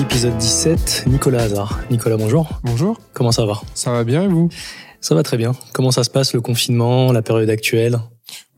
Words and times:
Épisode 0.00 0.36
17, 0.38 1.04
Nicolas 1.08 1.42
Hazard. 1.42 1.80
Nicolas, 1.90 2.16
bonjour. 2.16 2.48
Bonjour. 2.62 2.96
Comment 3.12 3.32
ça 3.32 3.44
va? 3.44 3.60
Ça 3.74 3.90
va 3.90 4.04
bien 4.04 4.22
et 4.22 4.28
vous? 4.28 4.48
Ça 5.00 5.16
va 5.16 5.24
très 5.24 5.36
bien. 5.36 5.52
Comment 5.72 5.90
ça 5.90 6.04
se 6.04 6.10
passe 6.10 6.34
le 6.34 6.40
confinement, 6.40 7.10
la 7.10 7.20
période 7.20 7.50
actuelle? 7.50 7.98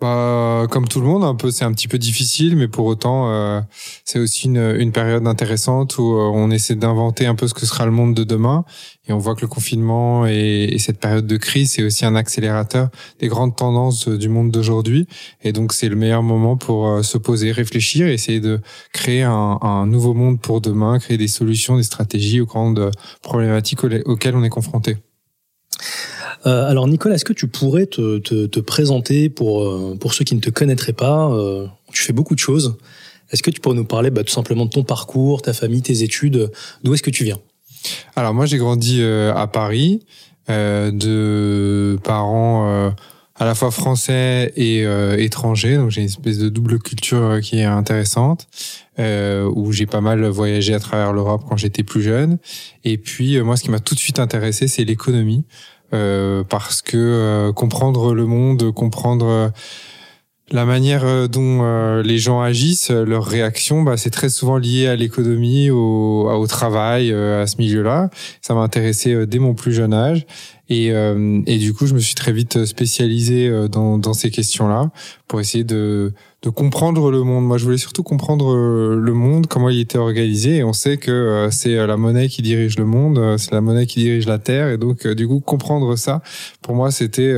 Bah, 0.00 0.66
comme 0.70 0.88
tout 0.88 1.00
le 1.00 1.06
monde, 1.06 1.24
un 1.24 1.34
peu, 1.34 1.50
c'est 1.50 1.64
un 1.64 1.72
petit 1.72 1.88
peu 1.88 1.98
difficile, 1.98 2.56
mais 2.56 2.68
pour 2.68 2.86
autant, 2.86 3.30
euh, 3.30 3.60
c'est 4.04 4.18
aussi 4.18 4.46
une, 4.46 4.76
une, 4.78 4.92
période 4.92 5.26
intéressante 5.26 5.98
où 5.98 6.14
euh, 6.14 6.30
on 6.32 6.50
essaie 6.50 6.74
d'inventer 6.74 7.26
un 7.26 7.34
peu 7.34 7.46
ce 7.46 7.52
que 7.52 7.66
sera 7.66 7.84
le 7.84 7.92
monde 7.92 8.14
de 8.14 8.24
demain. 8.24 8.64
Et 9.06 9.12
on 9.12 9.18
voit 9.18 9.34
que 9.34 9.42
le 9.42 9.48
confinement 9.48 10.26
et, 10.26 10.70
et 10.72 10.78
cette 10.78 11.00
période 11.00 11.26
de 11.26 11.36
crise, 11.36 11.72
c'est 11.72 11.82
aussi 11.82 12.06
un 12.06 12.14
accélérateur 12.14 12.88
des 13.18 13.28
grandes 13.28 13.56
tendances 13.56 14.08
du 14.08 14.30
monde 14.30 14.50
d'aujourd'hui. 14.50 15.06
Et 15.42 15.52
donc, 15.52 15.74
c'est 15.74 15.88
le 15.90 15.96
meilleur 15.96 16.22
moment 16.22 16.56
pour 16.56 16.88
euh, 16.88 17.02
se 17.02 17.18
poser, 17.18 17.52
réfléchir, 17.52 18.06
essayer 18.06 18.40
de 18.40 18.60
créer 18.94 19.22
un, 19.22 19.58
un, 19.60 19.86
nouveau 19.86 20.14
monde 20.14 20.40
pour 20.40 20.62
demain, 20.62 20.98
créer 20.98 21.18
des 21.18 21.28
solutions, 21.28 21.76
des 21.76 21.82
stratégies 21.82 22.40
aux 22.40 22.46
grandes 22.46 22.90
problématiques 23.20 23.84
auxquelles 24.06 24.36
on 24.36 24.44
est 24.44 24.48
confronté. 24.48 24.96
Euh, 26.46 26.70
alors 26.70 26.88
Nicolas, 26.88 27.16
est-ce 27.16 27.24
que 27.24 27.32
tu 27.32 27.48
pourrais 27.48 27.86
te, 27.86 28.18
te, 28.18 28.46
te 28.46 28.60
présenter 28.60 29.28
pour, 29.28 29.62
euh, 29.62 29.96
pour 29.98 30.14
ceux 30.14 30.24
qui 30.24 30.34
ne 30.34 30.40
te 30.40 30.50
connaîtraient 30.50 30.92
pas 30.92 31.30
euh, 31.30 31.66
Tu 31.92 32.02
fais 32.02 32.12
beaucoup 32.12 32.34
de 32.34 32.40
choses. 32.40 32.76
Est-ce 33.30 33.42
que 33.42 33.50
tu 33.50 33.60
pourrais 33.60 33.76
nous 33.76 33.84
parler 33.84 34.10
bah, 34.10 34.24
tout 34.24 34.32
simplement 34.32 34.64
de 34.64 34.70
ton 34.70 34.82
parcours, 34.82 35.42
ta 35.42 35.52
famille, 35.52 35.82
tes 35.82 36.02
études 36.02 36.50
D'où 36.82 36.94
est-ce 36.94 37.02
que 37.02 37.10
tu 37.10 37.24
viens? 37.24 37.38
Alors 38.16 38.34
moi 38.34 38.44
j'ai 38.44 38.58
grandi 38.58 39.02
à 39.02 39.46
Paris, 39.46 40.04
de 40.48 41.98
parents 42.04 42.92
à 43.36 43.44
la 43.46 43.54
fois 43.54 43.70
français 43.70 44.52
et 44.54 44.82
étrangers, 45.16 45.76
donc 45.76 45.90
j'ai 45.90 46.02
une 46.02 46.08
espèce 46.08 46.36
de 46.36 46.50
double 46.50 46.78
culture 46.78 47.38
qui 47.40 47.60
est 47.60 47.64
intéressante, 47.64 48.48
où 48.98 49.72
j'ai 49.72 49.86
pas 49.86 50.02
mal 50.02 50.26
voyagé 50.26 50.74
à 50.74 50.80
travers 50.80 51.14
l'Europe 51.14 51.44
quand 51.48 51.56
j'étais 51.56 51.84
plus 51.84 52.02
jeune. 52.02 52.36
Et 52.84 52.98
puis 52.98 53.40
moi 53.40 53.56
ce 53.56 53.62
qui 53.62 53.70
m'a 53.70 53.80
tout 53.80 53.94
de 53.94 54.00
suite 54.00 54.18
intéressé 54.18 54.68
c'est 54.68 54.84
l'économie. 54.84 55.46
Euh, 55.92 56.44
parce 56.44 56.82
que 56.82 56.96
euh, 56.96 57.52
comprendre 57.52 58.14
le 58.14 58.24
monde, 58.24 58.72
comprendre 58.72 59.26
euh, 59.26 59.48
la 60.52 60.64
manière 60.64 61.28
dont 61.28 61.62
les 62.02 62.18
gens 62.18 62.40
agissent, 62.40 62.90
leurs 62.90 63.24
réactions, 63.24 63.82
bah, 63.82 63.96
c'est 63.96 64.10
très 64.10 64.28
souvent 64.28 64.56
lié 64.56 64.88
à 64.88 64.96
l'économie, 64.96 65.70
au, 65.70 66.28
au 66.28 66.46
travail, 66.48 67.12
à 67.12 67.46
ce 67.46 67.56
milieu-là. 67.58 68.10
Ça 68.42 68.54
m'a 68.54 68.62
intéressé 68.62 69.28
dès 69.28 69.38
mon 69.38 69.54
plus 69.54 69.72
jeune 69.72 69.94
âge. 69.94 70.26
Et, 70.70 70.86
et, 70.86 71.58
du 71.58 71.74
coup, 71.74 71.86
je 71.86 71.94
me 71.94 71.98
suis 71.98 72.14
très 72.14 72.32
vite 72.32 72.64
spécialisé 72.64 73.68
dans, 73.68 73.98
dans 73.98 74.12
ces 74.12 74.30
questions-là 74.30 74.90
pour 75.26 75.40
essayer 75.40 75.64
de, 75.64 76.12
de 76.42 76.48
comprendre 76.48 77.10
le 77.10 77.22
monde. 77.22 77.44
Moi, 77.46 77.58
je 77.58 77.64
voulais 77.64 77.78
surtout 77.78 78.02
comprendre 78.02 78.52
euh, 78.52 78.96
le 78.96 79.12
monde, 79.12 79.46
comment 79.46 79.68
il 79.68 79.78
était 79.80 79.98
organisé. 79.98 80.56
Et 80.56 80.64
on 80.64 80.72
sait 80.72 80.96
que 80.96 81.10
euh, 81.10 81.50
c'est 81.50 81.76
euh, 81.76 81.86
la 81.86 81.96
monnaie 81.96 82.28
qui 82.28 82.40
dirige 82.40 82.78
le 82.78 82.86
monde, 82.86 83.36
c'est 83.38 83.52
la 83.52 83.60
monnaie 83.60 83.86
qui 83.86 84.00
dirige 84.00 84.26
la 84.26 84.38
terre. 84.38 84.68
Et 84.68 84.78
donc, 84.78 85.06
du 85.06 85.28
coup, 85.28 85.40
comprendre 85.40 85.96
ça, 85.96 86.22
pour 86.62 86.74
moi, 86.74 86.90
c'était 86.90 87.34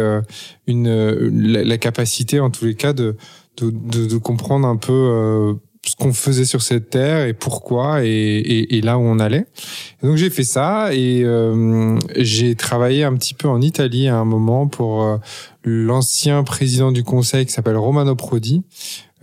une, 0.67 0.89
la, 1.29 1.79
capacité, 1.79 2.39
en 2.39 2.51
tous 2.51 2.65
les 2.65 2.75
cas, 2.75 2.93
de, 2.93 3.17
de, 3.61 3.71
de, 4.07 4.17
comprendre 4.19 4.67
un 4.67 4.77
peu 4.77 5.57
ce 5.87 5.97
qu'on 5.97 6.13
faisait 6.13 6.45
sur 6.45 6.63
cette 6.63 6.91
terre 6.91 7.27
et 7.27 7.33
pourquoi 7.33 8.05
et, 8.05 8.09
et, 8.09 8.77
et 8.77 8.81
là 8.83 8.99
où 8.99 9.03
on 9.03 9.19
allait. 9.19 9.47
donc 10.03 10.17
j'ai 10.17 10.31
fait 10.31 10.45
ça 10.45 10.95
et 10.95 11.27
j'ai 12.17 12.55
travaillé 12.55 13.05
un 13.05 13.15
petit 13.15 13.35
peu 13.35 13.49
en 13.49 13.61
Italie 13.61 14.09
à 14.09 14.17
un 14.17 14.25
moment 14.25 14.69
pour 14.69 15.19
l'ancien 15.65 16.45
président 16.45 16.93
du 16.93 17.03
conseil 17.03 17.47
qui 17.47 17.53
s'appelle 17.53 17.77
Romano 17.77 18.15
Prodi. 18.15 18.63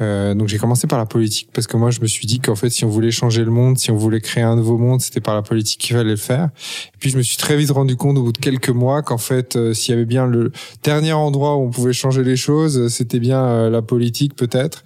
Euh, 0.02 0.34
donc 0.34 0.48
j'ai 0.48 0.58
commencé 0.58 0.88
par 0.88 0.98
la 0.98 1.06
politique 1.06 1.50
parce 1.54 1.68
que 1.68 1.76
moi 1.76 1.92
je 1.92 2.00
me 2.00 2.08
suis 2.08 2.26
dit 2.26 2.40
qu'en 2.40 2.56
fait 2.56 2.70
si 2.70 2.86
on 2.86 2.90
voulait 2.90 3.12
changer 3.12 3.44
le 3.44 3.52
monde, 3.52 3.78
si 3.78 3.92
on 3.92 3.98
voulait 3.98 4.22
créer 4.22 4.44
un 4.44 4.56
nouveau 4.56 4.78
monde, 4.78 5.02
c'était 5.02 5.20
par 5.20 5.36
la 5.36 5.42
politique 5.42 5.82
qu'il 5.82 5.96
fallait 5.96 6.12
le 6.12 6.16
faire. 6.16 6.46
Et 6.88 6.98
puis 7.00 7.10
je 7.10 7.18
me 7.18 7.22
suis 7.22 7.38
très 7.38 7.58
vite 7.58 7.72
rendu 7.72 7.96
compte 7.98 8.18
au 8.18 8.24
bout 8.24 8.32
de 8.32 8.38
quelques 8.38 8.70
mois 8.70 9.02
qu'en 9.02 9.18
fait 9.18 9.56
euh, 9.56 9.74
s'il 9.74 9.94
y 9.94 9.96
avait 9.96 10.06
bien 10.06 10.26
le 10.26 10.52
dernier 10.84 11.12
endroit 11.12 11.58
où 11.58 11.64
on 11.64 11.70
pouvait 11.70 11.94
changer 11.94 12.24
les 12.24 12.38
choses, 12.38 12.88
c'était 12.88 13.20
bien 13.20 13.44
euh, 13.44 13.70
la 13.70 13.82
politique 13.82 14.36
peut-être, 14.36 14.84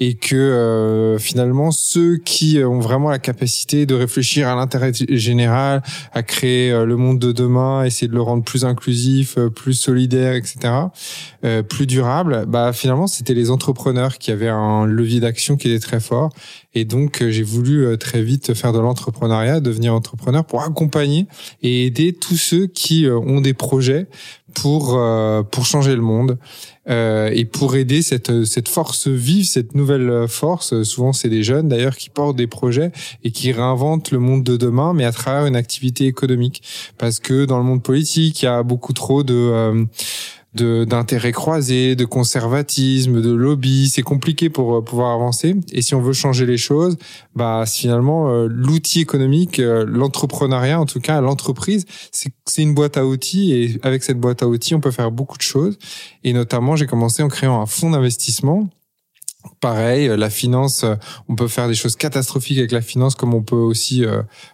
et 0.00 0.14
que 0.14 0.34
euh, 0.34 1.18
finalement 1.18 1.70
ceux 1.70 2.16
qui 2.16 2.58
ont 2.64 2.80
vraiment 2.80 3.10
la 3.10 3.18
capacité 3.18 3.84
de 3.84 3.94
réfléchir 3.94 4.48
à 4.48 4.54
l'intérêt 4.54 4.92
général, 4.94 5.82
à 6.12 6.22
créer 6.22 6.70
le 6.84 6.96
monde 6.96 7.18
de 7.18 7.32
demain, 7.32 7.84
essayer 7.84 8.08
de 8.08 8.14
le 8.14 8.22
rendre 8.22 8.44
plus 8.44 8.64
inclusif, 8.64 9.38
plus 9.54 9.74
solidaire, 9.74 10.34
etc., 10.34 10.72
plus 11.68 11.86
durable, 11.86 12.44
bah 12.48 12.72
finalement 12.72 13.06
c'était 13.06 13.34
les 13.34 13.50
entrepreneurs 13.50 14.18
qui 14.18 14.30
avaient 14.30 14.53
un 14.54 14.86
levier 14.86 15.20
d'action 15.20 15.56
qui 15.56 15.70
était 15.70 15.84
très 15.84 16.00
fort. 16.00 16.30
Et 16.74 16.84
donc, 16.84 17.22
euh, 17.22 17.30
j'ai 17.30 17.42
voulu 17.42 17.86
euh, 17.86 17.96
très 17.96 18.22
vite 18.22 18.54
faire 18.54 18.72
de 18.72 18.78
l'entrepreneuriat, 18.78 19.60
devenir 19.60 19.94
entrepreneur 19.94 20.44
pour 20.44 20.62
accompagner 20.62 21.26
et 21.62 21.86
aider 21.86 22.12
tous 22.12 22.36
ceux 22.36 22.66
qui 22.66 23.06
euh, 23.06 23.18
ont 23.18 23.40
des 23.40 23.54
projets 23.54 24.06
pour 24.54 25.00
pour 25.50 25.66
changer 25.66 25.96
le 25.96 26.00
monde 26.00 26.38
et 26.86 27.44
pour 27.44 27.74
aider 27.74 28.02
cette 28.02 28.44
cette 28.44 28.68
force 28.68 29.08
vive, 29.08 29.46
cette 29.46 29.74
nouvelle 29.74 30.28
force. 30.28 30.84
Souvent, 30.84 31.12
c'est 31.12 31.28
des 31.28 31.42
jeunes 31.42 31.68
d'ailleurs 31.68 31.96
qui 31.96 32.08
portent 32.08 32.36
des 32.36 32.46
projets 32.46 32.92
et 33.24 33.32
qui 33.32 33.50
réinventent 33.50 34.12
le 34.12 34.20
monde 34.20 34.44
de 34.44 34.56
demain, 34.56 34.92
mais 34.92 35.04
à 35.04 35.10
travers 35.10 35.46
une 35.46 35.56
activité 35.56 36.06
économique. 36.06 36.62
Parce 36.98 37.18
que 37.18 37.46
dans 37.46 37.58
le 37.58 37.64
monde 37.64 37.82
politique, 37.82 38.42
il 38.42 38.44
y 38.44 38.48
a 38.48 38.62
beaucoup 38.62 38.92
trop 38.92 39.24
de 39.24 39.88
d'intérêts 40.54 41.32
croisés, 41.32 41.96
de 41.96 42.04
conservatisme, 42.04 43.20
de 43.20 43.32
lobby. 43.32 43.88
C'est 43.88 44.02
compliqué 44.02 44.50
pour 44.50 44.76
euh, 44.76 44.82
pouvoir 44.82 45.12
avancer. 45.12 45.56
Et 45.72 45.82
si 45.82 45.94
on 45.94 46.00
veut 46.00 46.12
changer 46.12 46.46
les 46.46 46.58
choses, 46.58 46.96
bah 47.34 47.64
finalement 47.66 48.30
euh, 48.30 48.46
l'outil 48.48 49.00
économique, 49.00 49.58
euh, 49.58 49.84
l'entrepreneuriat 49.86 50.80
en 50.80 50.86
tout 50.86 51.00
cas, 51.00 51.20
l'entreprise, 51.20 51.86
c'est 52.12 52.62
une 52.62 52.74
boîte 52.74 52.96
à 52.96 53.04
outils 53.04 53.52
et 53.52 53.80
avec 53.82 54.04
cette 54.04 54.20
boîte 54.20 54.42
à 54.42 54.48
outils, 54.48 54.74
on 54.74 54.80
peut 54.80 54.92
faire 54.92 55.10
beaucoup 55.10 55.36
de 55.36 55.42
choses. 55.42 55.78
Et 56.22 56.32
notamment, 56.32 56.76
j'ai 56.76 56.86
commencé 56.86 57.22
en 57.22 57.28
créant 57.28 57.60
un 57.60 57.66
fonds 57.66 57.90
d'investissement 57.90 58.68
pareil, 59.60 60.08
la 60.08 60.30
finance, 60.30 60.86
on 61.28 61.36
peut 61.36 61.48
faire 61.48 61.68
des 61.68 61.74
choses 61.74 61.96
catastrophiques 61.96 62.56
avec 62.56 62.72
la 62.72 62.80
finance, 62.80 63.14
comme 63.14 63.34
on 63.34 63.42
peut 63.42 63.54
aussi 63.54 64.04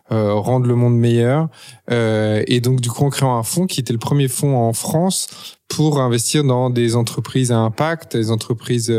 rendre 0.09 0.67
le 0.67 0.75
monde 0.75 0.97
meilleur. 0.99 1.49
et 1.89 2.61
donc, 2.61 2.81
du 2.81 2.91
coup, 2.91 3.05
en 3.05 3.11
créant 3.11 3.37
un 3.37 3.45
fonds 3.45 3.67
qui 3.67 3.79
était 3.79 3.93
le 3.93 4.01
premier 4.01 4.27
fonds 4.27 4.57
en 4.57 4.73
France 4.73 5.29
pour 5.71 6.01
investir 6.01 6.45
dans 6.45 6.69
des 6.69 6.97
entreprises 6.97 7.53
à 7.53 7.59
impact, 7.59 8.17
des 8.17 8.31
entreprises 8.31 8.93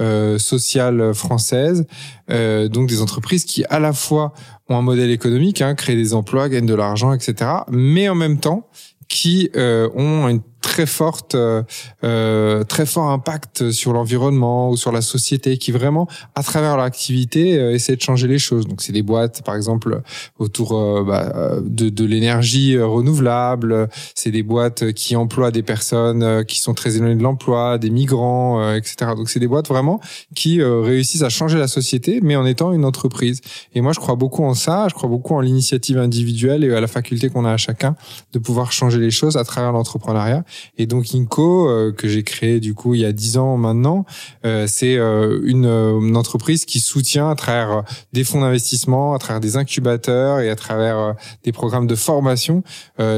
euh, 0.00 0.38
sociales 0.38 1.12
françaises, 1.14 1.84
euh, 2.30 2.68
donc 2.68 2.88
des 2.88 3.02
entreprises 3.02 3.44
qui 3.44 3.64
à 3.64 3.80
la 3.80 3.92
fois 3.92 4.32
ont 4.68 4.76
un 4.76 4.82
modèle 4.82 5.10
économique, 5.10 5.60
hein, 5.60 5.74
créent 5.74 5.96
des 5.96 6.14
emplois, 6.14 6.48
gagnent 6.48 6.66
de 6.66 6.74
l'argent, 6.74 7.12
etc., 7.12 7.50
mais 7.68 8.08
en 8.08 8.14
même 8.14 8.38
temps 8.38 8.68
qui 9.08 9.50
euh, 9.56 9.90
ont 9.94 10.28
une 10.28 10.40
très 10.62 10.86
forte, 10.86 11.34
euh, 11.34 11.62
euh, 12.04 12.64
très 12.64 12.86
fort 12.86 13.10
impact 13.10 13.70
sur 13.72 13.92
l'environnement 13.92 14.70
ou 14.70 14.76
sur 14.76 14.92
la 14.92 15.02
société, 15.02 15.58
qui 15.58 15.72
vraiment, 15.72 16.08
à 16.34 16.42
travers 16.42 16.76
leur 16.76 16.86
activité, 16.86 17.58
euh, 17.58 17.74
essaient 17.74 17.96
de 17.96 18.00
changer 18.00 18.28
les 18.28 18.38
choses. 18.38 18.66
Donc, 18.66 18.80
c'est 18.80 18.92
des 18.92 19.02
boîtes, 19.02 19.42
par 19.42 19.56
exemple, 19.56 20.00
autour 20.38 20.78
euh, 20.78 21.04
bah, 21.04 21.60
de, 21.62 21.90
de 21.90 22.04
l'énergie 22.06 22.78
renouvelable. 22.78 23.88
C'est 24.14 24.30
des 24.30 24.42
boîtes 24.42 24.92
qui 24.92 25.16
emploient 25.16 25.50
des 25.50 25.62
personnes 25.62 26.44
qui 26.46 26.60
sont 26.60 26.72
très 26.72 26.96
éloignées 26.96 27.16
de 27.16 27.22
l'emploi, 27.22 27.76
des 27.76 27.90
migrants, 27.90 28.72
etc. 28.74 29.12
Donc, 29.16 29.28
c'est 29.28 29.40
des 29.40 29.48
boîtes 29.48 29.68
vraiment 29.68 30.00
qui 30.34 30.62
réussissent 30.62 31.22
à 31.22 31.28
changer 31.28 31.58
la 31.58 31.68
société, 31.68 32.20
mais 32.22 32.36
en 32.36 32.46
étant 32.46 32.72
une 32.72 32.84
entreprise. 32.84 33.40
Et 33.74 33.80
moi, 33.80 33.92
je 33.92 34.00
crois 34.00 34.14
beaucoup 34.14 34.44
en 34.44 34.54
ça. 34.54 34.86
Je 34.88 34.94
crois 34.94 35.08
beaucoup 35.08 35.34
en 35.34 35.40
l'initiative 35.40 35.98
individuelle 35.98 36.64
et 36.64 36.72
à 36.72 36.80
la 36.80 36.86
faculté 36.86 37.28
qu'on 37.28 37.44
a 37.44 37.52
à 37.52 37.56
chacun 37.56 37.96
de 38.32 38.38
pouvoir 38.38 38.70
changer 38.70 38.98
les 38.98 39.10
choses 39.10 39.36
à 39.36 39.44
travers 39.44 39.72
l'entrepreneuriat. 39.72 40.44
Et 40.78 40.86
donc 40.86 41.14
Inco, 41.14 41.68
euh, 41.68 41.92
que 41.92 42.08
j'ai 42.08 42.22
créé 42.22 42.60
du 42.60 42.74
coup 42.74 42.94
il 42.94 43.00
y 43.00 43.04
a 43.04 43.12
dix 43.12 43.36
ans 43.36 43.56
maintenant, 43.56 44.04
euh, 44.44 44.66
c'est 44.68 44.96
euh, 44.96 45.40
une, 45.44 45.66
une, 45.66 46.16
entreprise 46.16 46.64
qui 46.64 46.80
soutient 46.80 47.30
à 47.30 47.34
travers 47.34 47.84
des 48.12 48.24
fonds 48.24 48.40
d'investissement, 48.40 49.14
à 49.14 49.18
travers 49.18 49.40
des 49.40 49.56
incubateurs 49.56 50.40
et 50.40 50.50
à 50.50 50.56
travers 50.56 51.14
des 51.44 51.52
programmes 51.52 51.86
de 51.86 51.94
formation 51.94 52.62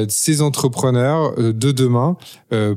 ces 0.09 0.43
entrepreneurs 0.43 1.35
de 1.37 1.73
demain 1.73 2.17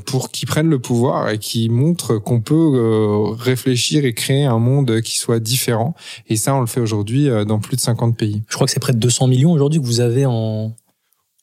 pour 0.05 0.31
qu'ils 0.31 0.47
prennent 0.47 0.69
le 0.69 0.79
pouvoir 0.79 1.29
et 1.29 1.37
qui 1.37 1.69
montrent 1.69 2.17
qu'on 2.17 2.41
peut 2.41 3.33
réfléchir 3.37 4.05
et 4.05 4.13
créer 4.13 4.45
un 4.45 4.59
monde 4.59 5.01
qui 5.01 5.17
soit 5.17 5.39
différent. 5.39 5.95
Et 6.27 6.35
ça, 6.35 6.55
on 6.55 6.61
le 6.61 6.67
fait 6.67 6.81
aujourd'hui 6.81 7.29
dans 7.45 7.59
plus 7.59 7.75
de 7.75 7.81
50 7.81 8.17
pays. 8.17 8.43
Je 8.49 8.55
crois 8.55 8.65
que 8.65 8.73
c'est 8.73 8.79
près 8.79 8.93
de 8.93 8.99
200 8.99 9.27
millions 9.27 9.51
aujourd'hui 9.51 9.79
que 9.79 9.85
vous 9.85 9.99
avez 9.99 10.25
en, 10.25 10.75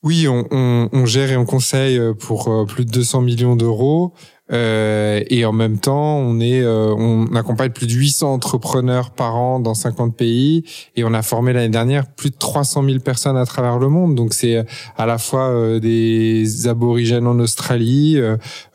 oui, 0.04 0.28
on, 0.28 0.46
on, 0.50 1.06
gère 1.06 1.32
et 1.32 1.36
on 1.36 1.46
conseille 1.46 1.98
euh, 1.98 2.12
pour 2.12 2.48
euh, 2.48 2.66
plus 2.66 2.84
de 2.84 2.90
200 2.90 3.22
millions 3.22 3.56
d'euros. 3.56 4.12
Euh, 4.52 5.22
et 5.28 5.46
en 5.46 5.52
même 5.52 5.78
temps, 5.78 6.18
on 6.18 6.38
est, 6.38 6.60
euh, 6.60 6.94
on 6.94 7.34
accompagne 7.34 7.70
plus 7.70 7.86
de 7.86 7.92
800 7.92 8.34
entrepreneurs 8.34 9.10
par 9.10 9.36
an 9.36 9.58
dans 9.58 9.72
50 9.72 10.14
pays 10.14 10.64
et 10.96 11.04
on 11.04 11.14
a 11.14 11.22
formé 11.22 11.54
l'année 11.54 11.70
dernière 11.70 12.06
plus 12.06 12.30
de 12.30 12.36
300 12.36 12.84
000 12.84 12.98
personnes 12.98 13.38
à 13.38 13.46
travers 13.46 13.78
le 13.78 13.88
monde. 13.88 14.14
Donc 14.14 14.34
c'est 14.34 14.64
à 14.98 15.06
la 15.06 15.16
fois 15.16 15.48
euh, 15.48 15.80
des 15.80 16.68
aborigènes 16.68 17.26
en 17.26 17.38
Australie, 17.38 18.20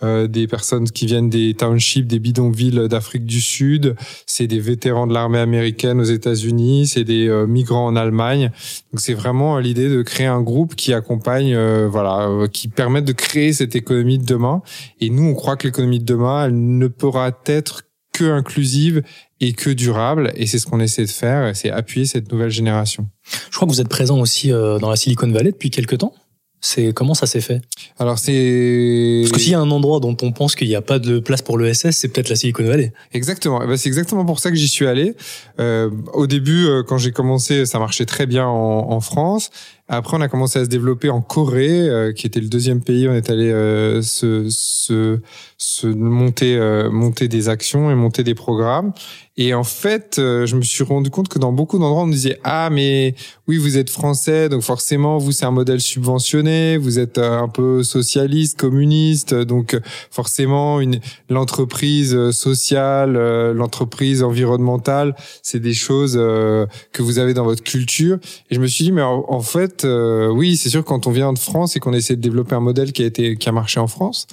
euh, 0.04 0.28
des 0.28 0.48
personnes 0.48 0.90
qui 0.90 1.06
viennent 1.06 1.30
des 1.30 1.54
townships, 1.54 2.08
des 2.08 2.20
bidonvilles 2.20 2.88
d'Afrique 2.90 3.26
du 3.26 3.42
Sud, 3.42 3.96
c'est 4.26 4.48
des 4.48 4.60
vétérans 4.60 5.06
de 5.06 5.14
l'armée 5.14 5.40
américaine 5.40 6.02
aux 6.02 6.06
États-Unis, 6.06 6.88
c'est 6.88 7.04
des 7.04 7.30
migrants 7.48 7.86
en 7.86 7.96
Allemagne. 7.96 8.52
Donc 8.92 9.02
c'est 9.02 9.14
vraiment 9.14 9.60
l'idée 9.60 9.90
de 9.90 10.02
créer 10.02 10.28
un 10.28 10.42
groupe 10.42 10.76
qui 10.76 10.94
accompagne, 10.94 11.56
voilà, 11.86 12.48
qui 12.52 12.68
permet 12.68 13.02
de 13.02 13.12
créer 13.12 13.54
cette 13.54 13.76
économie 13.76 14.18
de 14.18 14.26
demain. 14.26 14.62
Et 15.00 15.10
nous, 15.10 15.24
on 15.24 15.36
croit 15.36 15.58
que 15.60 15.68
l'économie 15.68 16.00
de 16.00 16.06
demain, 16.06 16.46
elle 16.46 16.78
ne 16.78 16.88
pourra 16.88 17.32
être 17.46 17.84
que 18.14 18.26
inclusive 18.26 19.04
et 19.40 19.54
que 19.54 19.70
durable. 19.70 20.32
Et 20.36 20.48
c'est 20.48 20.60
ce 20.60 20.66
qu'on 20.66 20.80
essaie 20.80 21.06
de 21.06 21.12
faire, 21.12 21.56
c'est 21.56 21.70
appuyer 21.70 22.06
cette 22.06 22.32
nouvelle 22.32 22.50
génération. 22.50 23.08
Je 23.52 23.56
crois 23.56 23.68
que 23.68 23.74
vous 23.74 23.82
êtes 23.82 23.90
présent 23.90 24.20
aussi 24.20 24.52
euh, 24.52 24.80
dans 24.80 24.90
la 24.90 24.96
Silicon 24.96 25.32
Valley 25.32 25.52
depuis 25.52 25.70
quelques 25.70 26.00
temps. 26.00 26.14
C'est 26.62 26.94
comment 26.94 27.14
ça 27.14 27.26
s'est 27.26 27.42
fait? 27.42 27.62
Alors 28.00 28.20
c'est 28.20 29.22
parce 29.24 29.32
que 29.34 29.40
s'il 29.40 29.52
y 29.52 29.56
a 29.56 29.60
un 29.60 29.72
endroit 29.72 30.00
dont 30.00 30.16
on 30.22 30.32
pense 30.32 30.56
qu'il 30.56 30.68
n'y 30.68 30.76
a 30.76 30.82
pas 30.82 31.00
de 31.00 31.20
place 31.20 31.42
pour 31.42 31.58
le 31.58 31.74
SS, 31.74 31.92
c'est 31.92 32.10
peut-être 32.10 32.30
la 32.30 32.36
Silicon 32.36 32.66
Valley. 32.66 32.92
Exactement. 33.14 33.62
Eh 33.64 33.68
ben, 33.68 33.78
c'est 33.78 33.88
exactement 33.88 34.26
pour 34.26 34.40
ça 34.40 34.50
que 34.50 34.58
j'y 34.58 34.68
suis 34.68 34.86
allé. 34.86 35.16
Euh, 35.60 35.90
au 36.14 36.28
début, 36.28 36.66
euh, 36.66 36.84
quand 36.84 36.98
j'ai 36.98 37.12
commencé, 37.12 37.66
ça 37.66 37.80
marchait 37.80 38.06
très 38.06 38.26
bien 38.26 38.46
en, 38.46 38.92
en 38.92 39.00
France. 39.00 39.52
Après, 39.92 40.16
on 40.16 40.22
a 40.22 40.28
commencé 40.28 40.60
à 40.60 40.66
se 40.66 40.70
développer 40.70 41.10
en 41.10 41.20
Corée, 41.20 41.90
euh, 41.90 42.14
qui 42.14 42.28
était 42.28 42.40
le 42.40 42.48
deuxième 42.48 42.82
pays. 42.82 43.10
On 43.10 43.14
est 43.14 43.32
allé 43.32 43.52
euh, 43.52 44.04
se, 44.04 44.46
se, 44.50 45.20
se, 45.58 45.88
monter, 45.88 46.56
euh, 46.58 46.92
monter 46.92 47.28
des 47.28 47.50
actions 47.50 47.90
et 47.90 47.96
monter 47.96 48.24
des 48.24 48.36
programmes. 48.36 48.94
Et 49.42 49.54
en 49.54 49.64
fait, 49.64 50.16
je 50.18 50.56
me 50.56 50.62
suis 50.62 50.84
rendu 50.84 51.10
compte 51.10 51.30
que 51.30 51.40
dans 51.40 51.54
beaucoup 51.54 51.80
d'endroits, 51.80 52.04
on 52.04 52.08
me 52.08 52.14
disait 52.14 52.40
ah 52.44 52.70
mais 52.70 53.16
oui, 53.48 53.58
vous 53.58 53.78
êtes 53.78 53.90
français, 53.90 54.50
donc 54.50 54.64
forcément 54.64 55.18
vous 55.18 55.32
c'est 55.32 55.46
un 55.46 55.52
modèle 55.52 55.80
subventionné, 55.80 56.76
vous 56.78 57.00
êtes 57.00 57.18
un 57.18 57.48
peu 57.48 57.82
socialiste, 57.82 58.60
communiste, 58.60 59.34
donc 59.34 59.80
forcément 60.12 60.82
une 60.82 61.00
l'entreprise 61.30 62.32
sociale, 62.32 63.14
l'entreprise 63.54 64.24
environnementale, 64.24 65.16
c'est 65.42 65.62
des 65.62 65.74
choses 65.74 66.16
que 66.16 67.02
vous 67.02 67.18
avez 67.18 67.34
dans 67.34 67.46
votre 67.46 67.64
culture. 67.64 68.20
Et 68.50 68.56
je 68.56 68.60
me 68.60 68.68
suis 68.68 68.84
dit 68.84 68.92
mais 68.92 69.02
en 69.02 69.42
fait 69.42 69.86
euh, 69.86 70.30
oui, 70.30 70.58
c'est 70.58 70.70
sûr 70.70 70.84
quand 70.84 71.08
on 71.08 71.12
vient 71.12 71.34
de 71.34 71.40
France 71.40 71.76
et 71.76 71.80
qu'on 71.80 71.94
essaie 71.94 72.16
de 72.16 72.22
développer 72.22 72.56
un 72.56 72.60
modèle 72.60 72.92
qui 72.92 73.04
a 73.04 73.06
été 73.06 73.36
qui 73.38 73.50
a 73.50 73.52
marché 73.52 73.80
en 73.80 73.88
France, 73.88 74.28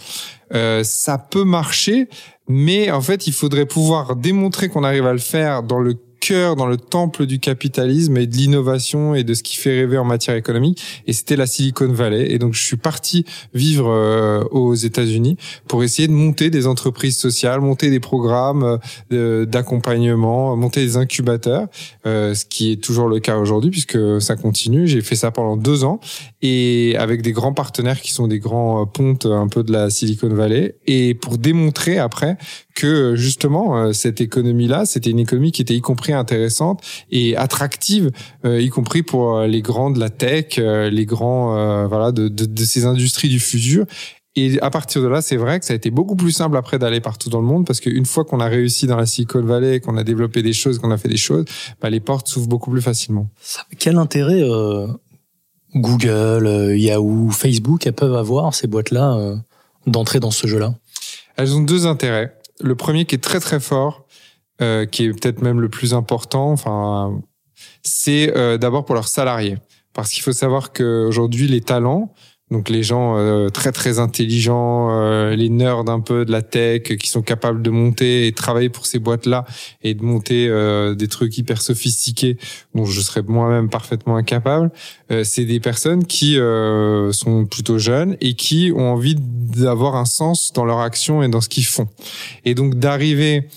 euh, 0.54 0.82
ça 0.84 1.18
peut 1.18 1.44
marcher, 1.44 2.08
mais 2.48 2.90
en 2.90 3.00
fait, 3.00 3.26
il 3.26 3.32
faudrait 3.32 3.66
pouvoir 3.66 4.16
démontrer 4.16 4.68
qu'on 4.68 4.84
arrive 4.84 5.06
à 5.06 5.12
le 5.12 5.18
faire 5.18 5.62
dans 5.62 5.80
le 5.80 5.96
cœur, 6.20 6.56
dans 6.56 6.66
le 6.66 6.76
temple 6.76 7.26
du 7.26 7.38
capitalisme 7.38 8.16
et 8.16 8.26
de 8.26 8.36
l'innovation 8.36 9.14
et 9.14 9.24
de 9.24 9.34
ce 9.34 9.42
qui 9.42 9.56
fait 9.56 9.80
rêver 9.80 9.98
en 9.98 10.04
matière 10.04 10.36
économique. 10.36 10.82
Et 11.06 11.12
c'était 11.12 11.36
la 11.36 11.46
Silicon 11.46 11.88
Valley. 11.88 12.32
Et 12.32 12.38
donc, 12.38 12.54
je 12.54 12.64
suis 12.64 12.76
parti 12.76 13.24
vivre 13.54 13.88
euh, 13.88 14.42
aux 14.50 14.74
États-Unis 14.74 15.36
pour 15.68 15.84
essayer 15.84 16.08
de 16.08 16.12
monter 16.12 16.50
des 16.50 16.66
entreprises 16.66 17.18
sociales, 17.18 17.60
monter 17.60 17.90
des 17.90 18.00
programmes 18.00 18.78
euh, 19.12 19.46
d'accompagnement, 19.46 20.56
monter 20.56 20.80
des 20.80 20.96
incubateurs, 20.96 21.68
euh, 22.06 22.34
ce 22.34 22.44
qui 22.44 22.72
est 22.72 22.82
toujours 22.82 23.08
le 23.08 23.20
cas 23.20 23.36
aujourd'hui 23.36 23.70
puisque 23.70 23.98
ça 24.20 24.36
continue. 24.36 24.86
J'ai 24.86 25.02
fait 25.02 25.16
ça 25.16 25.30
pendant 25.30 25.56
deux 25.56 25.84
ans 25.84 26.00
et 26.42 26.94
avec 26.98 27.22
des 27.22 27.32
grands 27.32 27.54
partenaires 27.54 28.00
qui 28.00 28.12
sont 28.12 28.28
des 28.28 28.38
grands 28.38 28.86
pontes 28.86 29.26
un 29.26 29.48
peu 29.48 29.62
de 29.62 29.72
la 29.72 29.90
Silicon 29.90 30.28
Valley 30.28 30.76
et 30.86 31.14
pour 31.14 31.38
démontrer 31.38 31.98
après 31.98 32.36
que 32.74 33.16
justement 33.16 33.92
cette 33.92 34.20
économie-là, 34.20 34.84
c'était 34.84 35.10
une 35.10 35.18
économie 35.18 35.50
qui 35.50 35.62
était 35.62 35.74
y 35.74 35.80
compris 35.80 36.05
intéressante 36.12 36.82
et 37.10 37.36
attractive, 37.36 38.10
euh, 38.44 38.60
y 38.60 38.68
compris 38.68 39.02
pour 39.02 39.36
euh, 39.36 39.46
les 39.46 39.62
grands 39.62 39.90
de 39.90 39.98
la 39.98 40.10
tech, 40.10 40.58
euh, 40.58 40.90
les 40.90 41.06
grands 41.06 41.86
voilà 41.88 42.12
de, 42.12 42.28
de, 42.28 42.44
de, 42.44 42.64
ces 42.64 42.84
industries 42.84 43.28
du 43.28 43.40
futur. 43.40 43.86
Et 44.34 44.60
à 44.60 44.68
partir 44.68 45.00
de 45.00 45.06
là, 45.06 45.22
c'est 45.22 45.36
vrai 45.36 45.58
que 45.58 45.64
ça 45.64 45.72
a 45.72 45.76
été 45.76 45.90
beaucoup 45.90 46.14
plus 46.14 46.32
simple 46.32 46.56
après 46.56 46.78
d'aller 46.78 47.00
partout 47.00 47.30
dans 47.30 47.40
le 47.40 47.46
monde 47.46 47.66
parce 47.66 47.80
qu'une 47.80 48.04
fois 48.04 48.24
qu'on 48.24 48.40
a 48.40 48.48
réussi 48.48 48.86
dans 48.86 48.96
la 48.96 49.06
Silicon 49.06 49.42
Valley, 49.42 49.80
qu'on 49.80 49.96
a 49.96 50.04
développé 50.04 50.42
des 50.42 50.52
choses, 50.52 50.78
qu'on 50.78 50.90
a 50.90 50.98
fait 50.98 51.08
des 51.08 51.16
choses, 51.16 51.46
bah, 51.80 51.88
les 51.88 52.00
portes 52.00 52.28
s'ouvrent 52.28 52.48
beaucoup 52.48 52.70
plus 52.70 52.82
facilement. 52.82 53.30
Quel 53.78 53.96
intérêt 53.96 54.42
Google, 55.74 56.74
Yahoo, 56.76 57.30
Facebook 57.30 57.86
elles 57.86 57.94
peuvent 57.94 58.14
avoir 58.14 58.54
ces 58.54 58.66
boîtes-là 58.66 59.36
d'entrer 59.86 60.20
dans 60.20 60.30
ce 60.30 60.46
jeu-là? 60.46 60.74
Elles 61.36 61.54
ont 61.54 61.62
deux 61.62 61.86
intérêts. 61.86 62.34
Le 62.60 62.74
premier 62.74 63.04
qui 63.04 63.14
est 63.14 63.22
très 63.22 63.40
très 63.40 63.60
fort, 63.60 64.05
euh, 64.62 64.86
qui 64.86 65.04
est 65.04 65.10
peut-être 65.10 65.42
même 65.42 65.60
le 65.60 65.68
plus 65.68 65.94
important, 65.94 66.50
enfin, 66.52 67.20
c'est 67.82 68.36
euh, 68.36 68.58
d'abord 68.58 68.84
pour 68.84 68.94
leurs 68.94 69.08
salariés. 69.08 69.58
Parce 69.92 70.12
qu'il 70.12 70.22
faut 70.22 70.32
savoir 70.32 70.72
qu'aujourd'hui, 70.72 71.48
les 71.48 71.62
talents, 71.62 72.12
donc 72.52 72.68
les 72.68 72.84
gens 72.84 73.16
euh, 73.16 73.48
très 73.48 73.72
très 73.72 73.98
intelligents, 73.98 74.88
euh, 74.92 75.34
les 75.34 75.48
nerds 75.48 75.88
un 75.88 76.00
peu 76.00 76.24
de 76.24 76.30
la 76.30 76.42
tech, 76.42 76.82
qui 76.82 77.08
sont 77.08 77.22
capables 77.22 77.60
de 77.60 77.70
monter 77.70 78.28
et 78.28 78.32
travailler 78.32 78.68
pour 78.68 78.86
ces 78.86 79.00
boîtes-là 79.00 79.44
et 79.82 79.94
de 79.94 80.04
monter 80.04 80.46
euh, 80.48 80.94
des 80.94 81.08
trucs 81.08 81.36
hyper 81.38 81.60
sophistiqués 81.60 82.38
dont 82.72 82.84
je 82.84 83.00
serais 83.00 83.22
moi-même 83.22 83.68
parfaitement 83.68 84.16
incapable. 84.16 84.70
C'est 85.22 85.44
des 85.44 85.60
personnes 85.60 86.04
qui 86.04 86.36
sont 87.12 87.46
plutôt 87.46 87.78
jeunes 87.78 88.16
et 88.20 88.34
qui 88.34 88.72
ont 88.74 88.92
envie 88.92 89.14
d'avoir 89.16 89.94
un 89.96 90.04
sens 90.04 90.52
dans 90.52 90.64
leur 90.64 90.80
action 90.80 91.22
et 91.22 91.28
dans 91.28 91.40
ce 91.40 91.48
qu'ils 91.48 91.64
font. 91.64 91.88
Et 92.44 92.54
donc 92.54 92.74
d'arriver 92.74 93.48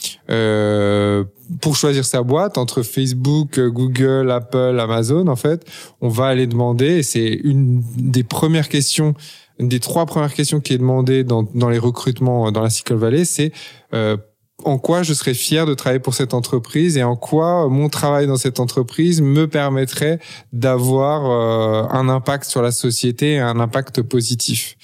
pour 1.61 1.75
choisir 1.75 2.05
sa 2.05 2.21
boîte 2.21 2.57
entre 2.57 2.83
Facebook, 2.83 3.59
Google, 3.59 4.29
Apple, 4.31 4.77
Amazon, 4.79 5.27
en 5.27 5.35
fait, 5.35 5.65
on 6.01 6.09
va 6.09 6.27
aller 6.27 6.47
demander, 6.47 6.97
et 6.97 7.03
c'est 7.03 7.39
une 7.43 7.81
des 7.97 8.23
premières 8.23 8.69
questions, 8.69 9.15
une 9.59 9.67
des 9.67 9.79
trois 9.79 10.05
premières 10.05 10.33
questions 10.33 10.59
qui 10.61 10.73
est 10.73 10.77
demandée 10.77 11.23
dans, 11.23 11.43
dans 11.43 11.69
les 11.69 11.79
recrutements 11.79 12.51
dans 12.51 12.61
la 12.61 12.69
Silicon 12.69 12.95
Valley, 12.95 13.25
c'est 13.25 13.51
euh, 13.93 14.17
en 14.65 14.77
quoi 14.77 15.03
je 15.03 15.13
serais 15.13 15.33
fier 15.33 15.65
de 15.65 15.73
travailler 15.73 15.99
pour 15.99 16.13
cette 16.13 16.33
entreprise 16.33 16.97
et 16.97 17.03
en 17.03 17.15
quoi 17.15 17.67
mon 17.69 17.89
travail 17.89 18.27
dans 18.27 18.37
cette 18.37 18.59
entreprise 18.59 19.21
me 19.21 19.47
permettrait 19.47 20.19
d'avoir 20.53 21.25
euh, 21.25 21.87
un 21.97 22.09
impact 22.09 22.45
sur 22.45 22.61
la 22.61 22.71
société 22.71 23.39
un 23.39 23.59
impact 23.59 24.01
positif. 24.01 24.77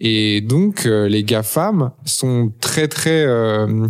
Et 0.00 0.40
donc 0.40 0.86
euh, 0.86 1.08
les 1.08 1.24
GAFAM 1.24 1.92
sont 2.04 2.52
très 2.60 2.88
très 2.88 3.24
euh, 3.24 3.88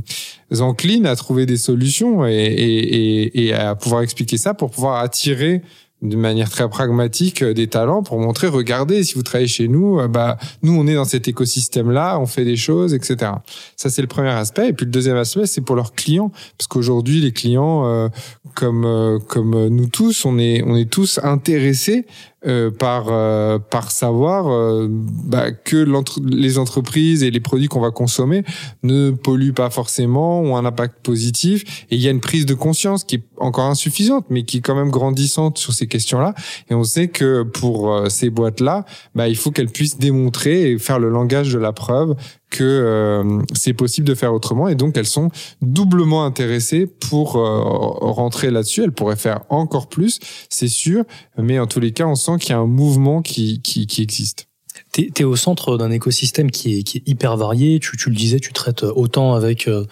enclines 0.61 1.07
à 1.07 1.17
trouver 1.17 1.47
des 1.47 1.57
solutions 1.57 2.27
et, 2.27 2.33
et, 2.33 3.47
et, 3.47 3.55
à 3.55 3.75
pouvoir 3.75 4.03
expliquer 4.03 4.37
ça 4.37 4.55
pour 4.55 4.71
pouvoir 4.71 5.01
attirer 5.01 5.63
d'une 6.03 6.21
manière 6.21 6.51
très 6.51 6.69
pragmatique 6.69 7.43
euh, 7.43 7.55
des 7.55 7.69
talents 7.69 8.03
pour 8.03 8.19
montrer 8.19 8.49
regardez 8.49 9.05
si 9.05 9.15
vous 9.15 9.23
travaillez 9.23 9.49
chez 9.49 9.69
nous 9.69 10.01
euh, 10.01 10.09
bah 10.09 10.37
nous 10.63 10.75
on 10.79 10.87
est 10.87 10.95
dans 10.95 11.05
cet 11.05 11.29
écosystème 11.29 11.91
là 11.91 12.19
on 12.19 12.27
fait 12.27 12.45
des 12.45 12.57
choses 12.57 12.93
etc 12.93 13.33
ça 13.77 13.91
c'est 13.91 14.03
le 14.03 14.09
premier 14.09 14.31
aspect. 14.31 14.69
Et 14.69 14.73
puis 14.73 14.87
le 14.87 14.91
deuxième 14.91 15.17
aspect 15.17 15.47
c'est 15.47 15.61
pour 15.61 15.77
leurs 15.77 15.95
clients. 15.95 16.31
Parce 16.59 16.69
qu'aujourd'hui 16.69 17.21
les 17.21 17.33
clients 17.33 17.87
euh, 17.87 18.09
comme 18.55 19.19
comme 19.29 19.69
nous 19.69 19.87
tous 19.87 20.25
on 20.25 20.39
est 20.39 20.63
on 20.65 20.77
est 20.77 20.91
tous 20.91 21.19
intéressés 21.23 22.07
euh, 22.45 22.73
par 22.73 23.07
euh, 23.09 23.61
par 23.61 23.93
savoir 23.93 24.51
euh, 24.51 24.89
bah, 24.91 25.53
que 25.53 25.87
les 26.25 26.59
entreprises 26.59 27.23
et 27.23 27.31
les 27.31 27.39
produits 27.39 27.69
qu'on 27.69 27.81
va 27.81 27.93
consommer 27.93 28.43
ne 28.83 29.13
polluent 29.13 29.53
pas 29.53 29.71
forcément 29.71 30.41
ont 30.41 30.57
un 30.57 30.65
impact 30.65 31.05
positif. 31.05 31.87
Et 31.93 31.95
il 31.95 32.01
y 32.01 32.09
a 32.09 32.11
une 32.11 32.21
prise 32.21 32.45
de 32.45 32.55
conscience 32.55 33.05
qui 33.05 33.17
est 33.17 33.25
encore 33.37 33.67
insuffisante 33.67 34.27
mais 34.29 34.43
qui 34.43 34.59
est 34.59 34.61
quand 34.61 34.75
même 34.75 34.91
grandissante 34.91 35.57
sur 35.57 35.73
ces 35.73 35.87
questions-là. 35.87 36.35
Et 36.69 36.75
on 36.75 36.83
sait 36.83 37.07
que 37.07 37.45
pour 37.45 38.11
ces 38.11 38.29
boîtes-là 38.29 38.87
bah, 39.15 39.29
il 39.29 39.37
faut 39.37 39.53
qu'elles 39.53 39.71
puissent 39.71 39.99
démontrer 39.99 40.73
et 40.73 40.79
faire 40.79 40.99
le 40.99 41.11
langage 41.11 41.53
de 41.53 41.61
la 41.61 41.73
preuve 41.73 42.17
que 42.53 42.63
euh, 42.63 43.43
c'est 43.55 43.73
possible 43.73 44.07
de 44.07 44.15
faire 44.15 44.33
autrement 44.33 44.69
et 44.69 44.75
donc 44.75 44.97
elles 44.97 45.07
sont 45.07 45.31
doublement 45.63 46.25
intéressées 46.25 46.87
pour 46.87 47.37
euh, 47.37 47.61
rentrer 47.63 48.51
là-dessus. 48.51 48.85
Elles 48.85 48.93
pourraient 48.93 49.17
faire 49.17 49.41
encore 49.49 49.89
plus, 49.89 50.21
c'est 50.51 50.69
sûr, 50.69 51.05
mais 51.39 51.59
en 51.59 51.67
tous 51.67 51.81
les 51.81 51.93
cas, 51.93 52.07
on 52.07 52.15
sent 52.15 52.37
qu'il 52.39 52.51
y 52.51 52.53
a 52.53 52.59
un 52.59 52.67
mouvement 52.67 53.23
qui, 53.23 53.61
qui, 53.63 53.87
qui 53.87 54.03
existe. 54.03 54.47
Tu 54.93 55.11
es, 55.19 55.25
au 55.25 55.37
centre 55.37 55.79
d'un 55.79 55.91
écosystème 55.91 56.51
qui 56.51 56.79
est, 56.79 56.83
qui 56.83 56.99
est 56.99 57.09
hyper 57.09 57.37
varié. 57.37 57.81
Tu, 57.81 57.97
tu 57.97 58.11
le 58.11 58.17
disais, 58.17 58.39
tu 58.39 58.53
traites 58.53 58.83
autant 58.83 59.35
avec 59.35 59.67
euh, 59.67 59.87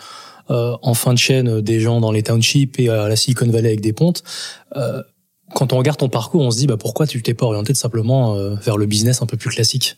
en 0.51 0.95
fin 0.95 1.15
de 1.15 1.19
chaîne 1.19 1.63
des 1.63 1.81
gens 1.81 2.01
dans 2.01 2.13
les 2.13 2.23
townships 2.23 2.79
et 2.79 2.91
à 2.91 3.09
la 3.09 3.17
Silicon 3.17 3.47
Valley 3.47 3.69
avec 3.69 3.81
des 3.81 3.95
pontes. 3.95 4.23
quand 5.55 5.73
on 5.73 5.79
regarde 5.79 5.99
ton 5.99 6.11
parcours, 6.11 6.43
on 6.43 6.51
se 6.51 6.59
dit 6.59 6.67
bah 6.67 6.77
pourquoi 6.77 7.07
tu 7.07 7.23
t'es 7.23 7.35
pas 7.35 7.47
orienté 7.47 7.73
simplement 7.75 8.35
vers 8.57 8.77
le 8.77 8.87
business 8.87 9.23
un 9.23 9.27
peu 9.27 9.39
plus 9.39 9.51
classique? 9.51 9.97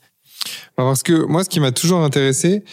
Parce 0.77 1.03
que 1.03 1.25
moi, 1.27 1.45
ce 1.45 1.49
qui 1.49 1.61
m'a 1.61 1.73
toujours 1.73 2.01
intéressé, 2.01 2.65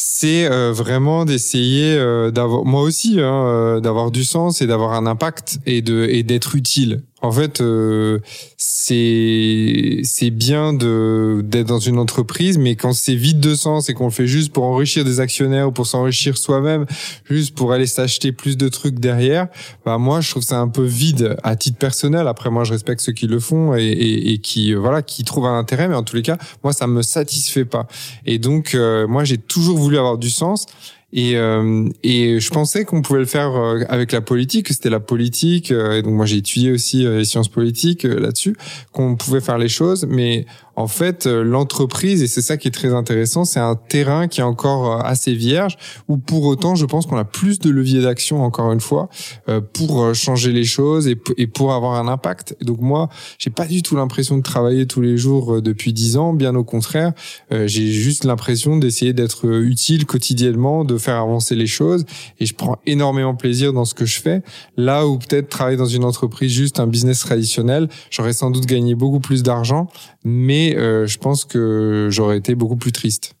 c'est 0.00 0.48
euh, 0.48 0.72
vraiment 0.72 1.24
d'essayer 1.24 1.96
euh, 1.98 2.30
d'avoir 2.30 2.64
moi 2.64 2.82
aussi 2.82 3.20
hein, 3.20 3.46
euh, 3.46 3.80
d'avoir 3.80 4.12
du 4.12 4.22
sens 4.22 4.62
et 4.62 4.68
d'avoir 4.68 4.92
un 4.92 5.06
impact 5.06 5.58
et 5.66 5.82
de 5.82 6.06
et 6.08 6.22
d'être 6.22 6.54
utile 6.54 7.02
En 7.20 7.32
fait, 7.32 7.60
euh, 7.60 8.20
c'est 8.56 10.00
c'est 10.04 10.30
bien 10.30 10.72
d'être 10.72 11.66
dans 11.66 11.80
une 11.80 11.98
entreprise, 11.98 12.58
mais 12.58 12.76
quand 12.76 12.92
c'est 12.92 13.16
vide 13.16 13.40
de 13.40 13.54
sens 13.56 13.88
et 13.88 13.94
qu'on 13.94 14.04
le 14.04 14.10
fait 14.12 14.28
juste 14.28 14.52
pour 14.52 14.64
enrichir 14.64 15.04
des 15.04 15.18
actionnaires 15.18 15.68
ou 15.68 15.72
pour 15.72 15.86
s'enrichir 15.86 16.38
soi-même, 16.38 16.86
juste 17.28 17.56
pour 17.56 17.72
aller 17.72 17.86
s'acheter 17.86 18.30
plus 18.30 18.56
de 18.56 18.68
trucs 18.68 19.00
derrière, 19.00 19.48
bah 19.84 19.98
moi 19.98 20.20
je 20.20 20.30
trouve 20.30 20.44
ça 20.44 20.60
un 20.60 20.68
peu 20.68 20.84
vide 20.84 21.36
à 21.42 21.56
titre 21.56 21.78
personnel. 21.78 22.28
Après 22.28 22.50
moi 22.50 22.62
je 22.62 22.72
respecte 22.72 23.00
ceux 23.00 23.12
qui 23.12 23.26
le 23.26 23.40
font 23.40 23.74
et, 23.74 23.84
et, 23.84 24.32
et 24.32 24.38
qui 24.38 24.72
euh, 24.72 24.78
voilà 24.78 25.02
qui 25.02 25.24
trouvent 25.24 25.46
un 25.46 25.58
intérêt, 25.58 25.88
mais 25.88 25.96
en 25.96 26.04
tous 26.04 26.14
les 26.14 26.22
cas 26.22 26.38
moi 26.62 26.72
ça 26.72 26.86
me 26.86 27.02
satisfait 27.02 27.64
pas. 27.64 27.88
Et 28.26 28.38
donc 28.38 28.74
euh, 28.74 29.08
moi 29.08 29.24
j'ai 29.24 29.38
toujours 29.38 29.78
voulu 29.78 29.98
avoir 29.98 30.18
du 30.18 30.30
sens. 30.30 30.66
Et, 31.12 31.36
euh, 31.36 31.88
et 32.02 32.38
je 32.38 32.50
pensais 32.50 32.84
qu'on 32.84 33.00
pouvait 33.00 33.20
le 33.20 33.26
faire 33.26 33.56
euh, 33.56 33.80
avec 33.88 34.12
la 34.12 34.20
politique, 34.20 34.66
que 34.66 34.74
c'était 34.74 34.90
la 34.90 35.00
politique. 35.00 35.70
Euh, 35.70 35.96
et 35.96 36.02
donc 36.02 36.12
moi 36.12 36.26
j'ai 36.26 36.36
étudié 36.36 36.70
aussi 36.70 37.04
les 37.04 37.24
sciences 37.24 37.48
politiques 37.48 38.04
là-dessus, 38.04 38.56
qu'on 38.92 39.16
pouvait 39.16 39.40
faire 39.40 39.58
les 39.58 39.68
choses. 39.68 40.06
Mais 40.08 40.44
en 40.78 40.86
fait, 40.86 41.26
euh, 41.26 41.42
l'entreprise, 41.42 42.22
et 42.22 42.28
c'est 42.28 42.40
ça 42.40 42.56
qui 42.56 42.68
est 42.68 42.70
très 42.70 42.94
intéressant, 42.94 43.44
c'est 43.44 43.58
un 43.58 43.74
terrain 43.74 44.28
qui 44.28 44.38
est 44.38 44.44
encore 44.44 44.92
euh, 44.92 45.02
assez 45.02 45.34
vierge, 45.34 45.76
où 46.06 46.18
pour 46.18 46.44
autant, 46.44 46.76
je 46.76 46.86
pense 46.86 47.04
qu'on 47.04 47.16
a 47.16 47.24
plus 47.24 47.58
de 47.58 47.68
leviers 47.68 48.00
d'action, 48.00 48.44
encore 48.44 48.70
une 48.70 48.80
fois, 48.80 49.08
euh, 49.48 49.60
pour 49.60 50.14
changer 50.14 50.52
les 50.52 50.62
choses 50.62 51.08
et 51.08 51.46
pour 51.48 51.72
avoir 51.72 51.94
un 51.94 52.06
impact. 52.06 52.56
donc 52.60 52.80
moi, 52.80 53.08
j'ai 53.38 53.50
pas 53.50 53.66
du 53.66 53.82
tout 53.82 53.96
l'impression 53.96 54.36
de 54.36 54.42
travailler 54.42 54.86
tous 54.86 55.00
les 55.00 55.16
jours 55.16 55.60
depuis 55.60 55.92
dix 55.92 56.16
ans, 56.16 56.32
bien 56.32 56.54
au 56.54 56.62
contraire, 56.62 57.12
j'ai 57.50 57.90
juste 57.90 58.24
l'impression 58.24 58.76
d'essayer 58.76 59.12
d'être 59.12 59.46
utile 59.46 60.06
quotidiennement, 60.06 60.84
de 60.84 60.96
faire 60.98 61.16
avancer 61.16 61.54
les 61.54 61.66
choses, 61.66 62.04
et 62.38 62.46
je 62.46 62.54
prends 62.54 62.78
énormément 62.86 63.34
plaisir 63.34 63.72
dans 63.72 63.84
ce 63.84 63.94
que 63.94 64.06
je 64.06 64.20
fais. 64.20 64.42
Là 64.76 65.06
où 65.06 65.18
peut-être 65.18 65.48
travailler 65.48 65.76
dans 65.76 65.86
une 65.86 66.04
entreprise 66.04 66.52
juste 66.52 66.80
un 66.80 66.86
business 66.86 67.20
traditionnel, 67.20 67.88
j'aurais 68.10 68.32
sans 68.32 68.50
doute 68.50 68.66
gagné 68.66 68.94
beaucoup 68.94 69.20
plus 69.20 69.42
d'argent, 69.42 69.88
mais 70.24 70.76
euh, 70.76 71.06
je 71.06 71.18
pense 71.18 71.44
que 71.44 72.08
j'aurais 72.10 72.38
été 72.38 72.54
beaucoup 72.54 72.76
plus 72.76 72.92
triste. 72.92 73.34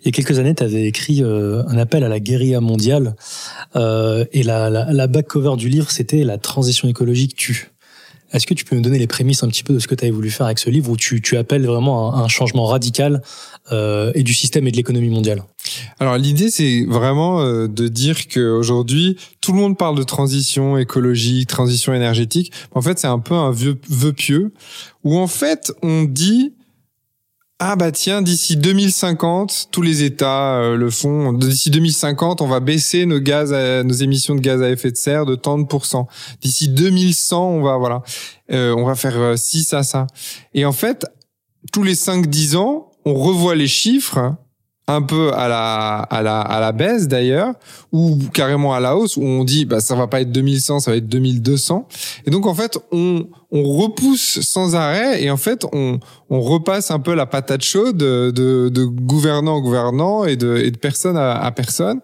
Il 0.00 0.06
y 0.06 0.08
a 0.08 0.12
quelques 0.12 0.38
années, 0.38 0.54
tu 0.54 0.62
avais 0.62 0.84
écrit 0.84 1.22
euh, 1.22 1.62
un 1.66 1.76
appel 1.76 2.04
à 2.04 2.08
la 2.08 2.20
guérilla 2.20 2.60
mondiale 2.60 3.14
euh, 3.74 4.24
et 4.32 4.42
la, 4.42 4.70
la, 4.70 4.92
la 4.92 5.06
back 5.06 5.26
cover 5.26 5.56
du 5.56 5.68
livre, 5.68 5.90
c'était 5.90 6.24
La 6.24 6.38
transition 6.38 6.88
écologique 6.88 7.36
tue. 7.36 7.70
Est-ce 8.32 8.46
que 8.46 8.54
tu 8.54 8.64
peux 8.64 8.76
nous 8.76 8.82
donner 8.82 8.98
les 8.98 9.06
prémices 9.06 9.42
un 9.42 9.48
petit 9.48 9.62
peu 9.62 9.72
de 9.72 9.78
ce 9.78 9.86
que 9.86 9.94
tu 9.94 10.04
avais 10.04 10.10
voulu 10.10 10.30
faire 10.30 10.46
avec 10.46 10.58
ce 10.58 10.70
livre 10.70 10.90
où 10.90 10.96
tu, 10.96 11.20
tu 11.20 11.36
appelles 11.36 11.64
vraiment 11.64 12.14
un, 12.14 12.28
changement 12.28 12.66
radical 12.66 13.22
euh, 13.72 14.10
et 14.14 14.22
du 14.22 14.34
système 14.34 14.66
et 14.66 14.72
de 14.72 14.76
l'économie 14.76 15.10
mondiale? 15.10 15.42
Alors 16.00 16.16
l'idée 16.16 16.50
c'est 16.50 16.84
vraiment 16.86 17.40
euh, 17.40 17.68
de 17.68 17.88
dire 17.88 18.28
qu'aujourd'hui 18.28 19.16
tout 19.40 19.52
le 19.52 19.58
monde 19.58 19.78
parle 19.78 19.96
de 19.96 20.02
transition 20.02 20.76
écologique, 20.76 21.48
transition 21.48 21.94
énergétique. 21.94 22.52
En 22.72 22.82
fait 22.82 22.98
c'est 22.98 23.06
un 23.06 23.18
peu 23.18 23.34
un 23.34 23.52
vieux 23.52 23.78
vœu 23.88 24.12
pieux 24.12 24.52
où 25.04 25.18
en 25.18 25.26
fait 25.28 25.72
on 25.82 26.02
dit 26.02 26.52
ah 27.58 27.74
bah 27.74 27.90
tiens, 27.90 28.20
d'ici 28.20 28.58
2050, 28.58 29.68
tous 29.70 29.80
les 29.80 30.02
États 30.02 30.58
euh, 30.58 30.76
le 30.76 30.90
font. 30.90 31.32
D'ici 31.32 31.70
2050, 31.70 32.42
on 32.42 32.46
va 32.46 32.60
baisser 32.60 33.06
nos 33.06 33.18
gaz, 33.18 33.50
nos 33.52 33.94
émissions 33.94 34.34
de 34.34 34.40
gaz 34.40 34.60
à 34.60 34.68
effet 34.68 34.90
de 34.90 34.96
serre 34.96 35.24
de 35.24 35.36
tant 35.36 35.56
de 35.56 35.64
pourcents. 35.64 36.06
D'ici 36.42 36.68
2100, 36.68 37.48
on 37.48 37.62
va 37.62 37.78
voilà, 37.78 38.02
euh, 38.52 38.74
on 38.76 38.84
va 38.84 38.94
faire 38.94 39.38
6 39.38 39.72
euh, 39.72 39.78
à 39.78 39.82
ça. 39.84 40.06
Et 40.52 40.66
en 40.66 40.72
fait, 40.72 41.06
tous 41.72 41.82
les 41.82 41.94
5-10 41.94 42.56
ans, 42.56 42.92
on 43.06 43.14
revoit 43.14 43.54
les 43.54 43.68
chiffres 43.68 44.34
un 44.88 45.02
peu 45.02 45.32
à 45.34 45.48
la 45.48 45.96
à 45.98 46.22
la 46.22 46.40
à 46.40 46.60
la 46.60 46.72
baisse 46.72 47.08
d'ailleurs 47.08 47.54
ou 47.92 48.18
carrément 48.32 48.72
à 48.72 48.78
la 48.78 48.96
hausse 48.96 49.16
où 49.16 49.22
on 49.22 49.42
dit 49.42 49.64
bah 49.64 49.80
ça 49.80 49.96
va 49.96 50.06
pas 50.06 50.20
être 50.20 50.30
2100 50.30 50.80
ça 50.80 50.92
va 50.92 50.96
être 50.96 51.08
2200 51.08 51.88
et 52.24 52.30
donc 52.30 52.46
en 52.46 52.54
fait 52.54 52.78
on 52.92 53.26
on 53.50 53.64
repousse 53.64 54.40
sans 54.42 54.76
arrêt 54.76 55.22
et 55.22 55.30
en 55.30 55.36
fait 55.36 55.64
on 55.72 55.98
on 56.30 56.40
repasse 56.40 56.90
un 56.92 57.00
peu 57.00 57.14
la 57.14 57.26
patate 57.26 57.62
chaude 57.62 57.96
de 57.96 58.30
de 58.30 58.84
gouvernant 58.84 59.56
en 59.56 59.60
gouvernant 59.60 60.24
et 60.24 60.36
de 60.36 60.56
et 60.56 60.70
de 60.70 60.78
personne 60.78 61.16
à, 61.16 61.32
à 61.34 61.50
personne. 61.50 62.00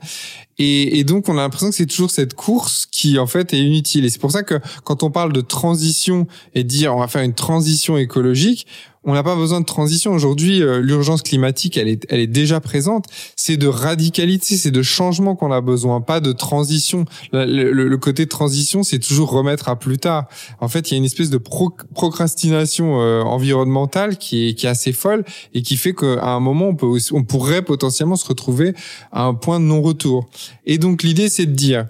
Et, 0.58 0.98
et, 0.98 1.04
donc 1.04 1.28
on 1.28 1.38
a 1.38 1.40
l'impression 1.40 1.70
que 1.70 1.74
c'est 1.74 1.86
toujours 1.86 2.10
cette 2.10 2.34
course 2.34 2.86
qui 2.86 3.18
en 3.18 3.26
fait 3.26 3.54
est 3.54 3.58
inutile. 3.58 4.04
Et 4.04 4.10
c'est 4.10 4.20
pour 4.20 4.30
ça 4.30 4.42
que 4.42 4.60
quand 4.84 5.02
on 5.02 5.10
parle 5.10 5.32
de 5.32 5.40
transition 5.40 6.26
et 6.54 6.62
dire 6.62 6.94
on 6.94 7.00
va 7.00 7.08
faire 7.08 7.22
une 7.22 7.34
transition 7.34 7.96
écologique 7.96 8.66
on 9.04 9.14
n'a 9.14 9.22
pas 9.22 9.34
besoin 9.34 9.60
de 9.60 9.66
transition. 9.66 10.12
Aujourd'hui, 10.12 10.62
euh, 10.62 10.80
l'urgence 10.80 11.22
climatique, 11.22 11.76
elle 11.76 11.88
est, 11.88 12.06
elle 12.08 12.20
est 12.20 12.26
déjà 12.26 12.60
présente. 12.60 13.06
C'est 13.36 13.56
de 13.56 13.66
radicalité, 13.66 14.56
c'est 14.56 14.70
de 14.70 14.82
changement 14.82 15.34
qu'on 15.34 15.50
a 15.50 15.60
besoin, 15.60 16.00
pas 16.00 16.20
de 16.20 16.32
transition. 16.32 17.04
Le, 17.32 17.96
côté 17.96 18.26
transition, 18.26 18.82
c'est 18.82 18.98
toujours 18.98 19.30
remettre 19.30 19.68
à 19.68 19.78
plus 19.78 19.98
tard. 19.98 20.26
En 20.60 20.68
fait, 20.68 20.90
il 20.90 20.94
y 20.94 20.96
a 20.96 20.98
une 20.98 21.04
espèce 21.04 21.30
de 21.30 21.38
procrastination 21.38 23.00
euh, 23.00 23.22
environnementale 23.22 24.18
qui 24.18 24.48
est, 24.48 24.54
qui 24.54 24.66
est 24.66 24.70
assez 24.70 24.92
folle 24.92 25.24
et 25.54 25.62
qui 25.62 25.76
fait 25.76 25.94
qu'à 25.94 26.24
un 26.24 26.40
moment, 26.40 26.68
on, 26.68 26.74
peut 26.76 26.98
on 27.12 27.24
pourrait 27.24 27.62
potentiellement 27.62 28.16
se 28.16 28.26
retrouver 28.26 28.74
à 29.10 29.24
un 29.24 29.34
point 29.34 29.58
de 29.58 29.64
non-retour. 29.64 30.28
Et 30.64 30.78
donc, 30.78 31.02
l'idée, 31.02 31.28
c'est 31.28 31.46
de 31.46 31.52
dire, 31.52 31.86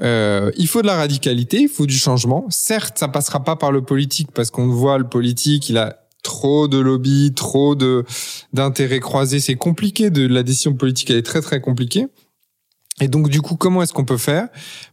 euh, 0.00 0.50
il 0.56 0.66
faut 0.66 0.82
de 0.82 0.86
la 0.86 0.96
radicalité, 0.96 1.62
il 1.62 1.68
faut 1.68 1.86
du 1.86 1.96
changement. 1.96 2.46
Certes, 2.48 2.98
ça 2.98 3.08
passera 3.08 3.44
pas 3.44 3.56
par 3.56 3.72
le 3.72 3.82
politique 3.82 4.28
parce 4.32 4.50
qu'on 4.50 4.68
voit 4.68 4.98
le 4.98 5.08
politique, 5.08 5.68
il 5.68 5.78
a 5.78 6.03
trop 6.24 6.66
de 6.66 6.78
lobby, 6.78 7.32
trop 7.36 7.76
de 7.76 8.04
d'intérêts 8.52 8.98
croisés, 8.98 9.38
c'est 9.38 9.54
compliqué. 9.54 10.10
De 10.10 10.26
la 10.26 10.42
décision 10.42 10.74
politique, 10.74 11.10
elle 11.10 11.18
est 11.18 11.22
très 11.22 11.40
très 11.40 11.60
compliquée. 11.60 12.08
Et 13.00 13.08
donc 13.08 13.28
du 13.28 13.40
coup, 13.40 13.56
comment 13.56 13.82
est-ce 13.82 13.92
qu'on 13.92 14.04
peut 14.04 14.18
faire? 14.18 14.48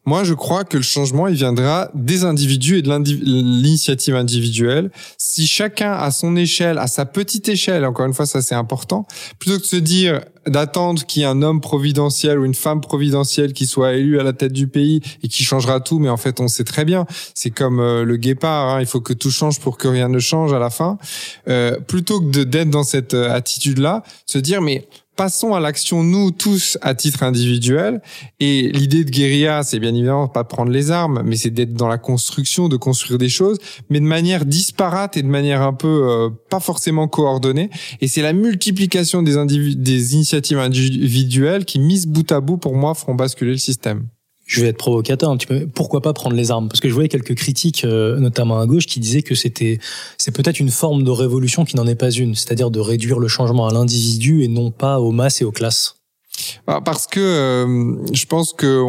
Moi, 0.06 0.24
je 0.24 0.34
crois 0.34 0.64
que 0.64 0.76
le 0.76 0.84
changement, 0.84 1.28
il 1.28 1.36
viendra 1.36 1.92
des 1.94 2.24
individus 2.24 2.80
et 2.80 2.82
de 2.82 2.92
l'initiative 2.92 4.16
individuelle. 4.16 4.90
Si 5.20 5.46
chacun 5.46 5.94
à 5.94 6.10
son 6.10 6.36
échelle, 6.36 6.80
à 6.80 6.88
sa 6.88 7.06
petite 7.06 7.48
échelle, 7.48 7.86
encore 7.86 8.08
une 8.08 8.14
fois, 8.16 8.26
ça 8.26 8.42
c'est 8.42 8.56
important, 8.56 9.06
plutôt 9.38 9.58
que 9.58 9.62
de 9.62 9.68
se 9.68 9.76
dire 9.76 10.22
d'attendre 10.48 11.06
qu'il 11.06 11.22
y 11.22 11.26
ait 11.26 11.28
un 11.28 11.44
homme 11.44 11.62
providentiel 11.62 12.40
ou 12.40 12.46
une 12.46 12.56
femme 12.56 12.82
providentielle 12.82 13.54
qui 13.54 13.68
soit 13.68 13.94
élu 13.94 14.20
à 14.20 14.24
la 14.24 14.34
tête 14.34 14.54
du 14.54 14.68
pays 14.68 15.02
et 15.22 15.28
qui 15.28 15.44
changera 15.44 15.80
tout, 15.80 16.00
mais 16.00 16.10
en 16.10 16.18
fait, 16.18 16.40
on 16.40 16.48
sait 16.48 16.64
très 16.64 16.86
bien, 16.86 17.06
c'est 17.36 17.52
comme 17.52 17.80
euh, 17.80 18.04
le 18.04 18.18
guépard, 18.18 18.70
hein, 18.70 18.80
il 18.80 18.88
faut 18.88 19.02
que 19.02 19.14
tout 19.14 19.30
change 19.30 19.60
pour 19.60 19.78
que 19.78 19.88
rien 19.88 20.10
ne 20.10 20.18
change 20.18 20.54
à 20.54 20.60
la 20.60 20.72
fin. 20.72 20.98
Euh, 21.48 21.80
plutôt 21.80 22.20
que 22.20 22.44
d'être 22.44 22.72
dans 22.72 22.84
cette 22.84 23.14
euh, 23.14 23.32
attitude-là, 23.32 24.02
se 24.26 24.40
dire 24.40 24.62
mais 24.62 24.88
passons 25.16 25.54
à 25.54 25.60
l'action 25.60 26.04
nous 26.04 26.32
tous 26.32 26.78
à 26.82 26.96
titre 26.96 27.24
individuel. 27.24 28.02
Et 28.40 28.70
l'idée 28.72 29.04
de 29.04 29.10
guérilla, 29.10 29.64
c'est 29.64 29.80
bien 29.80 29.94
évidemment 29.94 30.28
pas 30.28 30.44
de 30.44 30.48
prendre 30.48 30.72
les 30.72 30.92
armes, 30.92 31.22
mais 31.26 31.36
c'est 31.36 31.50
d'être 31.50 31.74
dans 31.74 31.88
la 31.88 31.98
construction, 31.98 32.70
de 32.70 32.78
construire 32.78 33.18
des 33.18 33.30
choses, 33.30 33.58
mais 33.90 34.00
de 34.00 34.06
manière 34.06 34.46
disparate 34.46 35.18
et 35.18 35.22
de 35.22 35.28
manière 35.28 35.62
un 35.62 35.74
peu 35.74 36.08
euh, 36.10 36.30
pas 36.50 36.60
forcément 36.60 37.08
coordonnée. 37.08 37.70
Et 38.00 38.08
c'est 38.08 38.22
la 38.22 38.34
multiplication 38.34 39.22
des, 39.22 39.76
des 39.76 40.16
initiatives 40.16 40.60
individuelles 40.60 41.66
qui, 41.66 41.80
mises 41.80 42.08
bout 42.08 42.32
à 42.32 42.40
bout, 42.40 42.58
pour 42.58 42.76
moi, 42.76 42.94
feront 42.94 43.16
basculer 43.16 43.52
le 43.52 43.58
système 43.58 44.08
je 44.52 44.62
vais 44.62 44.68
être 44.68 44.78
provocateur 44.78 45.30
un 45.30 45.38
petit 45.38 45.48
peu. 45.48 45.66
Pourquoi 45.74 46.02
pas 46.02 46.12
prendre 46.12 46.36
les 46.36 46.52
armes? 46.52 46.68
Parce 46.68 46.82
que 46.82 46.90
je 46.90 46.94
voyais 46.94 47.08
quelques 47.08 47.36
critiques, 47.36 47.86
euh, 47.86 48.20
notamment 48.20 48.60
à 48.60 48.66
gauche, 48.66 48.86
qui 48.86 49.00
disaient 49.00 49.22
que 49.22 49.34
c'était, 49.34 49.80
c'est 50.18 50.36
peut-être 50.36 50.60
une 50.60 50.72
forme 50.72 51.04
de 51.04 51.10
révolution 51.10 51.64
qui 51.64 51.78
n'en 51.78 51.88
est 51.88 51.96
pas 51.96 52.12
une, 52.12 52.36
c'est-à-dire 52.36 52.70
de 52.70 52.82
réduire 52.82 53.20
le 53.20 53.30
changement 53.30 53.66
à 53.68 53.74
l'individu 53.74 54.44
et 54.44 54.50
non 54.50 54.70
pas 54.70 55.00
aux 55.00 55.12
masses 55.12 55.42
et 55.42 55.46
aux 55.46 55.54
classes. 55.54 55.96
Bah, 56.68 56.82
parce 56.84 57.08
que 57.08 57.20
euh, 57.20 57.96
je 58.14 58.26
pense 58.26 58.52
que 58.52 58.82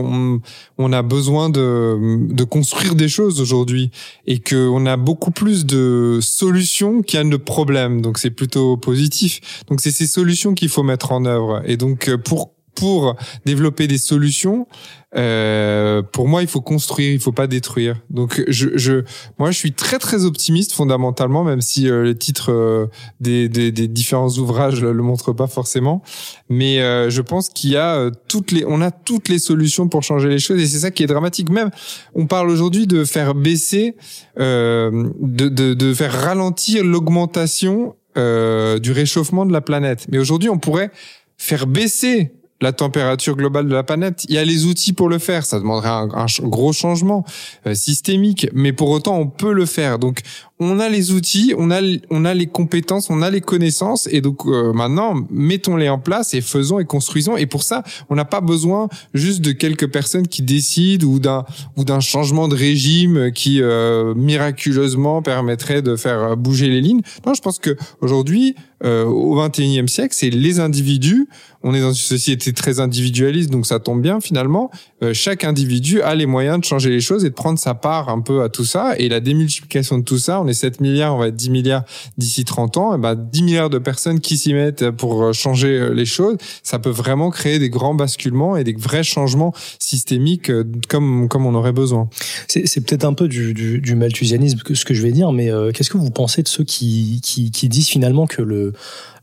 on, 0.78 0.92
a 0.92 1.02
besoin 1.02 1.49
de, 1.49 2.26
de 2.33 2.45
construire 2.45 2.95
des 2.97 3.09
choses 3.09 3.40
aujourd'hui 3.40 3.90
et 4.26 4.38
que 4.40 4.69
on 4.69 4.85
a 4.87 4.97
beaucoup 4.97 5.31
plus 5.31 5.64
de 5.64 6.19
solutions 6.23 7.02
qu'il 7.02 7.19
y 7.19 7.23
a 7.23 7.25
de 7.25 7.37
problèmes. 7.37 8.00
Donc 8.00 8.19
c'est 8.19 8.31
plutôt 8.31 8.76
positif. 8.76 9.62
Donc 9.69 9.81
c'est 9.81 9.92
ces 9.92 10.07
solutions 10.07 10.54
qu'il 10.54 10.71
faut 10.71 10.83
mettre 10.83 11.12
en 11.12 11.25
œuvre. 11.25 11.62
Et 11.66 11.76
donc 11.76 12.09
euh, 12.09 12.19
pour 12.19 12.52
pour 12.75 13.17
développer 13.45 13.87
des 13.87 13.99
solutions, 13.99 14.67
euh, 15.14 16.02
pour 16.02 16.26
moi, 16.26 16.43
il 16.43 16.49
faut 16.49 16.61
construire, 16.62 17.12
il 17.12 17.21
faut 17.21 17.33
pas 17.33 17.47
détruire. 17.47 18.00
Donc, 18.09 18.43
je, 18.49 18.71
je, 18.76 19.05
moi, 19.38 19.50
je 19.50 19.59
suis 19.59 19.73
très 19.73 19.99
très 19.99 20.25
optimiste 20.25 20.73
fondamentalement, 20.73 21.45
même 21.45 21.61
si 21.61 21.88
euh, 21.88 22.05
les 22.05 22.14
titres 22.14 22.50
euh, 22.50 22.87
des, 23.21 23.49
des, 23.49 23.73
des, 23.73 23.88
différents 23.88 24.31
ouvrages 24.31 24.81
le, 24.81 24.95
montrent 24.95 25.33
pas 25.33 25.49
forcément. 25.49 26.02
Mais 26.49 26.81
euh, 26.81 27.11
je 27.11 27.21
pense 27.21 27.50
qu'il 27.50 27.71
y 27.71 27.76
a 27.76 28.11
toutes 28.29 28.52
les, 28.52 28.64
on 28.67 28.81
a 28.81 28.91
toutes 28.91 29.29
les 29.29 29.38
solutions 29.38 29.88
pour 29.88 30.02
changer 30.02 30.29
les 30.29 30.38
choses, 30.38 30.61
et 30.61 30.67
c'est 30.67 30.79
ça 30.79 30.91
qui 30.91 31.02
est 31.02 31.09
dramatique. 31.09 31.50
Même, 31.50 31.71
on 32.14 32.26
parle 32.26 32.49
aujourd'hui 32.49 32.87
de 32.87 33.05
faire 33.05 33.35
baisser, 33.35 33.97
de, 34.37 35.12
de, 35.21 35.75
de 35.75 35.95
faire 35.95 36.12
ralentir 36.12 36.85
l'augmentation 36.85 37.97
du 38.17 38.93
réchauffement 38.93 39.47
de 39.47 39.52
la 39.52 39.61
planète. 39.61 40.07
Mais 40.11 40.19
aujourd'hui, 40.19 40.49
on 40.49 40.59
pourrait 40.59 40.91
faire 41.37 41.67
baisser 41.67 42.33
la 42.62 42.73
température 42.73 43.37
globale 43.37 43.69
de 43.69 43.75
la 43.75 43.83
planète. 43.83 44.25
Il 44.28 44.35
y 44.37 44.38
a 44.38 44.45
les 44.45 44.64
outils 44.66 44.92
pour 44.92 45.09
le 45.09 45.19
faire. 45.19 45.45
Ça 45.45 45.59
demanderait 45.59 45.88
un, 45.88 46.26
gros 46.42 46.73
changement 46.73 47.25
euh, 47.66 47.75
systémique, 47.75 48.49
mais 48.54 48.73
pour 48.73 48.88
autant, 48.90 49.19
on 49.19 49.26
peut 49.26 49.52
le 49.52 49.66
faire. 49.66 49.99
Donc, 49.99 50.21
on 50.62 50.78
a 50.78 50.88
les 50.88 51.12
outils, 51.12 51.54
on 51.57 51.71
a, 51.71 51.81
on 52.11 52.25
a 52.25 52.35
les 52.35 52.47
compétences, 52.47 53.11
on 53.11 53.23
a 53.23 53.31
les 53.31 53.40
connaissances, 53.40 54.09
et 54.11 54.21
donc 54.21 54.47
euh, 54.47 54.73
maintenant, 54.73 55.14
mettons-les 55.31 55.88
en 55.88 55.99
place 55.99 56.35
et 56.35 56.40
faisons 56.40 56.78
et 56.78 56.85
construisons. 56.85 57.37
Et 57.37 57.47
pour 57.47 57.62
ça, 57.62 57.83
on 58.11 58.14
n'a 58.14 58.25
pas 58.25 58.40
besoin 58.40 58.88
juste 59.14 59.40
de 59.40 59.52
quelques 59.52 59.90
personnes 59.90 60.28
qui 60.28 60.42
décident 60.42 61.07
ou 61.07 61.19
d'un 61.19 61.45
ou 61.76 61.85
d'un 61.85 62.00
changement 62.00 62.49
de 62.49 62.57
régime 62.57 63.33
qui 63.33 63.62
euh, 63.62 64.14
miraculeusement 64.14 65.23
permettrait 65.23 65.83
de 65.83 65.97
faire 65.97 66.37
bouger 66.37 66.69
les 66.69 66.81
lignes. 66.81 67.02
Non, 67.26 67.35
je 67.35 67.40
pense 67.40 67.59
que 67.59 67.76
aujourd'hui, 68.00 68.54
euh, 68.85 69.04
au 69.04 69.37
21e 69.37 69.87
siècle, 69.87 70.14
c'est 70.16 70.31
les 70.31 70.59
individus. 70.59 71.28
On 71.62 71.75
est 71.75 71.81
dans 71.81 71.92
une 71.92 71.95
société 71.95 72.52
très 72.52 72.81
individualiste, 72.81 73.50
donc 73.50 73.66
ça 73.66 73.78
tombe 73.78 74.02
bien 74.02 74.21
finalement. 74.21 74.71
Euh, 75.03 75.13
chaque 75.13 75.45
individu 75.45 76.01
a 76.03 76.15
les 76.15 76.27
moyens 76.27 76.61
de 76.61 76.65
changer 76.65 76.91
les 76.91 77.01
choses 77.01 77.25
et 77.25 77.31
de 77.31 77.35
prendre 77.35 77.59
sa 77.59 77.75
part 77.75 78.09
un 78.09 78.21
peu 78.21 78.43
à 78.43 78.49
tout 78.49 78.65
ça. 78.65 78.95
Et 78.99 79.09
la 79.09 79.21
démultiplication 79.21 79.99
de 79.99 80.05
tout 80.05 80.19
ça, 80.19 80.41
on 80.41 80.47
est 80.47 80.55
7 80.55 80.81
milliards, 80.81 81.15
on 81.15 81.19
va 81.19 81.29
être 81.29 81.37
10 81.37 81.51
milliards 81.51 81.85
d'ici 82.19 82.45
30 82.45 82.77
ans. 82.77 82.95
Et 82.95 82.99
ben 82.99 83.15
10 83.15 83.43
milliards 83.43 83.71
de 83.71 83.79
personnes 83.79 84.21
qui 84.21 84.37
s'y 84.37 84.55
mettent 84.55 84.91
pour 84.91 85.23
euh, 85.23 85.33
changer 85.33 85.79
euh, 85.79 85.95
les 85.95 86.07
choses, 86.07 86.37
ça 86.63 86.79
peut 86.79 86.91
vraiment 86.91 87.31
créer 87.31 87.59
des 87.59 87.71
grands 87.71 87.95
basculements 87.95 88.57
et 88.57 88.65
des 88.65 88.75
vrais 88.75 89.05
changements 89.05 89.53
systémiques 89.79 90.51
comme 90.89 91.29
comme 91.29 91.47
on 91.47 91.55
aurait 91.55 91.73
besoin. 91.73 92.09
C'est 92.49 92.87
peut-être 92.87 93.05
un 93.05 93.15
peu 93.15 93.29
du, 93.29 93.55
du, 93.55 93.81
du 93.81 93.95
malthusianisme 93.95 94.61
que 94.61 94.75
ce 94.75 94.85
que 94.85 94.95
je 94.95 95.03
vais 95.03 95.13
dire, 95.13 95.33
mais 95.33 95.51
qu'est-ce 95.75 95.91
que 95.91 95.99
vous 95.99 96.11
pensez 96.11 96.43
de 96.43 96.49
ceux 96.49 96.65
qui, 96.65 97.21
qui, 97.23 97.51
qui 97.51 97.69
disent 97.69 97.89
finalement 97.89 98.27
que 98.27 98.43
le 98.43 98.73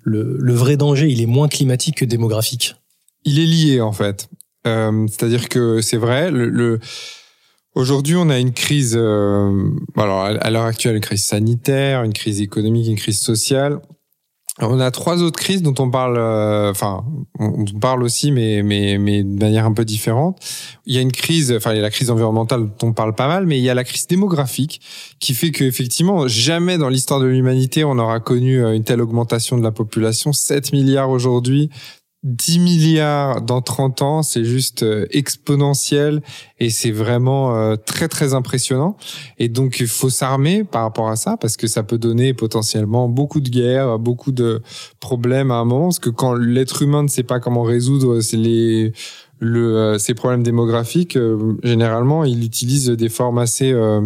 le, 0.04 0.54
vrai 0.54 0.78
danger, 0.78 1.10
il 1.10 1.22
est 1.22 1.26
moins 1.26 1.48
climatique 1.48 1.98
que 1.98 2.06
démographique? 2.06 2.76
Il 3.26 3.40
est 3.40 3.46
lié 3.46 3.82
en 3.82 3.92
fait. 3.92 4.30
Euh, 4.68 5.08
c'est-à-dire 5.08 5.50
que 5.50 5.82
c'est 5.82 5.98
vrai. 5.98 6.32
Le, 6.32 6.80
aujourd'hui, 7.76 8.16
on 8.16 8.30
a 8.30 8.40
une 8.40 8.54
crise. 8.54 8.96
Euh, 8.98 9.72
alors 9.98 10.24
à 10.24 10.50
l'heure 10.50 10.66
actuelle, 10.66 10.96
une 10.96 11.02
crise 11.02 11.24
sanitaire, 11.24 12.04
une 12.04 12.14
crise 12.14 12.42
économique, 12.42 12.88
une 12.88 12.98
crise 12.98 13.20
sociale 13.20 13.80
on 14.62 14.80
a 14.80 14.92
trois 14.92 15.22
autres 15.22 15.40
crises 15.40 15.62
dont 15.62 15.74
on 15.80 15.90
parle, 15.90 16.18
euh, 16.18 16.72
enfin, 16.72 17.04
on, 17.40 17.66
parle 17.80 18.04
aussi, 18.04 18.32
mais, 18.32 18.62
mais, 18.64 18.98
mais 18.98 19.24
de 19.24 19.40
manière 19.40 19.66
un 19.66 19.74
peu 19.74 19.86
différente. 19.86 20.38
Il 20.86 20.94
y 20.94 20.98
a 20.98 21.02
une 21.02 21.12
crise, 21.12 21.54
enfin, 21.56 21.72
il 21.72 21.78
y 21.78 21.80
a 21.80 21.82
la 21.82 21.90
crise 21.90 22.12
environnementale 22.12 22.66
dont 22.80 22.88
on 22.88 22.94
parle 22.94 23.16
pas 23.16 23.28
mal, 23.28 23.46
mais 23.46 23.58
il 23.58 23.64
y 23.64 23.70
a 23.70 23.74
la 23.74 23.84
crise 23.84 24.08
démographique 24.08 24.82
qui 25.20 25.34
fait 25.34 25.52
qu'effectivement, 25.52 26.28
jamais 26.28 26.78
dans 26.78 26.90
l'histoire 26.90 27.20
de 27.20 27.26
l'humanité, 27.26 27.84
on 27.84 27.98
aura 27.98 28.20
connu 28.20 28.64
euh, 28.64 28.76
une 28.76 28.84
telle 28.84 29.02
augmentation 29.02 29.58
de 29.58 29.64
la 29.64 29.72
population. 29.72 30.34
7 30.34 30.74
milliards 30.74 31.10
aujourd'hui, 31.10 31.70
10 32.24 32.60
milliards 32.60 33.42
dans 33.42 33.62
30 33.62 34.02
ans, 34.02 34.24
c'est 34.24 34.44
juste 34.44 34.84
euh, 34.84 35.06
exponentiel 35.12 36.22
et 36.60 36.70
c'est 36.70 36.92
vraiment 36.92 37.56
euh, 37.56 37.78
très 37.78 38.10
très 38.10 38.34
impressionnant. 38.34 38.98
Et 39.38 39.48
donc 39.48 39.80
il 39.80 39.88
faut 39.88 40.10
s'armer 40.10 40.66
par 40.66 40.82
rapport 40.82 41.10
à 41.10 41.16
ça 41.16 41.38
parce 41.38 41.56
que 41.56 41.68
ça 41.68 41.84
peut 41.84 41.98
donner 41.98 42.34
potentiellement 42.34 43.08
beaucoup 43.08 43.40
de 43.40 43.50
guerres, 43.50 44.00
beaucoup 44.00 44.34
de 44.34 44.62
problèmes 45.00 45.50
à 45.50 45.56
un 45.56 45.66
moment. 45.66 45.86
Parce 45.86 46.00
que 46.00 46.10
quand 46.10 46.34
l'être 46.34 46.82
humain 46.82 47.04
ne 47.04 47.08
sait 47.08 47.24
pas 47.24 47.40
comment 47.40 47.64
résoudre 47.64 48.20
les 48.34 48.92
le, 49.40 49.78
euh, 49.78 49.98
ces 49.98 50.14
problèmes 50.14 50.44
démographiques, 50.44 51.16
euh, 51.16 51.58
généralement, 51.64 52.26
il 52.26 52.44
utilise 52.44 52.90
des 52.90 53.10
formes 53.10 53.38
assez 53.38 53.72
euh, 53.72 54.02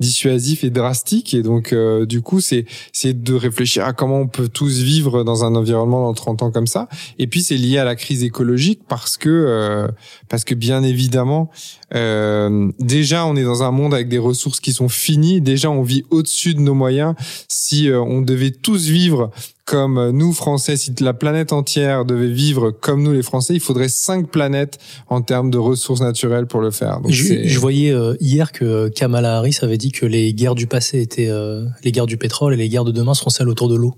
dissuasives 0.00 0.64
et 0.64 0.70
drastiques. 0.70 1.34
Et 1.34 1.42
donc, 1.42 1.74
du 2.06 2.22
coup, 2.22 2.40
c'est 2.40 2.64
c'est 2.92 3.22
de 3.22 3.34
réfléchir 3.34 3.84
à 3.84 3.92
comment 3.92 4.20
on 4.20 4.28
peut 4.28 4.48
tous 4.48 4.80
vivre 4.80 5.24
dans 5.24 5.44
un 5.44 5.54
environnement 5.54 6.06
dans 6.06 6.14
30 6.14 6.42
ans 6.42 6.50
comme 6.50 6.66
ça. 6.66 6.88
Et 7.18 7.26
puis, 7.26 7.42
c'est 7.42 7.56
lié 7.56 7.78
à 7.78 7.84
la 7.84 7.96
crise 7.96 8.22
écologique 8.22 8.80
parce 8.88 9.16
que 9.16 9.88
parce 10.28 10.44
que 10.44 10.54
bien 10.54 10.82
évidemment, 10.82 11.50
déjà, 11.92 13.26
on 13.26 13.36
est 13.36 13.44
dans 13.44 13.62
un 13.62 13.70
monde 13.70 13.94
avec 13.94 14.08
des 14.08 14.18
ressources 14.18 14.60
qui 14.60 14.72
sont 14.72 14.88
finies. 14.88 15.40
Déjà, 15.40 15.70
on 15.70 15.82
vit 15.82 16.04
au-dessus 16.10 16.54
de 16.54 16.60
nos 16.60 16.74
moyens. 16.74 17.14
Si 17.48 17.90
on 17.92 18.22
devait 18.22 18.52
tous 18.52 18.88
vivre 18.88 19.30
comme 19.68 20.12
nous 20.12 20.32
Français, 20.32 20.78
si 20.78 20.94
la 21.00 21.12
planète 21.12 21.52
entière 21.52 22.06
devait 22.06 22.30
vivre 22.30 22.70
comme 22.70 23.02
nous 23.02 23.12
les 23.12 23.22
Français, 23.22 23.52
il 23.52 23.60
faudrait 23.60 23.90
cinq 23.90 24.30
planètes 24.30 24.78
en 25.08 25.20
termes 25.20 25.50
de 25.50 25.58
ressources 25.58 26.00
naturelles 26.00 26.46
pour 26.46 26.62
le 26.62 26.70
faire. 26.70 27.02
Donc 27.02 27.12
je, 27.12 27.58
voyais 27.58 27.92
euh, 27.92 28.16
hier 28.18 28.50
que 28.52 28.88
Kamala 28.88 29.36
Harris 29.36 29.58
avait 29.60 29.76
dit 29.76 29.92
que 29.92 30.06
les 30.06 30.32
guerres 30.32 30.54
du 30.54 30.66
passé 30.66 31.02
étaient 31.02 31.28
euh, 31.28 31.66
les 31.84 31.92
guerres 31.92 32.06
du 32.06 32.16
pétrole 32.16 32.54
et 32.54 32.56
les 32.56 32.70
guerres 32.70 32.86
de 32.86 32.92
demain 32.92 33.12
seront 33.12 33.28
celles 33.28 33.50
autour 33.50 33.68
de 33.68 33.76
l'eau. 33.76 33.94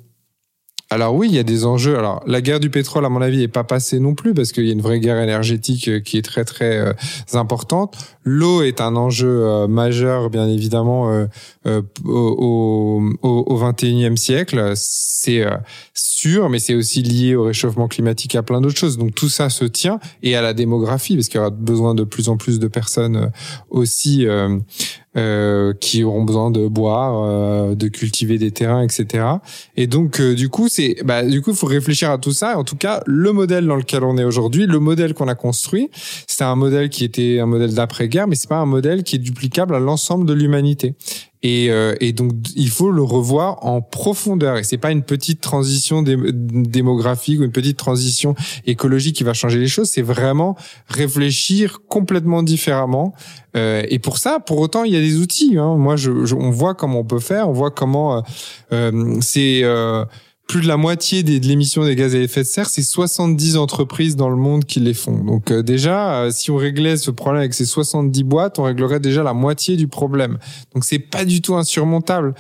Alors 0.93 1.15
oui, 1.15 1.29
il 1.29 1.35
y 1.37 1.39
a 1.39 1.45
des 1.45 1.67
enjeux. 1.67 1.97
Alors 1.97 2.21
la 2.27 2.41
guerre 2.41 2.59
du 2.59 2.69
pétrole, 2.69 3.05
à 3.05 3.09
mon 3.09 3.23
avis, 3.23 3.45
est 3.45 3.49
pas 3.49 3.63
passée 3.63 4.01
non 4.01 4.17
plus 4.17 4.35
parce 4.35 4.51
qu'il 4.51 4.67
y 4.67 4.71
a 4.71 4.73
une 4.73 4.81
vraie 4.81 4.99
guerre 4.99 5.23
énergétique 5.23 5.87
euh, 5.87 6.01
qui 6.01 6.19
est 6.19 6.23
très 6.23 6.45
très 6.45 6.79
euh, 6.79 6.93
importante. 7.33 7.97
L'eau 8.25 8.63
est 8.63 8.81
un 8.81 8.97
enjeu 8.97 9.29
euh, 9.29 9.69
majeur, 9.69 10.31
bien 10.31 10.49
évidemment, 10.49 11.27
au, 12.05 13.03
au, 13.23 13.57
21e 13.57 14.17
siècle. 14.17 14.73
C'est 14.75 15.47
sûr, 15.95 16.49
mais 16.51 16.59
c'est 16.59 16.75
aussi 16.75 17.03
lié 17.03 17.37
au 17.37 17.45
réchauffement 17.45 17.87
climatique, 17.87 18.35
à 18.35 18.43
plein 18.43 18.61
d'autres 18.61 18.77
choses. 18.77 18.99
Donc 18.99 19.15
tout 19.15 19.29
ça 19.29 19.49
se 19.49 19.65
tient 19.65 20.01
et 20.25 20.35
à 20.35 20.43
la 20.43 20.55
démographie 20.55 21.15
parce 21.15 21.29
qu'il 21.29 21.39
y 21.39 21.41
aura 21.41 21.51
besoin 21.51 21.95
de 21.95 22.03
plus 22.03 22.29
en 22.29 22.37
plus 22.37 22.59
de 22.59 22.67
personnes 22.67 23.31
aussi 23.71 24.27
euh, 25.17 25.73
qui 25.81 26.05
auront 26.05 26.23
besoin 26.23 26.53
de 26.53 26.69
boire, 26.69 27.25
euh, 27.25 27.75
de 27.75 27.89
cultiver 27.89 28.39
des 28.39 28.53
terrains, 28.53 28.83
etc. 28.83 29.25
Et 29.77 29.89
donc, 29.89 30.21
euh, 30.21 30.37
du 30.37 30.49
coup, 30.49 30.69
c'est, 30.69 30.99
bah, 31.05 31.25
du 31.25 31.43
coup, 31.43 31.53
faut 31.53 31.67
réfléchir 31.67 32.13
à 32.13 32.19
tout 32.19 32.31
ça. 32.31 32.57
En 32.57 32.63
tout 32.63 32.77
cas, 32.77 33.03
le 33.07 33.33
modèle 33.33 33.67
dans 33.67 33.75
lequel 33.75 34.05
on 34.05 34.17
est 34.19 34.23
aujourd'hui, 34.23 34.67
le 34.67 34.79
modèle 34.79 35.15
qu'on 35.15 35.27
a 35.27 35.35
construit, 35.35 35.91
c'est 36.29 36.45
un 36.45 36.55
modèle 36.55 36.91
qui 36.91 37.05
était 37.05 37.41
un 37.41 37.47
modèle 37.47 37.75
d'après-guerre, 37.75 38.29
mais 38.29 38.37
c'est 38.37 38.49
pas 38.49 38.59
un 38.59 38.67
modèle 38.67 39.03
qui 39.03 39.17
est 39.17 39.19
duplicable 39.19 39.75
à 39.75 39.81
l'ensemble 39.81 40.27
de 40.27 40.33
l'humanité. 40.33 40.95
Et, 41.43 41.71
euh, 41.71 41.95
et, 42.01 42.13
donc 42.13 42.33
il 42.55 42.69
faut 42.69 42.91
le 42.91 43.03
revoir 43.03 43.65
en 43.65 43.81
profondeur. 43.81 44.59
Et 44.59 44.65
c'est 44.65 44.79
pas 44.79 44.91
une 44.91 45.03
petite 45.03 45.41
transition 45.41 46.03
démographique 46.03 47.41
ou 47.41 47.45
une 47.45 47.53
petite 47.53 47.79
transition 47.79 48.35
écologique 48.67 49.17
qui 49.17 49.25
va 49.25 49.33
changer 49.33 49.59
les 49.59 49.69
choses. 49.69 49.89
C'est 49.89 50.03
vraiment 50.03 50.57
réfléchir 50.89 51.81
complètement 51.89 52.43
différemment. 52.43 53.15
Euh, 53.57 53.83
et 53.89 53.99
pour 53.99 54.19
ça, 54.19 54.39
pour 54.41 54.59
autant, 54.59 54.85
il 54.85 54.93
y 54.93 54.97
a 54.97 55.01
des 55.01 55.17
outils. 55.17 55.57
Hein. 55.57 55.77
Moi, 55.77 55.97
je, 55.97 56.11
on 56.35 56.51
voit 56.51 56.75
comment 56.75 57.01
on 57.01 57.05
peut 57.05 57.19
faire. 57.19 57.49
On 57.49 57.53
voit 57.53 57.71
comment 57.71 58.19
euh, 58.19 58.21
euh 58.73 59.19
c'est 59.21 59.61
euh, 59.65 60.05
plus 60.51 60.63
de 60.63 60.67
la 60.67 60.77
moitié 60.77 61.23
de 61.23 61.47
l'émission 61.47 61.85
des 61.85 61.95
gaz 61.95 62.13
à 62.17 62.19
effet 62.19 62.41
de 62.41 62.47
serre, 62.47 62.69
c'est 62.69 62.83
70 62.83 63.57
entreprises 63.57 64.17
dans 64.17 64.29
le 64.29 64.35
monde 64.35 64.65
qui 64.65 64.81
les 64.81 64.95
font. 64.95 65.23
Donc 65.23 65.53
euh, 65.53 65.63
déjà, 65.63 66.23
euh, 66.23 66.31
si 66.33 66.51
on 66.51 66.57
réglait 66.57 66.97
ce 66.97 67.13
problème 67.13 67.43
avec 67.43 67.55
ces 67.55 67.65
70 67.65 68.25
boîtes, 68.25 68.59
on 68.59 68.65
réglerait 68.65 68.99
déjà 68.99 69.23
la 69.23 69.33
moitié 69.33 69.77
du 69.77 69.87
problème. 69.87 70.39
Donc 70.75 70.85
c'est 70.85 70.99
pas 70.99 71.25
du 71.25 71.41
tout 71.41 71.55
insurmontable. 71.55 72.35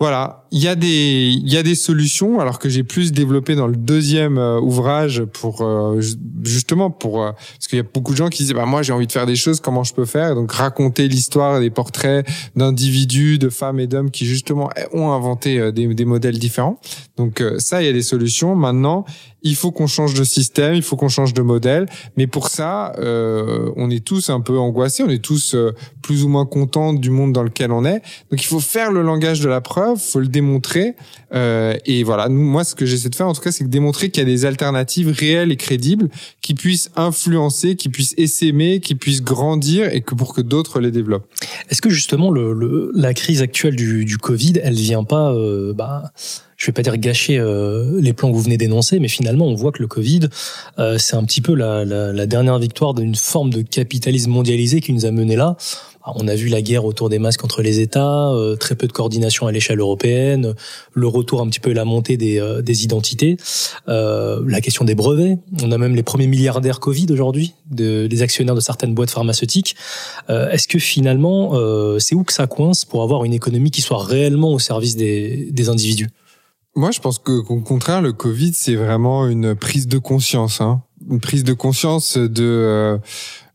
Voilà, 0.00 0.44
il 0.50 0.60
y 0.60 0.66
a 0.66 0.74
des 0.74 1.30
il 1.30 1.52
y 1.52 1.56
a 1.56 1.62
des 1.62 1.76
solutions 1.76 2.40
alors 2.40 2.58
que 2.58 2.68
j'ai 2.68 2.82
plus 2.82 3.12
développé 3.12 3.54
dans 3.54 3.68
le 3.68 3.76
deuxième 3.76 4.38
euh, 4.38 4.58
ouvrage 4.58 5.22
pour 5.24 5.62
euh, 5.62 6.00
justement 6.42 6.90
pour 6.90 7.22
euh, 7.22 7.30
parce 7.30 7.68
qu'il 7.68 7.76
y 7.76 7.80
a 7.80 7.84
beaucoup 7.84 8.10
de 8.10 8.16
gens 8.16 8.28
qui 8.28 8.42
disent 8.42 8.54
bah 8.54 8.66
moi 8.66 8.82
j'ai 8.82 8.92
envie 8.92 9.06
de 9.06 9.12
faire 9.12 9.24
des 9.24 9.36
choses 9.36 9.60
comment 9.60 9.84
je 9.84 9.94
peux 9.94 10.04
faire? 10.04 10.34
Donc 10.34 10.50
raconter 10.50 11.06
l'histoire 11.06 11.60
des 11.60 11.70
portraits 11.70 12.26
d'individus 12.56 13.38
de 13.38 13.48
femmes 13.48 13.78
et 13.78 13.86
d'hommes 13.86 14.10
qui 14.10 14.26
justement 14.26 14.68
ont 14.92 15.12
inventé 15.12 15.70
des, 15.70 15.86
des 15.94 16.04
modèles 16.04 16.40
différents. 16.40 16.80
Donc 17.16 17.40
ça 17.58 17.80
il 17.80 17.86
y 17.86 17.88
a 17.88 17.92
des 17.92 18.02
solutions. 18.02 18.56
Maintenant, 18.56 19.04
il 19.44 19.54
faut 19.54 19.70
qu'on 19.70 19.86
change 19.86 20.14
de 20.14 20.24
système, 20.24 20.74
il 20.74 20.82
faut 20.82 20.96
qu'on 20.96 21.08
change 21.08 21.34
de 21.34 21.42
modèle. 21.42 21.86
Mais 22.16 22.26
pour 22.26 22.48
ça, 22.48 22.94
euh, 22.98 23.70
on 23.76 23.90
est 23.90 24.04
tous 24.04 24.30
un 24.30 24.40
peu 24.40 24.58
angoissés, 24.58 25.02
on 25.02 25.10
est 25.10 25.22
tous 25.22 25.54
euh, 25.54 25.72
plus 26.02 26.24
ou 26.24 26.28
moins 26.28 26.46
contents 26.46 26.94
du 26.94 27.10
monde 27.10 27.32
dans 27.32 27.42
lequel 27.42 27.70
on 27.70 27.84
est. 27.84 28.02
Donc 28.30 28.42
il 28.42 28.46
faut 28.46 28.60
faire 28.60 28.90
le 28.90 29.02
langage 29.02 29.40
de 29.40 29.48
la 29.48 29.60
preuve, 29.60 29.98
faut 29.98 30.20
le 30.20 30.28
démontrer. 30.28 30.96
Euh, 31.34 31.76
et 31.84 32.02
voilà, 32.02 32.28
moi, 32.28 32.64
ce 32.64 32.74
que 32.74 32.86
j'essaie 32.86 33.10
de 33.10 33.14
faire, 33.14 33.28
en 33.28 33.34
tout 33.34 33.42
cas, 33.42 33.52
c'est 33.52 33.64
de 33.64 33.70
démontrer 33.70 34.10
qu'il 34.10 34.22
y 34.22 34.26
a 34.26 34.28
des 34.28 34.46
alternatives 34.46 35.10
réelles 35.10 35.52
et 35.52 35.56
crédibles 35.56 36.08
qui 36.40 36.54
puissent 36.54 36.90
influencer, 36.96 37.76
qui 37.76 37.90
puissent 37.90 38.14
essaimer, 38.16 38.80
qui 38.80 38.94
puissent 38.94 39.22
grandir 39.22 39.92
et 39.92 40.00
que 40.00 40.14
pour 40.14 40.34
que 40.34 40.40
d'autres 40.40 40.80
les 40.80 40.90
développent. 40.90 41.28
Est-ce 41.70 41.82
que 41.82 41.90
justement 41.90 42.30
le, 42.30 42.52
le, 42.54 42.90
la 42.94 43.12
crise 43.12 43.42
actuelle 43.42 43.76
du, 43.76 44.04
du 44.04 44.16
Covid, 44.16 44.54
elle 44.62 44.74
vient 44.74 45.04
pas 45.04 45.32
euh, 45.32 45.74
bah, 45.74 46.12
je 46.64 46.70
vais 46.70 46.72
pas 46.72 46.82
dire 46.82 46.96
gâcher 46.96 47.38
euh, 47.38 48.00
les 48.00 48.14
plans 48.14 48.30
que 48.30 48.34
vous 48.34 48.40
venez 48.40 48.56
d'énoncer, 48.56 48.98
mais 48.98 49.08
finalement, 49.08 49.46
on 49.46 49.54
voit 49.54 49.70
que 49.70 49.82
le 49.82 49.86
Covid, 49.86 50.28
euh, 50.78 50.96
c'est 50.96 51.14
un 51.14 51.24
petit 51.24 51.42
peu 51.42 51.54
la, 51.54 51.84
la, 51.84 52.10
la 52.12 52.26
dernière 52.26 52.58
victoire 52.58 52.94
d'une 52.94 53.14
forme 53.14 53.50
de 53.50 53.60
capitalisme 53.60 54.30
mondialisé 54.30 54.80
qui 54.80 54.94
nous 54.94 55.04
a 55.04 55.10
mené 55.10 55.36
là. 55.36 55.56
On 56.06 56.26
a 56.28 56.34
vu 56.34 56.48
la 56.48 56.60
guerre 56.62 56.84
autour 56.84 57.08
des 57.08 57.18
masques 57.18 57.44
entre 57.44 57.62
les 57.62 57.80
États, 57.80 58.30
euh, 58.30 58.56
très 58.56 58.76
peu 58.76 58.86
de 58.86 58.92
coordination 58.92 59.46
à 59.46 59.52
l'échelle 59.52 59.80
européenne, 59.80 60.54
le 60.92 61.06
retour 61.06 61.40
un 61.40 61.48
petit 61.48 61.60
peu 61.60 61.72
la 61.72 61.84
montée 61.84 62.16
des, 62.16 62.38
euh, 62.38 62.62
des 62.62 62.84
identités, 62.84 63.36
euh, 63.88 64.42
la 64.46 64.60
question 64.60 64.84
des 64.84 64.94
brevets. 64.94 65.38
On 65.62 65.70
a 65.70 65.78
même 65.78 65.94
les 65.94 66.02
premiers 66.02 66.26
milliardaires 66.26 66.80
Covid 66.80 67.06
aujourd'hui, 67.10 67.54
de, 67.70 68.06
des 68.06 68.22
actionnaires 68.22 68.54
de 68.54 68.60
certaines 68.60 68.94
boîtes 68.94 69.10
pharmaceutiques. 69.10 69.76
Est-ce 70.28 70.68
que 70.68 70.78
finalement, 70.78 71.54
c'est 71.98 72.14
où 72.14 72.24
que 72.24 72.32
ça 72.32 72.46
coince 72.46 72.84
pour 72.84 73.02
avoir 73.02 73.24
une 73.24 73.32
économie 73.32 73.70
qui 73.70 73.82
soit 73.82 74.02
réellement 74.02 74.52
au 74.52 74.58
service 74.58 74.96
des, 74.96 75.48
des 75.50 75.68
individus? 75.68 76.08
Moi, 76.76 76.90
je 76.90 77.00
pense 77.00 77.18
que, 77.18 77.40
qu'au 77.40 77.60
contraire, 77.60 78.02
le 78.02 78.12
Covid, 78.12 78.52
c'est 78.54 78.74
vraiment 78.74 79.26
une 79.28 79.54
prise 79.54 79.86
de 79.86 79.98
conscience, 79.98 80.60
hein. 80.60 80.82
une 81.10 81.20
prise 81.20 81.44
de 81.44 81.52
conscience 81.52 82.18
de 82.18 82.98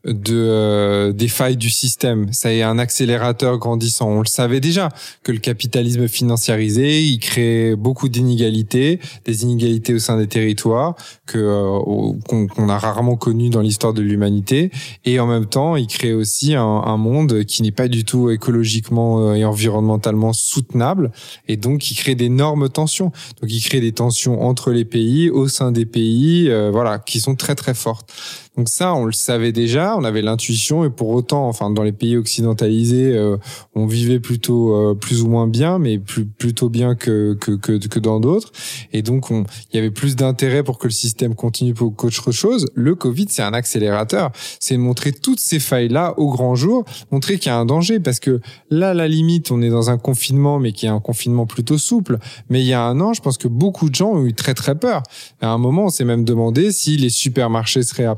de 0.04 0.34
euh, 0.34 1.12
des 1.12 1.28
failles 1.28 1.56
du 1.56 1.70
système. 1.70 2.32
Ça 2.32 2.52
est 2.52 2.62
un 2.62 2.78
accélérateur 2.78 3.58
grandissant. 3.58 4.08
On 4.08 4.20
le 4.20 4.26
savait 4.26 4.60
déjà 4.60 4.88
que 5.22 5.32
le 5.32 5.38
capitalisme 5.38 6.08
financiarisé, 6.08 7.02
il 7.02 7.18
crée 7.18 7.76
beaucoup 7.76 8.08
d'inégalités, 8.08 8.98
des 9.24 9.42
inégalités 9.42 9.94
au 9.94 9.98
sein 9.98 10.16
des 10.16 10.26
territoires 10.26 10.94
que 11.26 11.38
euh, 11.38 12.12
qu'on 12.28 12.68
a 12.68 12.78
rarement 12.78 13.16
connu 13.16 13.50
dans 13.50 13.60
l'histoire 13.60 13.92
de 13.92 14.02
l'humanité, 14.02 14.70
et 15.04 15.20
en 15.20 15.26
même 15.26 15.46
temps, 15.46 15.76
il 15.76 15.86
crée 15.86 16.14
aussi 16.14 16.54
un, 16.54 16.64
un 16.64 16.96
monde 16.96 17.44
qui 17.44 17.62
n'est 17.62 17.70
pas 17.70 17.88
du 17.88 18.04
tout 18.04 18.30
écologiquement 18.30 19.20
euh, 19.20 19.34
et 19.34 19.44
environnementalement 19.44 20.32
soutenable, 20.32 21.12
et 21.46 21.56
donc 21.56 21.90
il 21.90 21.94
crée 21.94 22.14
d'énormes 22.14 22.68
tensions. 22.68 23.12
Donc 23.40 23.50
il 23.50 23.62
crée 23.62 23.80
des 23.80 23.92
tensions 23.92 24.42
entre 24.42 24.70
les 24.70 24.84
pays, 24.84 25.30
au 25.30 25.48
sein 25.48 25.72
des 25.72 25.86
pays, 25.86 26.50
voilà, 26.72 26.98
qui 26.98 27.20
sont 27.20 27.34
très 27.34 27.54
très 27.54 27.74
fortes. 27.74 28.10
Donc 28.56 28.68
ça, 28.68 28.94
on 28.94 29.04
le 29.04 29.12
savait 29.12 29.52
déjà, 29.52 29.96
on 29.96 30.04
avait 30.04 30.22
l'intuition 30.22 30.84
et 30.84 30.90
pour 30.90 31.08
autant, 31.10 31.48
enfin 31.48 31.70
dans 31.70 31.82
les 31.82 31.92
pays 31.92 32.16
occidentalisés, 32.16 33.16
euh, 33.16 33.36
on 33.74 33.86
vivait 33.86 34.20
plutôt 34.20 34.74
euh, 34.74 34.94
plus 34.94 35.22
ou 35.22 35.28
moins 35.28 35.46
bien, 35.46 35.78
mais 35.78 35.98
plus, 35.98 36.26
plutôt 36.26 36.68
bien 36.68 36.94
que 36.94 37.34
que 37.40 37.52
que, 37.52 37.78
que 37.78 37.98
dans 37.98 38.20
d'autres. 38.20 38.52
Et 38.92 39.02
donc 39.02 39.30
on, 39.30 39.44
il 39.72 39.76
y 39.76 39.78
avait 39.78 39.90
plus 39.90 40.16
d'intérêt 40.16 40.62
pour 40.62 40.78
que 40.78 40.88
le 40.88 40.92
système 40.92 41.34
continue 41.34 41.74
qu'autre 41.74 42.32
chose. 42.32 42.66
Le 42.74 42.94
Covid, 42.94 43.26
c'est 43.30 43.42
un 43.42 43.54
accélérateur, 43.54 44.30
c'est 44.58 44.76
montrer 44.76 45.12
toutes 45.12 45.40
ces 45.40 45.60
failles 45.60 45.88
là 45.88 46.14
au 46.18 46.30
grand 46.30 46.54
jour, 46.54 46.84
montrer 47.10 47.38
qu'il 47.38 47.50
y 47.50 47.54
a 47.54 47.56
un 47.56 47.66
danger 47.66 48.00
parce 48.00 48.20
que 48.20 48.40
là, 48.70 48.94
la 48.94 49.08
limite, 49.08 49.50
on 49.50 49.62
est 49.62 49.70
dans 49.70 49.90
un 49.90 49.98
confinement, 49.98 50.58
mais 50.58 50.72
qui 50.72 50.86
est 50.86 50.90
un 50.90 51.00
confinement 51.00 51.46
plutôt 51.46 51.78
souple. 51.78 52.18
Mais 52.48 52.60
il 52.60 52.66
y 52.66 52.72
a 52.72 52.82
un 52.82 53.00
an, 53.00 53.12
je 53.12 53.20
pense 53.20 53.38
que 53.38 53.48
beaucoup 53.48 53.88
de 53.88 53.94
gens 53.94 54.10
ont 54.10 54.24
eu 54.24 54.34
très 54.34 54.54
très 54.54 54.74
peur. 54.74 55.02
À 55.40 55.48
un 55.48 55.58
moment, 55.58 55.86
on 55.86 55.88
s'est 55.90 56.04
même 56.04 56.24
demandé 56.24 56.72
si 56.72 56.96
les 56.96 57.10
supermarchés 57.10 57.82
seraient 57.82 58.04
à 58.04 58.14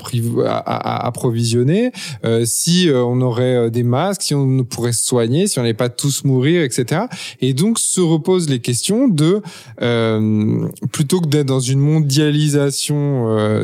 à, 0.47 1.07
approvisionner, 1.07 1.93
euh, 2.25 2.45
si 2.45 2.89
euh, 2.89 3.03
on 3.05 3.21
aurait 3.21 3.57
euh, 3.57 3.71
des 3.71 3.83
masques, 3.83 4.23
si 4.23 4.35
on 4.35 4.65
pourrait 4.65 4.93
se 4.93 5.05
soigner, 5.05 5.47
si 5.47 5.59
on 5.59 5.63
n'allait 5.63 5.75
pas 5.75 5.89
tous 5.89 6.25
mourir, 6.25 6.63
etc. 6.63 7.03
Et 7.41 7.55
donc 7.55 7.79
se 7.79 8.01
reposent 8.01 8.49
les 8.49 8.61
questions 8.61 9.09
de 9.09 9.43
plutôt 10.93 11.21
que 11.21 11.27
d'être 11.27 11.47
dans 11.47 11.61
une 11.61 11.81
mondialisation 11.81 13.63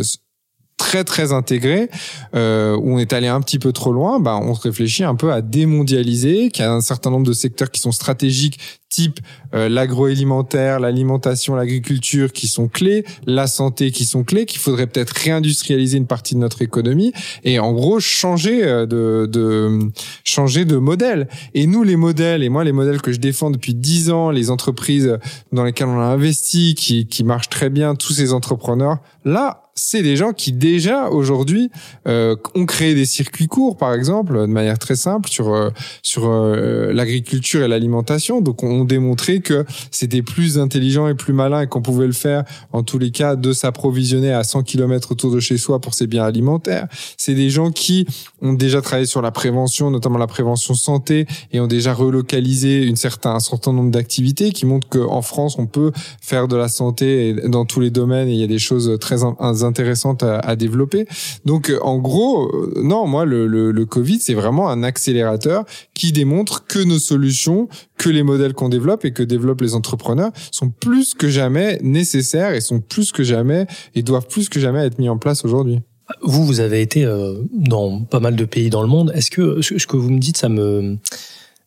très 0.78 1.04
très 1.04 1.32
intégrée 1.32 1.90
euh, 2.34 2.74
où 2.76 2.94
on 2.94 2.98
est 2.98 3.12
allé 3.12 3.26
un 3.26 3.42
petit 3.42 3.58
peu 3.58 3.72
trop 3.72 3.92
loin, 3.92 4.20
bah 4.20 4.38
on 4.40 4.54
se 4.54 4.62
réfléchit 4.62 5.04
un 5.04 5.16
peu 5.16 5.32
à 5.32 5.42
démondialiser, 5.42 6.48
qu'il 6.48 6.64
y 6.64 6.66
a 6.66 6.72
un 6.72 6.80
certain 6.80 7.10
nombre 7.10 7.26
de 7.26 7.34
secteurs 7.34 7.70
qui 7.70 7.80
sont 7.80 7.92
stratégiques 7.92 8.58
type 8.88 9.20
euh, 9.54 9.68
l'agroalimentaire, 9.68 10.80
l'alimentation, 10.80 11.54
l'agriculture 11.54 12.32
qui 12.32 12.48
sont 12.48 12.68
clés, 12.68 13.04
la 13.26 13.46
santé 13.46 13.90
qui 13.90 14.04
sont 14.04 14.24
clés, 14.24 14.46
qu'il 14.46 14.60
faudrait 14.60 14.86
peut-être 14.86 15.10
réindustrialiser 15.10 15.98
une 15.98 16.06
partie 16.06 16.34
de 16.34 16.40
notre 16.40 16.62
économie 16.62 17.12
et 17.44 17.58
en 17.58 17.72
gros 17.72 18.00
changer 18.00 18.64
euh, 18.64 18.86
de, 18.86 19.26
de 19.26 19.90
changer 20.24 20.64
de 20.64 20.76
modèle. 20.76 21.28
Et 21.54 21.66
nous 21.66 21.82
les 21.82 21.96
modèles 21.96 22.42
et 22.42 22.48
moi 22.48 22.64
les 22.64 22.72
modèles 22.72 23.02
que 23.02 23.12
je 23.12 23.18
défends 23.20 23.50
depuis 23.50 23.74
dix 23.74 24.10
ans, 24.10 24.30
les 24.30 24.50
entreprises 24.50 25.18
dans 25.52 25.64
lesquelles 25.64 25.88
on 25.88 26.00
a 26.00 26.04
investi 26.04 26.74
qui 26.74 27.06
qui 27.06 27.24
marchent 27.24 27.50
très 27.50 27.70
bien, 27.70 27.94
tous 27.94 28.12
ces 28.12 28.32
entrepreneurs 28.32 28.98
là 29.24 29.68
c'est 29.78 30.02
des 30.02 30.16
gens 30.16 30.32
qui 30.32 30.52
déjà 30.52 31.08
aujourd'hui 31.08 31.70
euh, 32.06 32.36
ont 32.54 32.66
créé 32.66 32.94
des 32.94 33.06
circuits 33.06 33.46
courts, 33.46 33.76
par 33.76 33.94
exemple, 33.94 34.40
de 34.40 34.46
manière 34.46 34.78
très 34.78 34.96
simple 34.96 35.28
sur 35.28 35.54
euh, 35.54 35.70
sur 36.02 36.26
euh, 36.26 36.92
l'agriculture 36.92 37.62
et 37.62 37.68
l'alimentation. 37.68 38.40
Donc, 38.40 38.62
on 38.62 38.77
démontré 38.84 39.40
que 39.40 39.64
c'était 39.90 40.22
plus 40.22 40.58
intelligent 40.58 41.08
et 41.08 41.14
plus 41.14 41.32
malin 41.32 41.62
et 41.62 41.66
qu'on 41.66 41.82
pouvait 41.82 42.06
le 42.06 42.12
faire, 42.12 42.44
en 42.72 42.82
tous 42.82 42.98
les 42.98 43.10
cas, 43.10 43.36
de 43.36 43.52
s'approvisionner 43.52 44.32
à 44.32 44.44
100 44.44 44.62
km 44.62 45.12
autour 45.12 45.32
de 45.32 45.40
chez 45.40 45.58
soi 45.58 45.80
pour 45.80 45.94
ses 45.94 46.06
biens 46.06 46.24
alimentaires. 46.24 46.86
C'est 47.16 47.34
des 47.34 47.50
gens 47.50 47.70
qui 47.70 48.06
ont 48.40 48.52
déjà 48.52 48.80
travaillé 48.80 49.06
sur 49.06 49.22
la 49.22 49.30
prévention, 49.30 49.90
notamment 49.90 50.18
la 50.18 50.26
prévention 50.26 50.74
santé, 50.74 51.26
et 51.52 51.60
ont 51.60 51.66
déjà 51.66 51.94
relocalisé 51.94 52.84
une 52.84 52.96
certain, 52.96 53.34
un 53.34 53.40
certain 53.40 53.72
nombre 53.72 53.90
d'activités 53.90 54.50
qui 54.50 54.66
montrent 54.66 54.88
qu'en 54.88 55.22
France, 55.22 55.56
on 55.58 55.66
peut 55.66 55.92
faire 56.20 56.48
de 56.48 56.56
la 56.56 56.68
santé 56.68 57.34
dans 57.46 57.64
tous 57.64 57.80
les 57.80 57.90
domaines 57.90 58.28
et 58.28 58.32
il 58.32 58.40
y 58.40 58.44
a 58.44 58.48
des 58.48 58.58
choses 58.58 58.98
très 59.00 59.22
intéressantes 59.22 60.22
à, 60.22 60.56
développer. 60.56 61.06
Donc, 61.44 61.72
en 61.82 61.98
gros, 61.98 62.50
non, 62.76 63.06
moi, 63.06 63.24
le, 63.24 63.46
le 63.46 63.86
Covid, 63.86 64.18
c'est 64.18 64.34
vraiment 64.34 64.70
un 64.70 64.82
accélérateur 64.82 65.64
qui 65.94 66.12
démontre 66.12 66.66
que 66.66 66.78
nos 66.78 66.98
solutions, 66.98 67.68
que 67.98 68.08
les 68.08 68.22
modèles 68.22 68.54
qu'on 68.54 68.68
développe 68.68 69.04
et 69.04 69.12
que 69.12 69.22
développent 69.22 69.60
les 69.60 69.74
entrepreneurs 69.74 70.30
sont 70.50 70.70
plus 70.70 71.14
que 71.14 71.28
jamais 71.28 71.78
nécessaires 71.82 72.54
et 72.54 72.60
sont 72.60 72.80
plus 72.80 73.12
que 73.12 73.22
jamais 73.22 73.66
et 73.94 74.02
doivent 74.02 74.28
plus 74.28 74.48
que 74.48 74.60
jamais 74.60 74.86
être 74.86 74.98
mis 74.98 75.08
en 75.08 75.18
place 75.18 75.44
aujourd'hui. 75.44 75.80
Vous, 76.22 76.46
vous 76.46 76.60
avez 76.60 76.80
été 76.80 77.04
euh, 77.04 77.34
dans 77.52 78.00
pas 78.00 78.20
mal 78.20 78.34
de 78.34 78.44
pays 78.46 78.70
dans 78.70 78.80
le 78.80 78.88
monde. 78.88 79.12
Est-ce 79.14 79.30
que 79.30 79.60
ce 79.60 79.86
que 79.86 79.96
vous 79.96 80.10
me 80.10 80.18
dites, 80.18 80.38
ça 80.38 80.48
me 80.48 80.96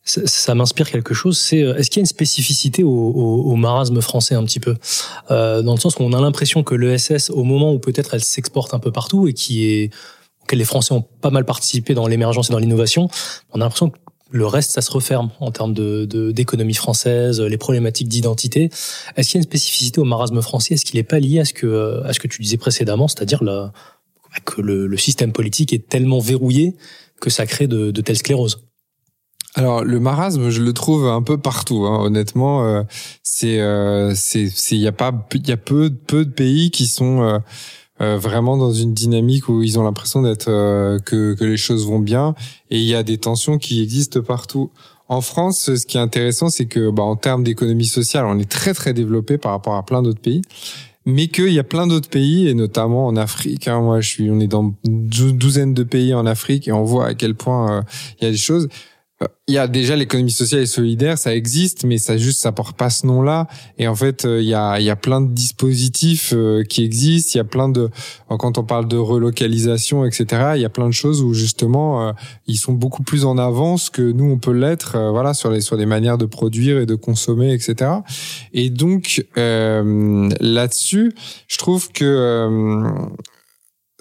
ça, 0.03 0.55
m'inspire 0.55 0.89
quelque 0.89 1.13
chose? 1.13 1.37
C'est 1.37 1.61
euh, 1.61 1.75
est-ce 1.75 1.91
qu'il 1.91 1.99
y 1.99 2.01
a 2.01 2.03
une 2.03 2.07
spécificité 2.07 2.83
au, 2.83 2.89
au, 2.89 3.55
marasme 3.55 4.01
français 4.01 4.33
un 4.33 4.43
petit 4.43 4.59
peu, 4.59 4.75
euh, 5.29 5.61
dans 5.61 5.75
le 5.75 5.79
sens 5.79 5.95
où 5.97 6.01
on 6.01 6.13
a 6.13 6.19
l'impression 6.19 6.63
que 6.63 6.73
l'ESS, 6.73 7.29
au 7.29 7.43
moment 7.43 7.71
où 7.71 7.77
peut-être 7.77 8.15
elle 8.15 8.23
s'exporte 8.23 8.73
un 8.73 8.79
peu 8.79 8.91
partout 8.91 9.27
et 9.27 9.33
qui 9.33 9.67
est 9.67 9.91
auquel 10.43 10.57
les 10.57 10.65
Français 10.65 10.93
ont 10.93 11.05
pas 11.21 11.29
mal 11.29 11.45
participé 11.45 11.93
dans 11.93 12.07
l'émergence 12.07 12.49
et 12.49 12.53
dans 12.53 12.59
l'innovation, 12.59 13.09
on 13.53 13.61
a 13.61 13.63
l'impression 13.63 13.91
que 13.91 13.99
le 14.31 14.47
reste, 14.47 14.71
ça 14.71 14.81
se 14.81 14.91
referme 14.91 15.29
en 15.39 15.51
termes 15.51 15.73
de 15.73 16.31
d'économie 16.31 16.73
française, 16.73 17.41
les 17.41 17.57
problématiques 17.57 18.07
d'identité. 18.07 18.69
Est-ce 19.15 19.29
qu'il 19.29 19.35
y 19.35 19.39
a 19.39 19.41
une 19.41 19.49
spécificité 19.49 19.99
au 19.99 20.05
marasme 20.05 20.41
français? 20.41 20.75
Est-ce 20.75 20.85
qu'il 20.85 20.97
n'est 20.97 21.03
pas 21.03 21.19
lié 21.19 21.39
à 21.39 21.45
ce 21.45 21.53
que 21.53 22.01
à 22.05 22.13
ce 22.13 22.19
que 22.19 22.27
tu 22.27 22.41
disais 22.41 22.57
précédemment, 22.57 23.07
c'est-à-dire 23.07 23.41
que 24.45 24.61
le, 24.61 24.87
le, 24.87 24.97
système 24.97 25.33
politique 25.33 25.73
est 25.73 25.89
tellement 25.89 26.19
verrouillé 26.19 26.75
que 27.19 27.29
ça 27.29 27.45
crée 27.45 27.67
de, 27.67 27.91
de 27.91 28.01
telles 28.01 28.17
scléroses? 28.17 28.63
Alors 29.55 29.83
le 29.83 29.99
marasme, 29.99 30.49
je 30.49 30.61
le 30.61 30.71
trouve 30.73 31.07
un 31.07 31.21
peu 31.21 31.37
partout. 31.37 31.85
Hein. 31.85 31.99
Honnêtement, 32.05 32.65
euh, 32.65 32.83
c'est 33.23 33.59
euh, 33.59 34.13
il 34.33 34.77
y 34.77 34.87
a 34.87 34.93
pas 34.93 35.11
il 35.33 35.47
y 35.47 35.51
a 35.51 35.57
peu 35.57 35.89
peu 35.89 36.25
de 36.25 36.31
pays 36.31 36.71
qui 36.71 36.87
sont 36.87 37.21
euh, 37.21 37.39
euh, 38.01 38.17
vraiment 38.17 38.57
dans 38.57 38.71
une 38.71 38.93
dynamique 38.93 39.47
où 39.47 39.61
ils 39.61 39.79
ont 39.79 39.83
l'impression 39.83 40.21
d'être 40.21 40.49
euh, 40.49 40.99
que, 40.99 41.33
que 41.35 41.45
les 41.45 41.57
choses 41.57 41.85
vont 41.85 41.99
bien 41.99 42.35
et 42.69 42.79
il 42.79 42.85
y 42.85 42.95
a 42.95 43.03
des 43.03 43.17
tensions 43.17 43.57
qui 43.57 43.81
existent 43.81 44.21
partout. 44.21 44.71
En 45.07 45.21
France, 45.21 45.75
ce 45.75 45.85
qui 45.85 45.97
est 45.97 46.01
intéressant, 46.01 46.49
c'est 46.49 46.65
que 46.65 46.89
bah, 46.89 47.03
en 47.03 47.15
termes 47.15 47.43
d'économie 47.43 47.85
sociale, 47.85 48.25
on 48.25 48.39
est 48.39 48.49
très 48.49 48.73
très 48.73 48.93
développé 48.93 49.37
par 49.37 49.51
rapport 49.51 49.75
à 49.75 49.85
plein 49.85 50.01
d'autres 50.01 50.21
pays 50.21 50.41
mais 51.05 51.27
qu'il 51.27 51.49
y 51.49 51.59
a 51.59 51.63
plein 51.63 51.87
d'autres 51.87 52.09
pays 52.09 52.47
et 52.47 52.53
notamment 52.53 53.07
en 53.07 53.15
Afrique. 53.15 53.67
Hein, 53.67 53.81
moi, 53.81 54.01
je 54.01 54.09
suis, 54.09 54.29
on 54.29 54.39
est 54.39 54.47
dans 54.47 54.73
une 54.85 55.07
douzaine 55.07 55.73
de 55.73 55.83
pays 55.83 56.13
en 56.13 56.25
Afrique 56.25 56.67
et 56.67 56.71
on 56.71 56.83
voit 56.83 57.07
à 57.07 57.13
quel 57.13 57.35
point 57.35 57.77
euh, 57.77 57.81
il 58.19 58.25
y 58.25 58.27
a 58.27 58.31
des 58.31 58.37
choses 58.37 58.67
il 59.47 59.55
y 59.55 59.57
a 59.57 59.67
déjà 59.67 59.95
l'économie 59.95 60.31
sociale 60.31 60.61
et 60.61 60.65
solidaire, 60.65 61.17
ça 61.17 61.35
existe, 61.35 61.83
mais 61.83 61.97
ça 61.97 62.15
juste 62.17 62.39
ça 62.39 62.51
porte 62.51 62.77
pas 62.77 62.89
ce 62.89 63.05
nom-là. 63.05 63.47
Et 63.77 63.87
en 63.87 63.95
fait, 63.95 64.25
euh, 64.25 64.41
il 64.41 64.47
y 64.47 64.53
a 64.53 64.79
il 64.79 64.85
y 64.85 64.89
a 64.89 64.95
plein 64.95 65.19
de 65.19 65.31
dispositifs 65.31 66.31
euh, 66.33 66.63
qui 66.63 66.83
existent. 66.83 67.31
Il 67.33 67.37
y 67.37 67.41
a 67.41 67.45
plein 67.45 67.67
de 67.67 67.89
quand 68.29 68.57
on 68.57 68.63
parle 68.63 68.87
de 68.87 68.97
relocalisation, 68.97 70.05
etc. 70.05 70.53
Il 70.55 70.61
y 70.61 70.65
a 70.65 70.69
plein 70.69 70.87
de 70.87 70.93
choses 70.93 71.21
où 71.21 71.33
justement 71.33 72.07
euh, 72.07 72.11
ils 72.47 72.57
sont 72.57 72.73
beaucoup 72.73 73.03
plus 73.03 73.25
en 73.25 73.37
avance 73.37 73.89
que 73.89 74.01
nous 74.01 74.25
on 74.25 74.37
peut 74.37 74.53
l'être. 74.53 74.97
voilà 75.11 75.33
sur 75.33 75.51
les 75.51 75.61
sur 75.61 75.75
les 75.75 75.85
manières 75.85 76.17
de 76.17 76.25
produire 76.25 76.77
et 76.77 76.85
de 76.85 76.95
consommer, 76.95 77.53
etc. 77.53 77.91
Et 78.53 78.69
donc 78.69 79.25
là-dessus, 79.35 81.13
je 81.47 81.57
trouve 81.57 81.91
que 81.91 83.09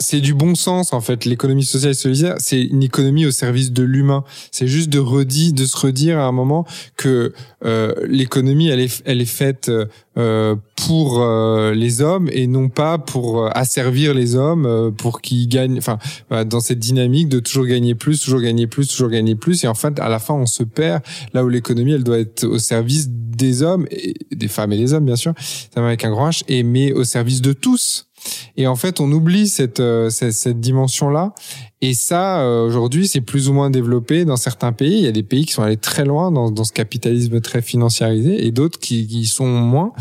c'est 0.00 0.20
du 0.20 0.34
bon 0.34 0.54
sens 0.54 0.92
en 0.92 1.00
fait. 1.00 1.24
L'économie 1.24 1.64
sociale 1.64 1.92
et 1.92 1.94
solidaire, 1.94 2.34
c'est 2.38 2.60
une 2.60 2.82
économie 2.82 3.26
au 3.26 3.30
service 3.30 3.70
de 3.70 3.82
l'humain. 3.82 4.24
C'est 4.50 4.66
juste 4.66 4.88
de 4.88 4.98
redire, 4.98 5.52
de 5.52 5.66
se 5.66 5.76
redire 5.76 6.18
à 6.18 6.24
un 6.24 6.32
moment 6.32 6.66
que 6.96 7.32
euh, 7.64 7.94
l'économie, 8.08 8.68
elle 8.68 8.80
est, 8.80 9.02
elle 9.04 9.20
est 9.20 9.26
faite 9.26 9.70
euh, 10.16 10.56
pour 10.86 11.20
euh, 11.20 11.72
les 11.74 12.00
hommes 12.00 12.28
et 12.32 12.46
non 12.46 12.68
pas 12.68 12.98
pour 12.98 13.42
euh, 13.42 13.50
asservir 13.54 14.14
les 14.14 14.34
hommes, 14.34 14.66
euh, 14.66 14.90
pour 14.90 15.20
qu'ils 15.20 15.48
gagnent. 15.48 15.78
Enfin, 15.78 15.98
dans 16.44 16.60
cette 16.60 16.78
dynamique 16.78 17.28
de 17.28 17.38
toujours 17.38 17.66
gagner 17.66 17.94
plus, 17.94 18.20
toujours 18.20 18.40
gagner 18.40 18.66
plus, 18.66 18.88
toujours 18.88 19.10
gagner 19.10 19.34
plus. 19.34 19.62
Et 19.64 19.68
en 19.68 19.74
fait, 19.74 19.98
à 20.00 20.08
la 20.08 20.18
fin, 20.18 20.34
on 20.34 20.46
se 20.46 20.62
perd 20.62 21.02
là 21.34 21.44
où 21.44 21.48
l'économie, 21.48 21.92
elle 21.92 22.04
doit 22.04 22.18
être 22.18 22.44
au 22.44 22.58
service 22.58 23.08
des 23.08 23.62
hommes, 23.62 23.86
et 23.90 24.14
des 24.32 24.48
femmes 24.48 24.72
et 24.72 24.76
des 24.76 24.92
hommes, 24.92 25.06
bien 25.06 25.16
sûr, 25.16 25.32
avec 25.74 26.04
un 26.04 26.10
grand 26.10 26.30
H, 26.30 26.42
et 26.48 26.62
mais 26.62 26.92
au 26.92 27.04
service 27.04 27.40
de 27.40 27.52
tous. 27.52 28.09
Et 28.56 28.66
en 28.66 28.76
fait, 28.76 29.00
on 29.00 29.10
oublie 29.12 29.48
cette, 29.48 29.80
euh, 29.80 30.10
cette, 30.10 30.32
cette 30.32 30.60
dimension-là. 30.60 31.34
Et 31.82 31.94
ça, 31.94 32.42
euh, 32.42 32.66
aujourd'hui, 32.66 33.08
c'est 33.08 33.22
plus 33.22 33.48
ou 33.48 33.54
moins 33.54 33.70
développé 33.70 34.26
dans 34.26 34.36
certains 34.36 34.72
pays. 34.72 34.98
Il 34.98 35.04
y 35.04 35.08
a 35.08 35.12
des 35.12 35.22
pays 35.22 35.46
qui 35.46 35.54
sont 35.54 35.62
allés 35.62 35.78
très 35.78 36.04
loin 36.04 36.30
dans, 36.30 36.50
dans 36.50 36.64
ce 36.64 36.72
capitalisme 36.72 37.40
très 37.40 37.62
financiarisé 37.62 38.46
et 38.46 38.50
d'autres 38.50 38.78
qui, 38.78 39.06
qui 39.06 39.24
sont 39.24 39.46
moins. 39.46 39.92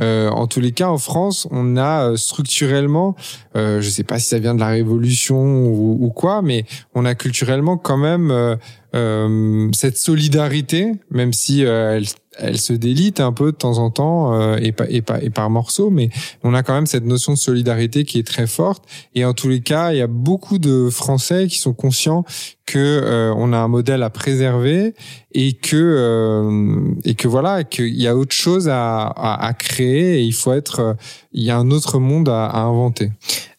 Euh, 0.00 0.28
en 0.28 0.46
tous 0.46 0.60
les 0.60 0.72
cas, 0.72 0.88
en 0.88 0.98
France, 0.98 1.48
on 1.50 1.78
a 1.78 2.10
euh, 2.10 2.16
structurellement, 2.16 3.16
euh, 3.56 3.80
je 3.80 3.88
sais 3.88 4.04
pas 4.04 4.18
si 4.18 4.28
ça 4.28 4.38
vient 4.38 4.54
de 4.54 4.60
la 4.60 4.68
révolution 4.68 5.40
ou, 5.68 5.98
ou 6.04 6.10
quoi, 6.10 6.42
mais 6.42 6.66
on 6.94 7.06
a 7.06 7.14
culturellement 7.14 7.78
quand 7.78 7.96
même 7.96 8.30
euh, 8.30 8.56
cette 8.92 9.96
solidarité, 9.96 10.92
même 11.10 11.32
si 11.32 11.62
elle, 11.62 12.04
elle 12.38 12.58
se 12.58 12.72
délite 12.72 13.20
un 13.20 13.32
peu 13.32 13.52
de 13.52 13.56
temps 13.56 13.78
en 13.78 13.90
temps 13.90 14.34
euh, 14.34 14.56
et, 14.56 14.72
pas, 14.72 14.86
et, 14.88 15.02
pas, 15.02 15.22
et 15.22 15.30
par 15.30 15.50
morceaux, 15.50 15.90
mais 15.90 16.10
on 16.42 16.54
a 16.54 16.62
quand 16.62 16.74
même 16.74 16.86
cette 16.86 17.04
notion 17.04 17.32
de 17.32 17.38
solidarité 17.38 18.04
qui 18.04 18.18
est 18.18 18.26
très 18.26 18.46
forte. 18.46 18.84
Et 19.14 19.24
en 19.24 19.34
tous 19.34 19.48
les 19.48 19.60
cas, 19.60 19.92
il 19.92 19.98
y 19.98 20.02
a 20.02 20.06
beaucoup 20.06 20.58
de 20.58 20.88
Français 20.90 21.46
qui 21.48 21.58
sont 21.58 21.74
conscients 21.74 22.24
que 22.64 22.78
euh, 22.78 23.34
on 23.36 23.52
a 23.52 23.58
un 23.58 23.68
modèle 23.68 24.02
à 24.02 24.10
préserver 24.10 24.94
et 25.32 25.52
que 25.54 25.76
euh, 25.76 26.94
et 27.04 27.14
que 27.14 27.28
voilà 27.28 27.64
qu'il 27.64 28.00
y 28.00 28.06
a 28.06 28.16
autre 28.16 28.34
chose 28.34 28.68
à, 28.68 29.02
à, 29.02 29.46
à, 29.46 29.52
créer 29.52 30.20
et 30.20 30.22
il 30.22 30.32
faut 30.32 30.52
être 30.52 30.96
il 31.32 31.42
y 31.42 31.50
a 31.50 31.58
un 31.58 31.70
autre 31.70 31.98
monde 31.98 32.28
à, 32.28 32.46
à 32.46 32.60
inventer. 32.60 33.10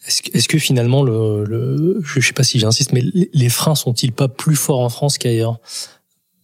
Est-ce 0.05 0.21
que, 0.21 0.37
est 0.37 0.47
que, 0.47 0.57
finalement 0.57 1.03
le, 1.03 1.45
le 1.45 2.01
je 2.03 2.19
sais 2.19 2.33
pas 2.33 2.43
si 2.43 2.59
j'insiste 2.59 2.91
mais 2.91 3.03
les 3.33 3.49
freins 3.49 3.75
sont-ils 3.75 4.11
pas 4.11 4.27
plus 4.27 4.55
forts 4.55 4.81
en 4.81 4.89
France 4.89 5.17
qu'ailleurs 5.17 5.59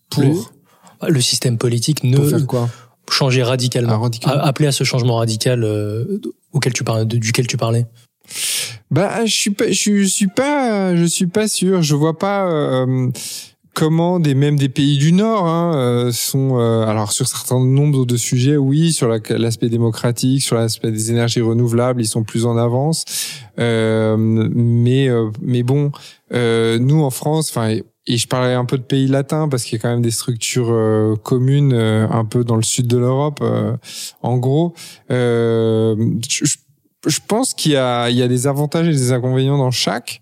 pour 0.09 0.51
le 1.07 1.21
système 1.21 1.57
politique 1.57 2.03
ne 2.03 2.17
Pour 2.17 2.47
quoi 2.47 2.69
changer 3.11 3.43
radicalement, 3.43 4.09
ah, 4.25 4.45
appeler 4.45 4.67
à 4.67 4.71
ce 4.71 4.83
changement 4.83 5.17
radical 5.17 5.63
euh, 5.63 6.21
auquel 6.51 6.73
tu 6.73 6.83
parlais, 6.83 7.05
duquel 7.05 7.47
tu 7.47 7.57
parlais. 7.57 7.85
Bah, 8.91 9.25
je 9.25 9.33
suis 9.33 9.51
pas, 9.51 9.71
je 9.71 10.03
suis 10.03 10.27
pas, 10.27 10.95
je 10.95 11.05
suis 11.05 11.27
pas 11.27 11.47
sûr. 11.47 11.81
Je 11.81 11.95
vois 11.95 12.17
pas. 12.17 12.49
Euh, 12.49 13.09
comment 13.73 14.19
des 14.19 14.36
même 14.36 14.58
des 14.58 14.69
pays 14.69 14.97
du 14.97 15.12
Nord 15.12 15.45
hein, 15.45 15.73
euh, 15.75 16.12
sont 16.12 16.58
alors 16.58 17.12
sur 17.12 17.27
certains 17.27 17.60
nombres 17.60 18.05
de 18.05 18.17
sujets 18.17 18.58
oui 18.58 18.93
sur 18.93 19.08
l'aspect 19.08 19.69
démocratique 19.69 20.41
sur 20.41 20.55
l'aspect 20.55 20.91
des 20.91 21.12
énergies 21.12 21.41
renouvelables 21.41 22.01
ils 22.01 22.08
sont 22.08 22.23
plus 22.23 22.45
en 22.45 22.58
avance 22.58 23.05
mais 23.58 25.10
mais 25.41 25.63
bon 25.63 25.91
nous 26.32 27.01
en 27.01 27.10
France 27.10 27.49
enfin 27.49 27.79
et 28.10 28.17
je 28.17 28.27
parlais 28.27 28.55
un 28.55 28.65
peu 28.65 28.77
de 28.79 28.84
pays 28.84 29.08
latins 29.08 29.47
parce 29.47 29.63
qu'il 29.63 29.77
y 29.77 29.79
a 29.79 29.82
quand 29.84 29.89
même 29.89 30.01
des 30.01 30.12
structures 30.12 30.71
euh, 30.71 31.15
communes 31.15 31.73
euh, 31.73 32.08
un 32.10 32.25
peu 32.25 32.43
dans 32.43 32.55
le 32.55 32.63
sud 32.63 32.88
de 32.88 32.97
l'Europe. 32.97 33.39
Euh, 33.43 33.77
en 34.23 34.38
gros, 34.38 34.73
je, 35.10 35.95
je 36.27 36.55
pense 37.25 37.53
qu'il 37.53 37.71
y 37.71 37.75
a, 37.77 38.09
il 38.09 38.17
y 38.17 38.21
a 38.21 38.27
des 38.27 38.45
avantages 38.45 38.88
et 38.88 38.91
des 38.91 39.13
inconvénients 39.13 39.57
dans 39.57 39.71
chaque, 39.71 40.19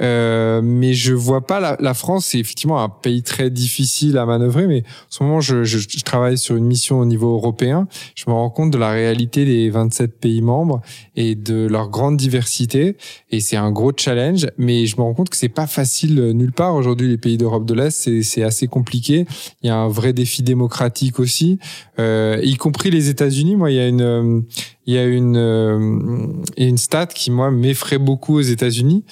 euh, 0.00 0.60
mais 0.62 0.94
je 0.94 1.12
vois 1.12 1.44
pas 1.44 1.58
la, 1.58 1.76
la 1.80 1.92
France. 1.92 2.26
C'est 2.26 2.38
effectivement 2.38 2.80
un 2.82 2.88
pays 2.88 3.24
très 3.24 3.50
difficile 3.50 4.16
à 4.16 4.26
manœuvrer, 4.26 4.68
mais 4.68 4.82
en 4.82 5.06
ce 5.08 5.22
moment, 5.24 5.40
je, 5.40 5.64
je, 5.64 5.78
je, 5.78 6.04
travaille 6.04 6.38
sur 6.38 6.54
une 6.54 6.66
mission 6.66 7.00
au 7.00 7.04
niveau 7.04 7.34
européen. 7.34 7.88
Je 8.14 8.24
me 8.28 8.32
rends 8.32 8.50
compte 8.50 8.70
de 8.70 8.78
la 8.78 8.90
réalité 8.90 9.44
des 9.44 9.70
27 9.70 10.20
pays 10.20 10.40
membres 10.40 10.82
et 11.16 11.34
de 11.34 11.66
leur 11.66 11.88
grande 11.88 12.16
diversité, 12.16 12.96
et 13.30 13.40
c'est 13.40 13.56
un 13.56 13.72
gros 13.72 13.92
challenge. 13.96 14.46
Mais 14.56 14.86
je 14.86 14.96
me 14.98 15.02
rends 15.02 15.14
compte 15.14 15.30
que 15.30 15.36
c'est 15.36 15.48
pas 15.48 15.66
facile 15.66 16.30
nulle 16.30 16.52
part 16.52 16.76
aujourd'hui. 16.76 17.08
Les 17.08 17.18
pays 17.18 17.38
d'Europe 17.38 17.66
de 17.66 17.74
l'Est, 17.74 17.90
c'est, 17.90 18.22
c'est 18.22 18.44
assez 18.44 18.68
compliqué. 18.68 19.26
Il 19.62 19.66
y 19.66 19.70
a 19.70 19.76
un 19.76 19.88
vrai 19.88 20.12
défi 20.12 20.44
démocratique 20.44 21.18
aussi, 21.18 21.58
euh, 21.98 22.40
y 22.44 22.54
compris 22.54 22.92
les 22.92 23.08
États-Unis. 23.08 23.56
Moi, 23.56 23.72
il 23.72 23.76
y 23.76 23.80
a 23.80 23.88
une 23.88 24.44
il 24.86 24.94
y 24.94 24.98
a 24.98 25.04
une 25.04 25.36
euh, 25.36 26.26
une 26.56 26.78
stat 26.78 27.06
qui 27.06 27.30
moi 27.30 27.50
m'effraie 27.50 27.98
beaucoup 27.98 28.36
aux 28.36 28.42
États-Unis, 28.42 29.04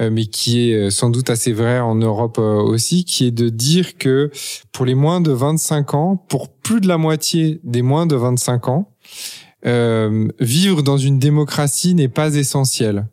euh, 0.00 0.10
mais 0.10 0.26
qui 0.26 0.70
est 0.70 0.74
euh, 0.74 0.90
sans 0.90 1.10
doute 1.10 1.30
assez 1.30 1.52
vrai 1.52 1.80
en 1.80 1.96
Europe 1.96 2.38
aussi, 2.38 3.04
qui 3.04 3.26
est 3.26 3.30
de 3.32 3.48
dire 3.48 3.98
que 3.98 4.30
pour 4.72 4.86
les 4.86 4.94
moins 4.94 5.20
de 5.20 5.32
25 5.32 5.94
ans, 5.94 6.16
pour 6.28 6.48
plus 6.48 6.80
de 6.80 6.88
la 6.88 6.98
moitié 6.98 7.60
des 7.64 7.82
moins 7.82 8.06
de 8.06 8.16
25 8.16 8.68
ans, 8.68 8.92
vivre 10.38 10.82
dans 10.82 10.96
une 10.96 11.18
démocratie 11.18 11.94
n'est 11.94 12.08
pas 12.08 12.36
essentiel. 12.36 13.08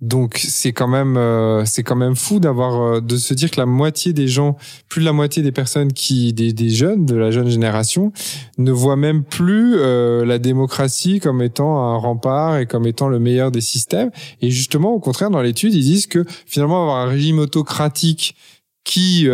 Donc 0.00 0.38
c'est 0.38 0.72
quand 0.72 0.88
même 0.88 1.18
euh, 1.18 1.64
c'est 1.66 1.82
quand 1.82 1.96
même 1.96 2.16
fou 2.16 2.40
d'avoir 2.40 2.80
euh, 2.80 3.00
de 3.02 3.18
se 3.18 3.34
dire 3.34 3.50
que 3.50 3.60
la 3.60 3.66
moitié 3.66 4.14
des 4.14 4.28
gens, 4.28 4.56
plus 4.88 5.02
de 5.02 5.04
la 5.04 5.12
moitié 5.12 5.42
des 5.42 5.52
personnes 5.52 5.92
qui 5.92 6.32
des, 6.32 6.54
des 6.54 6.70
jeunes 6.70 7.04
de 7.04 7.16
la 7.16 7.30
jeune 7.30 7.50
génération 7.50 8.10
ne 8.56 8.72
voient 8.72 8.96
même 8.96 9.24
plus 9.24 9.74
euh, 9.76 10.24
la 10.24 10.38
démocratie 10.38 11.20
comme 11.20 11.42
étant 11.42 11.78
un 11.78 11.96
rempart 11.96 12.56
et 12.56 12.66
comme 12.66 12.86
étant 12.86 13.08
le 13.08 13.18
meilleur 13.18 13.50
des 13.50 13.60
systèmes. 13.60 14.10
Et 14.40 14.50
justement 14.50 14.92
au 14.92 15.00
contraire 15.00 15.28
dans 15.28 15.42
l'étude 15.42 15.74
ils 15.74 15.84
disent 15.84 16.06
que 16.06 16.24
finalement 16.46 16.80
avoir 16.82 16.96
un 16.96 17.08
régime 17.08 17.38
autocratique 17.38 18.36
qui 18.84 19.28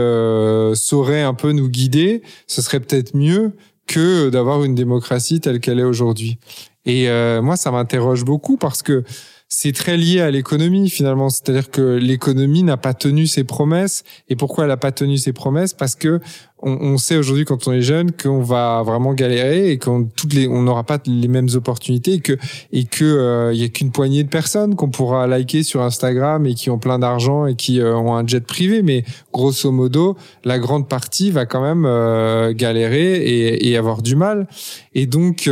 saurait 0.75 1.23
un 1.23 1.33
peu 1.33 1.53
nous 1.53 1.69
guider, 1.69 2.23
ce 2.49 2.61
serait 2.61 2.81
peut-être 2.81 3.17
mieux 3.17 3.53
que 3.87 4.29
d'avoir 4.29 4.65
une 4.65 4.75
démocratie 4.75 5.41
telle 5.41 5.61
qu'elle 5.61 5.79
est 5.79 5.85
aujourd'hui. 5.85 6.39
Et 6.85 7.09
moi 7.41 7.57
ça 7.57 7.71
m'interroge 7.71 8.25
beaucoup 8.25 8.57
parce 8.57 8.83
que 8.83 9.05
c'est 9.49 9.73
très 9.73 9.97
lié 9.97 10.21
à 10.21 10.31
l'économie 10.31 10.91
finalement. 10.91 11.31
C'est-à-dire 11.31 11.71
que 11.71 11.81
l'économie 11.81 12.63
n'a 12.63 12.77
pas 12.77 12.95
tenu 12.95 13.27
ses 13.27 13.45
promesses. 13.45 14.03
Et 14.29 14.37
pourquoi 14.37 14.65
elle 14.65 14.71
n'a 14.71 14.77
pas 14.77 14.93
tenu 14.93 15.19
ses 15.19 15.33
promesses? 15.33 15.73
Parce 15.73 15.95
que 15.95 16.21
on, 16.63 16.97
sait 16.97 17.17
aujourd'hui 17.17 17.45
quand 17.45 17.69
on 17.69 17.73
est 17.73 17.83
jeune 17.83 18.13
qu'on 18.13 18.41
va 18.43 18.83
vraiment 18.83 19.13
galérer 19.13 19.71
et 19.71 19.79
qu'on 19.79 20.05
toutes 20.05 20.33
les 20.33 20.49
on 20.49 20.63
n'aura 20.63 20.85
pas 20.85 20.99
les 21.07 21.29
mêmes 21.29 21.51
opportunités 21.55 22.15
et 22.15 22.21
que 22.21 22.33
et 22.73 22.85
que 22.85 23.05
euh, 23.05 23.53
il 23.53 23.61
y 23.61 23.65
a 23.65 23.69
qu'une 23.69 23.93
poignée 23.93 24.25
de 24.25 24.31
personnes 24.31 24.75
qu'on 24.75 24.89
pourra 24.89 25.27
liker 25.27 25.63
sur 25.63 25.83
Instagram 25.83 26.47
et 26.47 26.55
qui 26.55 26.71
ont 26.71 26.79
plein 26.79 26.99
d'argent 26.99 27.45
et 27.45 27.57
qui 27.57 27.81
euh, 27.81 27.95
ont 27.95 28.15
un 28.15 28.27
jet 28.27 28.45
privé. 28.45 28.83
Mais 28.83 29.05
grosso 29.33 29.71
modo, 29.71 30.17
la 30.45 30.59
grande 30.59 30.89
partie 30.89 31.31
va 31.31 31.45
quand 31.45 31.61
même 31.61 31.85
euh, 31.85 32.55
galérer 32.55 33.17
et, 33.17 33.69
et, 33.69 33.77
avoir 33.77 34.01
du 34.01 34.17
mal. 34.17 34.49
Et 34.95 35.07
donc 35.07 35.49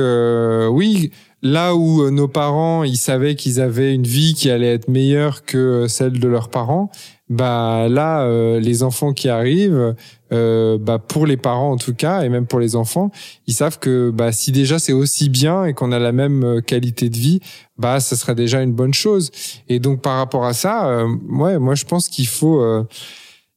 oui 0.70 1.10
là 1.44 1.76
où 1.76 2.02
euh, 2.02 2.10
nos 2.10 2.26
parents, 2.26 2.82
ils 2.82 2.96
savaient 2.96 3.36
qu'ils 3.36 3.60
avaient 3.60 3.94
une 3.94 4.06
vie 4.06 4.34
qui 4.34 4.50
allait 4.50 4.72
être 4.72 4.88
meilleure 4.88 5.44
que 5.44 5.58
euh, 5.58 5.88
celle 5.88 6.18
de 6.18 6.26
leurs 6.26 6.48
parents, 6.48 6.90
bah 7.28 7.86
là, 7.88 8.22
euh, 8.22 8.58
les 8.58 8.82
enfants 8.82 9.12
qui 9.12 9.28
arrivent, 9.28 9.94
bah 10.30 10.98
pour 10.98 11.26
les 11.26 11.36
parents 11.36 11.70
en 11.70 11.76
tout 11.76 11.94
cas, 11.94 12.22
et 12.22 12.28
même 12.28 12.48
pour 12.48 12.58
les 12.58 12.74
enfants, 12.74 13.12
ils 13.46 13.54
savent 13.54 13.78
que 13.78 14.10
bah 14.10 14.32
si 14.32 14.50
déjà 14.50 14.80
c'est 14.80 14.92
aussi 14.92 15.28
bien 15.28 15.64
et 15.64 15.74
qu'on 15.74 15.92
a 15.92 16.00
la 16.00 16.10
même 16.10 16.60
qualité 16.66 17.08
de 17.08 17.16
vie, 17.16 17.38
bah 17.78 18.00
ça 18.00 18.16
serait 18.16 18.34
déjà 18.34 18.60
une 18.60 18.72
bonne 18.72 18.94
chose. 18.94 19.30
Et 19.68 19.78
donc 19.78 20.02
par 20.02 20.16
rapport 20.16 20.44
à 20.44 20.52
ça, 20.52 21.06
ouais, 21.30 21.60
moi 21.60 21.76
je 21.76 21.84
pense 21.84 22.08
qu'il 22.08 22.26
faut 22.26 22.60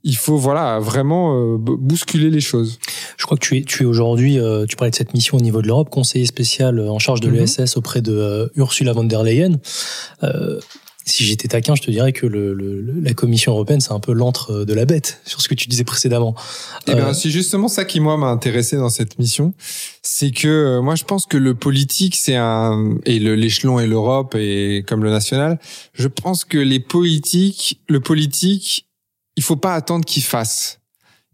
il 0.08 0.16
faut 0.16 0.38
voilà 0.38 0.80
vraiment 0.80 1.36
euh, 1.36 1.58
bousculer 1.58 2.30
les 2.30 2.40
choses. 2.40 2.80
Je 3.18 3.26
crois 3.26 3.38
que 3.38 3.46
tu 3.46 3.58
es, 3.58 3.64
tu 3.64 3.84
es 3.84 3.86
aujourd'hui, 3.86 4.40
euh, 4.40 4.66
tu 4.66 4.78
parlais 4.78 4.90
de 4.90 4.96
cette 4.96 5.14
mission 5.14 5.38
au 5.38 5.42
niveau 5.42 5.62
de 5.62 5.68
l'Europe, 5.68 5.90
conseiller 5.90 6.26
spécial 6.26 6.80
euh, 6.80 6.90
en 6.90 6.98
charge 6.98 7.20
de 7.20 7.30
mhm. 7.30 7.36
l'ESS 7.36 7.76
auprès 7.76 8.02
de 8.02 8.50
Ursula 8.56 8.94
von 8.94 9.04
der 9.04 9.24
Leyen. 9.24 9.60
si 11.06 11.26
j'étais 11.26 11.50
taquin, 11.50 11.76
je 11.76 11.82
te 11.82 11.92
dirais 11.92 12.14
que 12.14 12.26
le, 12.26 12.54
la 13.02 13.14
Commission 13.14 13.52
européenne, 13.52 13.82
c'est 13.82 13.92
un 13.92 14.00
peu 14.00 14.14
l'antre 14.14 14.64
de 14.64 14.74
la 14.74 14.86
bête 14.86 15.20
sur 15.26 15.42
ce 15.42 15.50
que 15.50 15.56
tu 15.56 15.68
disais 15.68 15.84
précédemment. 15.84 16.36
Eh 16.88 16.96
bien, 16.96 17.14
c'est 17.14 17.30
justement 17.30 17.68
ça 17.68 17.84
qui 17.84 18.00
moi 18.00 18.16
m'a 18.16 18.28
intéressé 18.28 18.78
dans 18.78 18.90
cette 18.90 19.20
mission, 19.20 19.54
c'est 20.04 20.32
que 20.32 20.80
moi 20.80 20.96
je 20.96 21.04
pense 21.04 21.26
que 21.26 21.38
le 21.38 21.54
politique, 21.54 22.16
c'est 22.16 22.38
un 22.38 22.96
et 23.06 23.20
l'échelon 23.20 23.80
et 23.80 23.88
l'Europe 23.88 24.36
et 24.36 24.86
comme 24.88 25.04
le 25.04 25.10
national, 25.10 25.60
je 25.94 26.08
pense 26.08 26.46
que 26.46 26.58
les 26.58 26.80
politiques, 26.80 27.82
le 27.90 28.00
politique 28.00 28.88
il 29.38 29.44
faut 29.44 29.56
pas 29.56 29.76
attendre 29.76 30.04
qu'ils 30.04 30.24
fassent. 30.24 30.82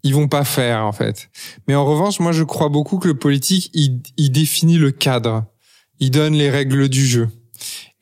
Ils 0.03 0.13
vont 0.13 0.27
pas 0.27 0.43
faire 0.43 0.85
en 0.85 0.91
fait. 0.91 1.29
Mais 1.67 1.73
en 1.73 1.85
revanche, 1.85 2.19
moi 2.19 2.33
je 2.33 2.43
crois 2.43 2.69
beaucoup 2.69 2.99
que 2.99 3.07
le 3.07 3.17
politique 3.17 3.71
il, 3.73 4.03
il 4.17 4.31
définit 4.31 4.77
le 4.77 4.91
cadre, 4.91 5.45
il 5.99 6.11
donne 6.11 6.33
les 6.33 6.51
règles 6.51 6.89
du 6.89 7.07
jeu. 7.07 7.29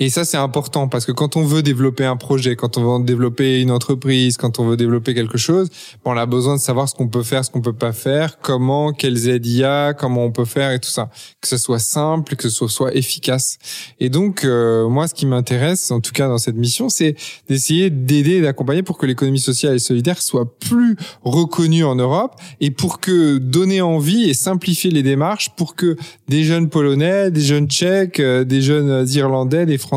Et 0.03 0.09
ça, 0.09 0.25
c'est 0.25 0.37
important 0.37 0.87
parce 0.87 1.05
que 1.05 1.11
quand 1.11 1.37
on 1.37 1.43
veut 1.43 1.61
développer 1.61 2.05
un 2.05 2.17
projet, 2.17 2.55
quand 2.55 2.75
on 2.79 2.97
veut 2.97 3.05
développer 3.05 3.61
une 3.61 3.69
entreprise, 3.69 4.35
quand 4.35 4.57
on 4.57 4.65
veut 4.65 4.75
développer 4.75 5.13
quelque 5.13 5.37
chose, 5.37 5.69
on 6.05 6.17
a 6.17 6.25
besoin 6.25 6.55
de 6.55 6.59
savoir 6.59 6.89
ce 6.89 6.95
qu'on 6.95 7.07
peut 7.07 7.21
faire, 7.21 7.45
ce 7.45 7.51
qu'on 7.51 7.61
peut 7.61 7.71
pas 7.71 7.93
faire, 7.93 8.39
comment, 8.39 8.93
quelles 8.93 9.29
aides 9.29 9.45
il 9.45 9.57
y 9.57 9.63
a, 9.63 9.93
comment 9.93 10.25
on 10.25 10.31
peut 10.31 10.45
faire 10.45 10.71
et 10.71 10.79
tout 10.79 10.89
ça. 10.89 11.11
Que 11.39 11.47
ce 11.47 11.57
soit 11.57 11.77
simple, 11.77 12.35
que 12.35 12.49
ce 12.49 12.67
soit 12.67 12.95
efficace. 12.95 13.59
Et 13.99 14.09
donc, 14.09 14.43
euh, 14.43 14.89
moi, 14.89 15.07
ce 15.07 15.13
qui 15.13 15.27
m'intéresse, 15.27 15.91
en 15.91 15.99
tout 15.99 16.13
cas 16.13 16.27
dans 16.27 16.39
cette 16.39 16.55
mission, 16.55 16.89
c'est 16.89 17.15
d'essayer 17.47 17.91
d'aider 17.91 18.37
et 18.37 18.41
d'accompagner 18.41 18.81
pour 18.81 18.97
que 18.97 19.05
l'économie 19.05 19.39
sociale 19.39 19.75
et 19.75 19.79
solidaire 19.79 20.19
soit 20.19 20.51
plus 20.57 20.95
reconnue 21.21 21.83
en 21.83 21.93
Europe 21.93 22.41
et 22.59 22.71
pour 22.71 23.01
que 23.01 23.37
donner 23.37 23.81
envie 23.81 24.27
et 24.27 24.33
simplifier 24.33 24.89
les 24.89 25.03
démarches 25.03 25.51
pour 25.55 25.75
que 25.75 25.95
des 26.27 26.43
jeunes 26.43 26.69
Polonais, 26.69 27.29
des 27.29 27.41
jeunes 27.41 27.67
Tchèques, 27.67 28.19
euh, 28.19 28.43
des 28.43 28.63
jeunes 28.63 29.07
Irlandais, 29.07 29.67
des 29.67 29.77
français 29.77 29.90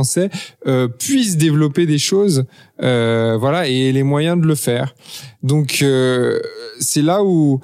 euh, 0.66 0.88
puissent 0.88 1.36
développer 1.36 1.86
des 1.86 1.98
choses, 1.98 2.44
euh, 2.82 3.36
voilà, 3.38 3.68
et 3.68 3.92
les 3.92 4.02
moyens 4.02 4.40
de 4.40 4.46
le 4.46 4.54
faire. 4.54 4.94
Donc 5.42 5.78
euh, 5.82 6.40
c'est 6.80 7.02
là 7.02 7.22
où 7.22 7.60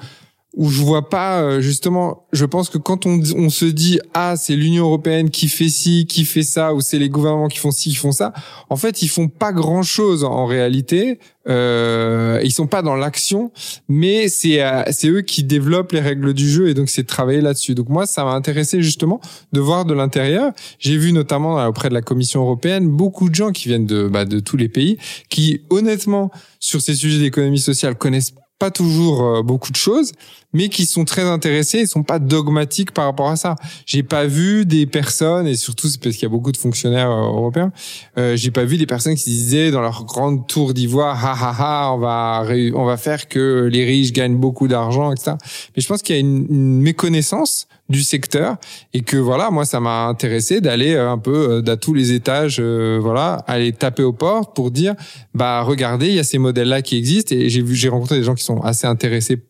où 0.56 0.68
je 0.68 0.80
vois 0.82 1.08
pas 1.08 1.42
euh, 1.42 1.60
justement 1.60 2.26
je 2.32 2.44
pense 2.44 2.70
que 2.70 2.78
quand 2.78 3.06
on, 3.06 3.20
on 3.36 3.50
se 3.50 3.64
dit 3.64 4.00
ah 4.14 4.34
c'est 4.36 4.56
l'Union 4.56 4.84
européenne 4.84 5.30
qui 5.30 5.48
fait 5.48 5.68
ci 5.68 6.06
qui 6.06 6.24
fait 6.24 6.42
ça 6.42 6.74
ou 6.74 6.80
c'est 6.80 6.98
les 6.98 7.08
gouvernements 7.08 7.48
qui 7.48 7.58
font 7.58 7.70
ci 7.70 7.90
qui 7.90 7.94
font 7.94 8.10
ça 8.10 8.32
en 8.68 8.76
fait 8.76 9.02
ils 9.02 9.08
font 9.08 9.28
pas 9.28 9.52
grand 9.52 9.82
chose 9.82 10.24
en 10.24 10.46
réalité. 10.46 11.18
Euh, 11.48 12.38
ils 12.44 12.52
sont 12.52 12.66
pas 12.66 12.82
dans 12.82 12.96
l'action 12.96 13.50
mais 13.88 14.28
c'est 14.28 14.62
euh, 14.62 14.82
c'est 14.90 15.08
eux 15.08 15.22
qui 15.22 15.42
développent 15.42 15.92
les 15.92 16.00
règles 16.00 16.34
du 16.34 16.48
jeu 16.48 16.68
et 16.68 16.74
donc 16.74 16.90
c'est 16.90 17.04
travailler 17.06 17.40
là-dessus. 17.40 17.74
Donc 17.74 17.88
moi 17.88 18.04
ça 18.04 18.24
m'a 18.24 18.32
intéressé 18.32 18.82
justement 18.82 19.20
de 19.52 19.60
voir 19.60 19.84
de 19.84 19.94
l'intérieur. 19.94 20.52
J'ai 20.78 20.98
vu 20.98 21.12
notamment 21.12 21.64
auprès 21.66 21.88
de 21.88 21.94
la 21.94 22.02
Commission 22.02 22.42
européenne 22.42 22.88
beaucoup 22.88 23.30
de 23.30 23.34
gens 23.34 23.52
qui 23.52 23.68
viennent 23.68 23.86
de 23.86 24.06
bah, 24.06 24.24
de 24.26 24.40
tous 24.40 24.56
les 24.56 24.68
pays 24.68 24.98
qui 25.28 25.62
honnêtement 25.70 26.30
sur 26.58 26.82
ces 26.82 26.94
sujets 26.94 27.20
d'économie 27.20 27.58
sociale 27.58 27.94
connaissent 27.94 28.34
pas 28.60 28.70
toujours 28.70 29.24
euh, 29.24 29.42
beaucoup 29.42 29.72
de 29.72 29.76
choses, 29.76 30.12
mais 30.52 30.68
qui 30.68 30.84
sont 30.84 31.04
très 31.04 31.22
intéressés 31.22 31.78
et 31.78 31.86
sont 31.86 32.02
pas 32.02 32.18
dogmatiques 32.18 32.92
par 32.92 33.06
rapport 33.06 33.28
à 33.28 33.36
ça. 33.36 33.56
J'ai 33.86 34.02
pas 34.02 34.26
vu 34.26 34.66
des 34.66 34.86
personnes, 34.86 35.46
et 35.46 35.56
surtout 35.56 35.88
c'est 35.88 36.00
parce 36.00 36.14
qu'il 36.14 36.24
y 36.24 36.26
a 36.26 36.28
beaucoup 36.30 36.52
de 36.52 36.58
fonctionnaires 36.58 37.10
euh, 37.10 37.22
européens, 37.22 37.72
euh, 38.18 38.36
j'ai 38.36 38.50
pas 38.50 38.64
vu 38.64 38.76
des 38.76 38.86
personnes 38.86 39.16
qui 39.16 39.30
disaient 39.30 39.70
dans 39.70 39.80
leur 39.80 40.04
grande 40.04 40.46
tour 40.46 40.74
d'ivoire, 40.74 41.24
ha 41.24 41.32
ha 41.32 41.54
ha, 41.58 41.92
on 41.94 41.98
va 41.98 42.44
on 42.74 42.84
va 42.84 42.96
faire 42.98 43.28
que 43.28 43.68
les 43.72 43.84
riches 43.84 44.12
gagnent 44.12 44.36
beaucoup 44.36 44.68
d'argent, 44.68 45.10
etc. 45.10 45.32
Mais 45.74 45.82
je 45.82 45.88
pense 45.88 46.02
qu'il 46.02 46.14
y 46.14 46.18
a 46.18 46.20
une, 46.20 46.46
une, 46.50 46.80
méconnaissance 46.82 47.66
du 47.90 48.02
secteur 48.02 48.56
et 48.94 49.02
que 49.02 49.16
voilà, 49.18 49.50
moi 49.50 49.66
ça 49.66 49.80
m'a 49.80 50.06
intéressé 50.06 50.60
d'aller 50.60 50.96
un 50.96 51.18
peu 51.18 51.62
à 51.66 51.76
tous 51.76 51.92
les 51.92 52.12
étages, 52.12 52.60
voilà, 52.60 53.44
aller 53.46 53.72
taper 53.72 54.02
aux 54.02 54.12
portes 54.12 54.54
pour 54.54 54.70
dire, 54.70 54.94
bah 55.34 55.60
regardez, 55.62 56.08
il 56.08 56.14
y 56.14 56.18
a 56.18 56.24
ces 56.24 56.38
modèles 56.38 56.68
là 56.68 56.80
qui 56.80 56.96
existent 56.96 57.34
et 57.34 57.48
j'ai 57.48 57.62
vu, 57.62 57.74
j'ai 57.74 57.88
rencontré 57.88 58.16
des 58.16 58.24
gens 58.24 58.34
qui 58.34 58.44
sont 58.44 58.60
assez 58.60 58.86
intéressés 58.86 59.42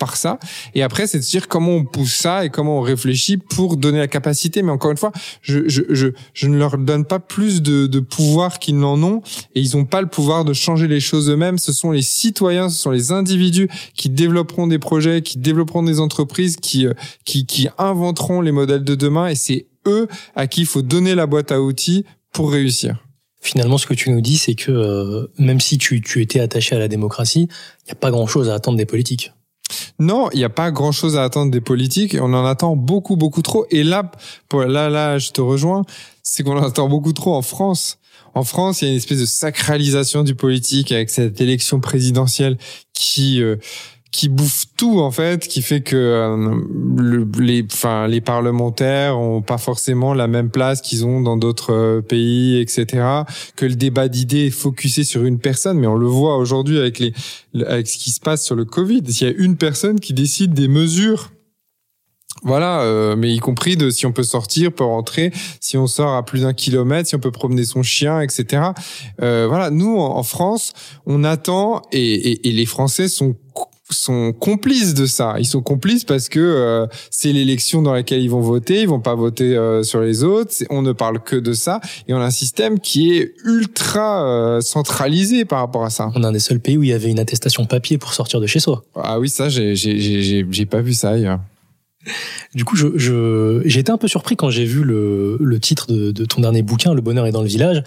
par 0.00 0.16
ça. 0.16 0.40
Et 0.74 0.82
après, 0.82 1.06
c'est 1.06 1.18
de 1.18 1.22
se 1.22 1.30
dire 1.30 1.46
comment 1.46 1.72
on 1.72 1.84
pousse 1.84 2.14
ça 2.14 2.44
et 2.44 2.50
comment 2.50 2.78
on 2.78 2.80
réfléchit 2.80 3.36
pour 3.36 3.76
donner 3.76 3.98
la 3.98 4.08
capacité. 4.08 4.62
Mais 4.62 4.72
encore 4.72 4.90
une 4.90 4.96
fois, 4.96 5.12
je, 5.42 5.68
je, 5.68 5.82
je, 5.90 6.08
je 6.34 6.48
ne 6.48 6.56
leur 6.56 6.76
donne 6.78 7.04
pas 7.04 7.20
plus 7.20 7.62
de, 7.62 7.86
de 7.86 8.00
pouvoir 8.00 8.58
qu'ils 8.58 8.78
n'en 8.78 9.00
ont 9.02 9.22
et 9.54 9.60
ils 9.60 9.76
n'ont 9.76 9.84
pas 9.84 10.00
le 10.00 10.08
pouvoir 10.08 10.44
de 10.44 10.54
changer 10.54 10.88
les 10.88 11.00
choses 11.00 11.28
eux-mêmes. 11.30 11.58
Ce 11.58 11.72
sont 11.72 11.92
les 11.92 12.02
citoyens, 12.02 12.70
ce 12.70 12.78
sont 12.80 12.90
les 12.90 13.12
individus 13.12 13.68
qui 13.94 14.08
développeront 14.08 14.66
des 14.66 14.78
projets, 14.78 15.20
qui 15.22 15.38
développeront 15.38 15.82
des 15.82 16.00
entreprises, 16.00 16.56
qui, 16.56 16.86
euh, 16.86 16.94
qui, 17.24 17.44
qui 17.44 17.68
inventeront 17.78 18.40
les 18.40 18.52
modèles 18.52 18.84
de 18.84 18.94
demain 18.94 19.28
et 19.28 19.34
c'est 19.34 19.66
eux 19.86 20.08
à 20.34 20.46
qui 20.46 20.62
il 20.62 20.66
faut 20.66 20.82
donner 20.82 21.14
la 21.14 21.26
boîte 21.26 21.52
à 21.52 21.60
outils 21.60 22.04
pour 22.32 22.50
réussir. 22.50 23.04
Finalement, 23.42 23.78
ce 23.78 23.86
que 23.86 23.94
tu 23.94 24.10
nous 24.10 24.20
dis, 24.20 24.36
c'est 24.36 24.54
que 24.54 24.70
euh, 24.70 25.26
même 25.38 25.60
si 25.60 25.78
tu, 25.78 26.00
tu 26.00 26.20
étais 26.20 26.40
attaché 26.40 26.76
à 26.76 26.78
la 26.78 26.88
démocratie, 26.88 27.48
il 27.82 27.86
n'y 27.86 27.92
a 27.92 27.94
pas 27.94 28.10
grand-chose 28.10 28.50
à 28.50 28.54
attendre 28.54 28.76
des 28.76 28.86
politiques. 28.86 29.32
Non, 29.98 30.30
il 30.32 30.38
n'y 30.38 30.44
a 30.44 30.50
pas 30.50 30.70
grand-chose 30.70 31.16
à 31.16 31.24
attendre 31.24 31.50
des 31.50 31.60
politiques. 31.60 32.16
On 32.20 32.32
en 32.32 32.44
attend 32.44 32.76
beaucoup, 32.76 33.16
beaucoup 33.16 33.42
trop. 33.42 33.66
Et 33.70 33.82
là, 33.82 34.10
pour, 34.48 34.62
là, 34.62 34.88
là, 34.88 35.18
je 35.18 35.30
te 35.30 35.40
rejoins. 35.40 35.82
C'est 36.22 36.42
qu'on 36.42 36.56
en 36.56 36.62
attend 36.62 36.88
beaucoup 36.88 37.12
trop 37.12 37.34
en 37.34 37.42
France. 37.42 37.98
En 38.34 38.44
France, 38.44 38.82
il 38.82 38.84
y 38.84 38.88
a 38.88 38.90
une 38.92 38.98
espèce 38.98 39.20
de 39.20 39.26
sacralisation 39.26 40.22
du 40.22 40.34
politique 40.34 40.92
avec 40.92 41.10
cette 41.10 41.40
élection 41.40 41.80
présidentielle 41.80 42.58
qui 42.94 43.42
euh, 43.42 43.56
qui 44.12 44.28
bouffe 44.28 44.64
tout 44.76 45.00
en 45.00 45.10
fait, 45.10 45.46
qui 45.46 45.62
fait 45.62 45.82
que 45.82 45.96
euh, 45.96 46.56
le, 46.96 47.28
les, 47.38 47.64
enfin 47.72 48.08
les 48.08 48.20
parlementaires 48.20 49.18
ont 49.18 49.42
pas 49.42 49.58
forcément 49.58 50.14
la 50.14 50.26
même 50.26 50.50
place 50.50 50.80
qu'ils 50.80 51.04
ont 51.04 51.20
dans 51.20 51.36
d'autres 51.36 51.72
euh, 51.72 52.00
pays, 52.00 52.58
etc. 52.58 52.86
Que 53.56 53.66
le 53.66 53.76
débat 53.76 54.08
d'idées 54.08 54.46
est 54.46 54.50
focusé 54.50 55.04
sur 55.04 55.24
une 55.24 55.38
personne, 55.38 55.78
mais 55.78 55.86
on 55.86 55.96
le 55.96 56.08
voit 56.08 56.36
aujourd'hui 56.38 56.78
avec 56.78 56.98
les, 56.98 57.12
avec 57.66 57.86
ce 57.86 57.98
qui 57.98 58.10
se 58.10 58.20
passe 58.20 58.44
sur 58.44 58.56
le 58.56 58.64
Covid. 58.64 59.02
S'il 59.08 59.28
y 59.28 59.30
a 59.30 59.34
une 59.36 59.56
personne 59.56 60.00
qui 60.00 60.12
décide 60.12 60.54
des 60.54 60.68
mesures 60.68 61.30
voilà, 62.42 62.80
euh, 62.82 63.16
mais 63.16 63.34
y 63.34 63.38
compris 63.38 63.76
de 63.76 63.90
si 63.90 64.06
on 64.06 64.12
peut 64.12 64.22
sortir, 64.22 64.72
peut 64.72 64.84
rentrer, 64.84 65.30
si 65.60 65.76
on 65.76 65.86
sort 65.86 66.14
à 66.14 66.24
plus 66.24 66.42
d'un 66.42 66.54
kilomètre, 66.54 67.08
si 67.08 67.14
on 67.14 67.18
peut 67.18 67.30
promener 67.30 67.64
son 67.64 67.82
chien, 67.82 68.20
etc. 68.20 68.62
Euh, 69.20 69.46
voilà, 69.46 69.70
nous 69.70 69.98
en, 69.98 70.22
France, 70.22 70.72
on 71.04 71.22
attend 71.22 71.82
et, 71.92 72.00
et, 72.00 72.48
et 72.48 72.52
les 72.52 72.64
Français 72.64 73.08
sont 73.08 73.36
sont 73.90 74.32
complices 74.32 74.94
de 74.94 75.06
ça. 75.06 75.34
Ils 75.38 75.46
sont 75.46 75.62
complices 75.62 76.04
parce 76.04 76.28
que 76.28 76.40
euh, 76.40 76.86
c'est 77.10 77.32
l'élection 77.32 77.82
dans 77.82 77.92
laquelle 77.92 78.22
ils 78.22 78.30
vont 78.30 78.40
voter, 78.40 78.82
ils 78.82 78.88
vont 78.88 79.00
pas 79.00 79.14
voter 79.14 79.56
euh, 79.56 79.82
sur 79.82 80.00
les 80.00 80.24
autres. 80.24 80.54
On 80.70 80.82
ne 80.82 80.92
parle 80.92 81.20
que 81.20 81.36
de 81.36 81.52
ça 81.52 81.80
et 82.08 82.14
on 82.14 82.20
a 82.20 82.24
un 82.24 82.30
système 82.30 82.80
qui 82.80 83.12
est 83.12 83.34
ultra 83.44 84.24
euh, 84.24 84.60
centralisé 84.60 85.44
par 85.44 85.60
rapport 85.60 85.84
à 85.84 85.90
ça. 85.90 86.10
On 86.14 86.22
est 86.22 86.26
un 86.26 86.32
des 86.32 86.38
seuls 86.38 86.60
pays 86.60 86.76
où 86.76 86.82
il 86.82 86.90
y 86.90 86.92
avait 86.92 87.10
une 87.10 87.20
attestation 87.20 87.66
papier 87.66 87.98
pour 87.98 88.14
sortir 88.14 88.40
de 88.40 88.46
chez 88.46 88.60
soi. 88.60 88.82
Ah 88.94 89.18
oui, 89.18 89.28
ça 89.28 89.48
j'ai 89.48 89.74
j'ai 89.76 90.66
pas 90.66 90.80
vu 90.80 90.92
ça 90.92 91.10
ailleurs. 91.10 91.40
Du 92.54 92.64
coup, 92.64 92.76
je, 92.76 92.86
je 92.96 93.62
j'ai 93.66 93.80
été 93.80 93.92
un 93.92 93.98
peu 93.98 94.08
surpris 94.08 94.34
quand 94.34 94.48
j'ai 94.48 94.64
vu 94.64 94.82
le, 94.82 95.36
le 95.38 95.60
titre 95.60 95.86
de, 95.86 96.10
de, 96.10 96.24
ton 96.24 96.40
dernier 96.40 96.62
bouquin, 96.62 96.94
Le 96.94 97.02
bonheur 97.02 97.26
est 97.26 97.32
dans 97.32 97.42
le 97.42 97.48
village. 97.48 97.82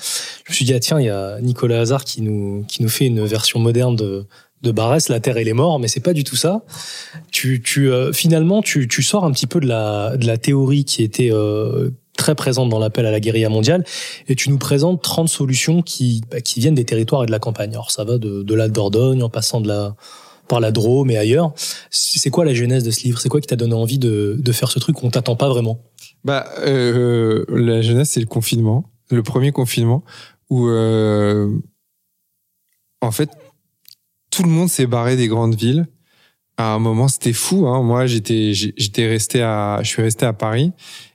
Je 0.45 0.51
me 0.51 0.55
suis 0.55 0.65
dit 0.65 0.73
ah 0.73 0.79
tiens, 0.79 0.99
il 0.99 1.07
y 1.07 1.09
a 1.09 1.39
Nicolas 1.41 1.81
Hazard 1.81 2.05
qui 2.05 2.21
nous 2.21 2.63
qui 2.67 2.83
nous 2.83 2.89
fait 2.89 3.07
une 3.07 3.25
version 3.25 3.59
moderne 3.59 3.95
de 3.95 4.25
de 4.63 4.71
Barès, 4.71 5.09
la 5.09 5.19
terre 5.19 5.37
et 5.37 5.43
les 5.43 5.53
morts, 5.53 5.79
mais 5.79 5.87
c'est 5.87 5.99
pas 5.99 6.13
du 6.13 6.23
tout 6.23 6.35
ça. 6.35 6.63
Tu, 7.31 7.61
tu 7.61 7.91
euh, 7.91 8.13
finalement, 8.13 8.61
tu, 8.61 8.87
tu 8.87 9.03
sors 9.03 9.25
un 9.25 9.31
petit 9.31 9.47
peu 9.47 9.59
de 9.59 9.67
la, 9.67 10.15
de 10.17 10.25
la 10.25 10.37
théorie 10.37 10.85
qui 10.85 11.03
était 11.03 11.31
euh, 11.31 11.91
très 12.17 12.35
présente 12.35 12.69
dans 12.69 12.79
l'appel 12.79 13.05
à 13.05 13.11
la 13.11 13.19
guérilla 13.19 13.49
mondiale, 13.49 13.83
et 14.27 14.35
tu 14.35 14.49
nous 14.49 14.57
présentes 14.57 15.01
30 15.01 15.27
solutions 15.27 15.81
qui, 15.81 16.21
bah, 16.31 16.41
qui 16.41 16.59
viennent 16.59 16.75
des 16.75 16.85
territoires 16.85 17.23
et 17.23 17.25
de 17.25 17.31
la 17.31 17.39
campagne. 17.39 17.71
Alors 17.71 17.91
ça 17.91 18.03
va 18.03 18.17
de, 18.17 18.43
de 18.43 18.55
la 18.55 18.69
Dordogne 18.69 19.21
en 19.21 19.29
passant 19.29 19.61
de 19.61 19.67
la 19.67 19.95
par 20.47 20.59
la 20.59 20.71
Drôme 20.71 21.09
et 21.09 21.17
ailleurs. 21.17 21.53
C'est 21.89 22.29
quoi 22.29 22.43
la 22.43 22.53
genèse 22.53 22.83
de 22.83 22.91
ce 22.91 23.03
livre? 23.03 23.19
C'est 23.19 23.29
quoi 23.29 23.39
qui 23.39 23.47
t'a 23.47 23.55
donné 23.55 23.73
envie 23.73 23.97
de, 23.97 24.35
de 24.37 24.51
faire 24.51 24.69
ce 24.69 24.77
truc 24.77 24.97
qu'on 24.97 25.09
t'attend 25.09 25.37
pas 25.37 25.47
vraiment? 25.47 25.79
Bah, 26.25 26.47
euh, 26.59 27.45
la 27.49 27.81
genèse 27.81 28.09
c'est 28.09 28.19
le 28.19 28.25
confinement, 28.25 28.91
le 29.09 29.23
premier 29.23 29.51
confinement 29.51 30.03
où 30.49 30.67
euh, 30.67 31.49
en 33.01 33.11
fait 33.11 33.29
tout 34.33 34.43
le 34.43 34.49
monde 34.49 34.69
s'est 34.69 34.87
barré 34.87 35.15
des 35.15 35.27
grandes 35.27 35.55
villes. 35.55 35.85
À 36.57 36.73
un 36.73 36.79
moment, 36.79 37.07
c'était 37.07 37.33
fou. 37.33 37.67
Hein. 37.67 37.83
Moi, 37.83 38.07
j'étais, 38.07 38.53
j'étais 38.53 39.07
resté 39.07 39.41
à, 39.43 39.79
je 39.83 39.87
suis 39.87 40.01
resté 40.01 40.25
à 40.25 40.33
Paris 40.33 40.71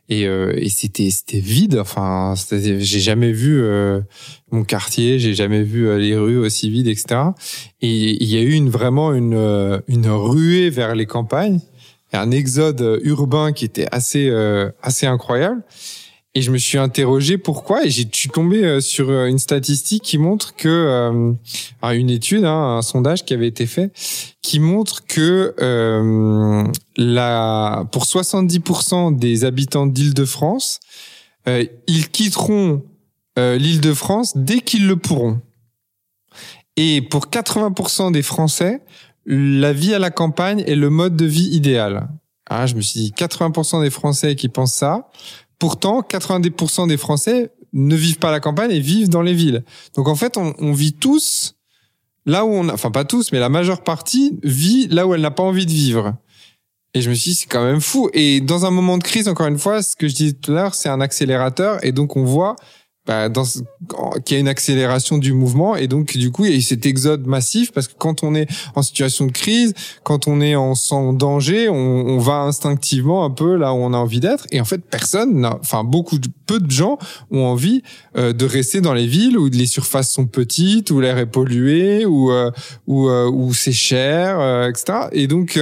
et, 0.09 0.27
euh, 0.27 0.53
et 0.57 0.69
c'était, 0.69 1.11
c'était 1.11 1.41
vide. 1.41 1.79
Enfin, 1.81 2.35
j'ai 2.51 3.01
jamais 3.01 3.33
vu 3.33 3.61
euh, 3.61 4.01
mon 4.53 4.63
quartier, 4.63 5.19
j'ai 5.19 5.35
jamais 5.35 5.63
vu 5.63 5.89
euh, 5.89 5.99
les 5.99 6.17
rues 6.17 6.39
aussi 6.39 6.71
vides, 6.71 6.87
etc. 6.87 7.21
Et 7.81 8.23
il 8.23 8.29
y 8.29 8.37
a 8.37 8.41
eu 8.41 8.53
une 8.53 8.71
vraiment 8.71 9.13
une, 9.13 9.35
euh, 9.35 9.81
une 9.89 10.09
ruée 10.09 10.71
vers 10.71 10.95
les 10.95 11.07
campagnes, 11.07 11.61
un 12.13 12.31
exode 12.31 13.01
urbain 13.03 13.53
qui 13.53 13.65
était 13.65 13.89
assez, 13.93 14.33
assez 14.83 15.07
incroyable. 15.07 15.63
Et 16.35 16.43
je 16.43 16.51
me 16.51 16.59
suis 16.59 16.79
interrogé 16.79 17.39
pourquoi 17.39 17.85
et 17.85 17.91
j'ai 17.91 18.09
suis 18.13 18.29
tombé 18.29 18.63
euh, 18.65 18.81
sur 18.81 19.11
euh, 19.11 19.27
une 19.27 19.39
statistique 19.39 20.03
qui 20.03 20.19
montre 20.19 20.55
que 20.55 20.69
euh, 20.69 21.33
une 21.93 22.11
étude, 22.11 22.45
hein, 22.45 22.77
un 22.77 22.83
sondage 22.83 23.25
qui 23.25 23.35
avait 23.35 23.49
été 23.49 23.67
fait, 23.67 23.93
qui 24.43 24.61
montre 24.61 25.05
que 25.07 25.55
euh, 25.61 26.65
la 26.97 27.87
pour 27.93 28.05
70% 28.05 29.17
des 29.17 29.45
habitants 29.45 29.87
d'Île-de-France, 29.87 30.81
euh, 31.49 31.65
ils 31.87 32.09
quitteront 32.11 32.83
euh, 33.39 33.57
l'Île-de-France 33.57 34.37
dès 34.37 34.61
qu'ils 34.61 34.87
le 34.87 34.97
pourront. 34.97 35.41
Et 36.77 37.03
pour 37.03 37.27
80% 37.27 38.13
des 38.13 38.23
Français, 38.23 38.81
la 39.27 39.73
vie 39.73 39.95
à 39.95 39.99
la 39.99 40.11
campagne 40.11 40.63
est 40.67 40.77
le 40.77 40.91
mode 40.91 41.17
de 41.17 41.25
vie 41.25 41.49
idéal. 41.49 42.09
Ah, 42.49 42.67
je 42.67 42.75
me 42.75 42.81
suis 42.81 43.01
dit 43.01 43.15
80% 43.17 43.83
des 43.83 43.91
Français 43.91 44.37
qui 44.37 44.49
pensent 44.49 44.75
ça. 44.75 45.11
Pourtant, 45.59 46.01
90% 46.01 46.89
des 46.89 46.97
Français 46.97 47.53
ne 47.73 47.97
vivent 47.97 48.19
pas 48.19 48.29
à 48.29 48.33
la 48.33 48.41
campagne 48.41 48.71
et 48.71 48.81
vivent 48.81 49.09
dans 49.09 49.23
les 49.23 49.35
villes. 49.35 49.65
Donc 49.95 50.09
en 50.09 50.15
fait, 50.15 50.37
on, 50.37 50.55
on 50.59 50.73
vit 50.73 50.93
tous 50.93 51.57
là 52.27 52.45
où 52.45 52.51
on 52.51 52.69
a, 52.69 52.75
enfin 52.75 52.91
pas 52.91 53.05
tous, 53.05 53.33
mais 53.33 53.41
la 53.41 53.49
majeure 53.49 53.83
partie 53.83 54.39
vit 54.43 54.87
là 54.89 55.07
où 55.07 55.15
elle 55.15 55.21
n'a 55.23 55.31
pas 55.31 55.43
envie 55.43 55.67
de 55.67 55.71
vivre. 55.71 56.15
Et 56.95 57.03
je 57.03 57.11
me 57.11 57.15
suis 57.15 57.31
dit, 57.31 57.37
c'est 57.37 57.47
quand 57.47 57.65
même 57.65 57.81
fou. 57.81 58.11
Et 58.13 58.41
dans 58.41 58.65
un 58.65 58.71
moment 58.71 58.99
de 58.99 59.03
crise, 59.03 59.29
encore 59.29 59.47
une 59.47 59.59
fois, 59.59 59.83
ce 59.83 59.95
que 59.95 60.09
je 60.09 60.15
disais 60.15 60.33
tout 60.33 60.53
à 60.53 60.55
l'heure, 60.55 60.75
c'est 60.75 60.89
un 60.89 61.01
accélérateur. 61.01 61.85
Et 61.85 61.93
donc, 61.93 62.17
on 62.17 62.25
voit 62.25 62.57
bah, 63.09 63.31
dans 63.31 63.45
qu'il 64.25 64.35
y 64.35 64.37
a 64.37 64.41
une 64.41 64.49
accélération 64.49 65.17
du 65.17 65.33
mouvement 65.33 65.77
et 65.77 65.89
donc 65.89 66.17
du 66.17 66.31
coup 66.31 66.45
il 66.45 66.51
y 66.51 66.55
a 66.55 66.57
eu 66.59 66.61
cet 66.61 66.85
exode 66.85 67.27
massif 67.27 67.73
parce 67.73 67.89
que 67.89 67.95
quand 67.97 68.23
on 68.23 68.35
est 68.35 68.47
en 68.75 68.83
situation 68.83 69.25
de 69.25 69.33
crise, 69.33 69.73
quand 70.05 70.29
on 70.29 70.43
est 70.43 70.55
en 70.55 70.75
sans 70.75 71.15
danger, 71.15 71.71
on, 71.71 71.75
on 71.75 72.19
va 72.19 72.41
instinctivement 72.41 73.25
un 73.25 73.31
peu 73.31 73.57
là 73.57 73.73
où 73.73 73.79
on 73.79 73.95
a 73.95 73.97
envie 73.97 74.21
d'être 74.21 74.47
et 74.53 74.61
en 74.61 74.67
fait 74.67 74.85
personne, 74.85 75.47
enfin 75.47 75.85
beaucoup 75.85 76.19
de 76.19 76.29
peu 76.49 76.59
de 76.59 76.71
gens 76.71 76.99
ont 77.31 77.45
envie 77.45 77.83
euh, 78.17 78.33
de 78.33 78.45
rester 78.45 78.81
dans 78.81 78.95
les 78.95 79.07
villes 79.07 79.39
où 79.39 79.49
les 79.49 79.67
surfaces 79.67 80.11
sont 80.11 80.27
petites, 80.27 80.91
où 80.91 81.01
l'air 81.01 81.19
est 81.19 81.27
pollué, 81.27 82.07
où 82.07 82.33
euh, 82.33 82.51
où, 82.87 83.09
euh, 83.09 83.31
où 83.31 83.55
c'est 83.55 83.73
cher, 83.73 84.67
etc. 84.67 85.09
Et 85.13 85.29
donc 85.29 85.61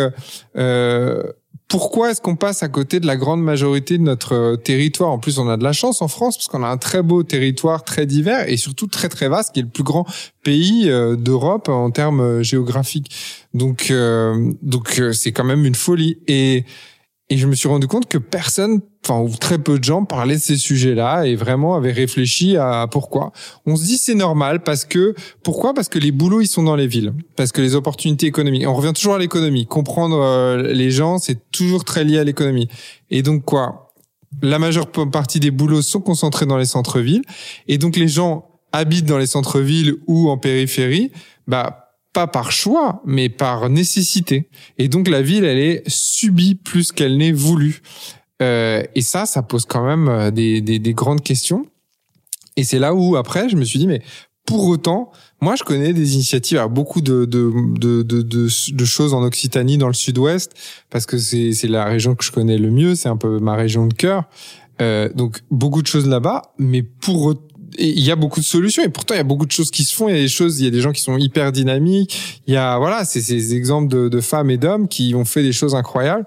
pourquoi 1.68 2.10
est-ce 2.10 2.20
qu'on 2.20 2.36
passe 2.36 2.62
à 2.62 2.68
côté 2.68 3.00
de 3.00 3.06
la 3.06 3.16
grande 3.16 3.42
majorité 3.42 3.98
de 3.98 4.02
notre 4.02 4.34
euh, 4.34 4.56
territoire? 4.56 5.10
En 5.10 5.18
plus, 5.18 5.38
on 5.38 5.48
a 5.48 5.56
de 5.56 5.64
la 5.64 5.72
chance 5.72 6.00
en 6.00 6.08
France 6.08 6.36
parce 6.36 6.46
qu'on 6.46 6.62
a 6.62 6.68
un 6.68 6.76
très 6.76 7.02
beau 7.02 7.24
territoire, 7.24 7.82
très 7.82 8.06
divers 8.06 8.48
et 8.48 8.56
surtout 8.56 8.86
très 8.86 9.08
très 9.08 9.28
vaste, 9.28 9.52
qui 9.52 9.60
est 9.60 9.64
le 9.64 9.68
plus 9.68 9.82
grand 9.82 10.06
pays 10.44 10.88
euh, 10.88 11.16
d'Europe 11.16 11.68
en 11.68 11.90
termes 11.90 12.20
euh, 12.20 12.42
géographiques. 12.42 13.10
Donc, 13.52 13.90
donc 14.60 15.00
c'est 15.12 15.32
quand 15.32 15.44
même 15.44 15.64
une 15.64 15.74
folie. 15.74 16.18
Et 16.28 16.66
et 17.28 17.38
je 17.38 17.46
me 17.46 17.54
suis 17.54 17.68
rendu 17.68 17.88
compte 17.88 18.08
que 18.08 18.18
personne, 18.18 18.80
enfin 19.04 19.20
ou 19.20 19.30
très 19.30 19.58
peu 19.58 19.78
de 19.78 19.84
gens 19.84 20.04
parlaient 20.04 20.36
de 20.36 20.40
ces 20.40 20.56
sujets-là 20.56 21.26
et 21.26 21.34
vraiment 21.34 21.74
avaient 21.74 21.92
réfléchi 21.92 22.56
à 22.56 22.86
pourquoi. 22.88 23.32
On 23.66 23.74
se 23.74 23.84
dit 23.84 23.98
c'est 23.98 24.14
normal 24.14 24.62
parce 24.62 24.84
que 24.84 25.14
pourquoi? 25.42 25.74
Parce 25.74 25.88
que 25.88 25.98
les 25.98 26.12
boulots 26.12 26.40
ils 26.40 26.46
sont 26.46 26.62
dans 26.62 26.76
les 26.76 26.86
villes, 26.86 27.12
parce 27.34 27.50
que 27.50 27.60
les 27.60 27.74
opportunités 27.74 28.26
économiques. 28.26 28.64
On 28.66 28.74
revient 28.74 28.92
toujours 28.92 29.14
à 29.14 29.18
l'économie. 29.18 29.66
Comprendre 29.66 30.20
euh, 30.20 30.72
les 30.72 30.92
gens, 30.92 31.18
c'est 31.18 31.50
toujours 31.50 31.84
très 31.84 32.04
lié 32.04 32.18
à 32.18 32.24
l'économie. 32.24 32.68
Et 33.10 33.22
donc 33.22 33.44
quoi? 33.44 33.92
La 34.42 34.58
majeure 34.58 34.86
partie 34.88 35.40
des 35.40 35.50
boulots 35.50 35.82
sont 35.82 36.00
concentrés 36.00 36.46
dans 36.46 36.58
les 36.58 36.66
centres-villes 36.66 37.22
et 37.66 37.78
donc 37.78 37.96
les 37.96 38.08
gens 38.08 38.50
habitent 38.70 39.06
dans 39.06 39.18
les 39.18 39.26
centres-villes 39.26 39.96
ou 40.06 40.28
en 40.30 40.38
périphérie. 40.38 41.10
Bah 41.48 41.85
pas 42.16 42.26
par 42.26 42.50
choix, 42.50 43.02
mais 43.04 43.28
par 43.28 43.68
nécessité. 43.68 44.48
Et 44.78 44.88
donc 44.88 45.06
la 45.06 45.20
ville, 45.20 45.44
elle 45.44 45.58
est 45.58 45.82
subie 45.86 46.54
plus 46.54 46.90
qu'elle 46.90 47.18
n'est 47.18 47.30
voulue. 47.30 47.82
Euh, 48.40 48.82
et 48.94 49.02
ça, 49.02 49.26
ça 49.26 49.42
pose 49.42 49.66
quand 49.66 49.84
même 49.84 50.08
euh, 50.08 50.30
des, 50.30 50.62
des, 50.62 50.78
des 50.78 50.94
grandes 50.94 51.20
questions. 51.20 51.66
Et 52.56 52.64
c'est 52.64 52.78
là 52.78 52.94
où 52.94 53.16
après, 53.16 53.50
je 53.50 53.56
me 53.56 53.64
suis 53.64 53.78
dit, 53.78 53.86
mais 53.86 54.00
pour 54.46 54.64
autant, 54.64 55.12
moi, 55.42 55.56
je 55.56 55.62
connais 55.62 55.92
des 55.92 56.14
initiatives, 56.14 56.56
à 56.56 56.68
beaucoup 56.68 57.02
de, 57.02 57.26
de, 57.26 57.52
de, 57.78 58.02
de, 58.02 58.84
choses 58.86 59.12
en 59.12 59.22
Occitanie, 59.22 59.76
dans 59.76 59.88
le 59.88 59.92
sud-ouest, 59.92 60.52
parce 60.88 61.04
que 61.04 61.18
c'est, 61.18 61.52
la 61.64 61.84
région 61.84 62.14
que 62.14 62.24
je 62.24 62.32
connais 62.32 62.56
le 62.56 62.70
mieux, 62.70 62.94
c'est 62.94 63.10
un 63.10 63.18
peu 63.18 63.40
ma 63.40 63.56
région 63.56 63.86
de 63.86 63.92
cœur. 63.92 64.24
Euh, 64.80 65.10
donc, 65.14 65.42
beaucoup 65.50 65.82
de 65.82 65.86
choses 65.86 66.08
là-bas, 66.08 66.54
mais 66.56 66.82
pour 66.82 67.34
il 67.78 68.00
y 68.00 68.10
a 68.10 68.16
beaucoup 68.16 68.40
de 68.40 68.44
solutions 68.44 68.82
et 68.82 68.88
pourtant 68.88 69.14
il 69.14 69.18
y 69.18 69.20
a 69.20 69.24
beaucoup 69.24 69.46
de 69.46 69.52
choses 69.52 69.70
qui 69.70 69.84
se 69.84 69.94
font. 69.94 70.08
Il 70.08 70.14
y 70.14 70.18
a 70.18 70.22
des 70.22 70.28
choses, 70.28 70.60
il 70.60 70.64
y 70.64 70.68
a 70.68 70.70
des 70.70 70.80
gens 70.80 70.92
qui 70.92 71.02
sont 71.02 71.16
hyper 71.16 71.52
dynamiques. 71.52 72.42
Il 72.46 72.54
y 72.54 72.56
a 72.56 72.78
voilà, 72.78 73.04
c'est 73.04 73.20
ces 73.20 73.54
exemples 73.54 73.88
de, 73.88 74.08
de 74.08 74.20
femmes 74.20 74.50
et 74.50 74.56
d'hommes 74.56 74.88
qui 74.88 75.14
ont 75.14 75.24
fait 75.24 75.42
des 75.42 75.52
choses 75.52 75.74
incroyables. 75.74 76.26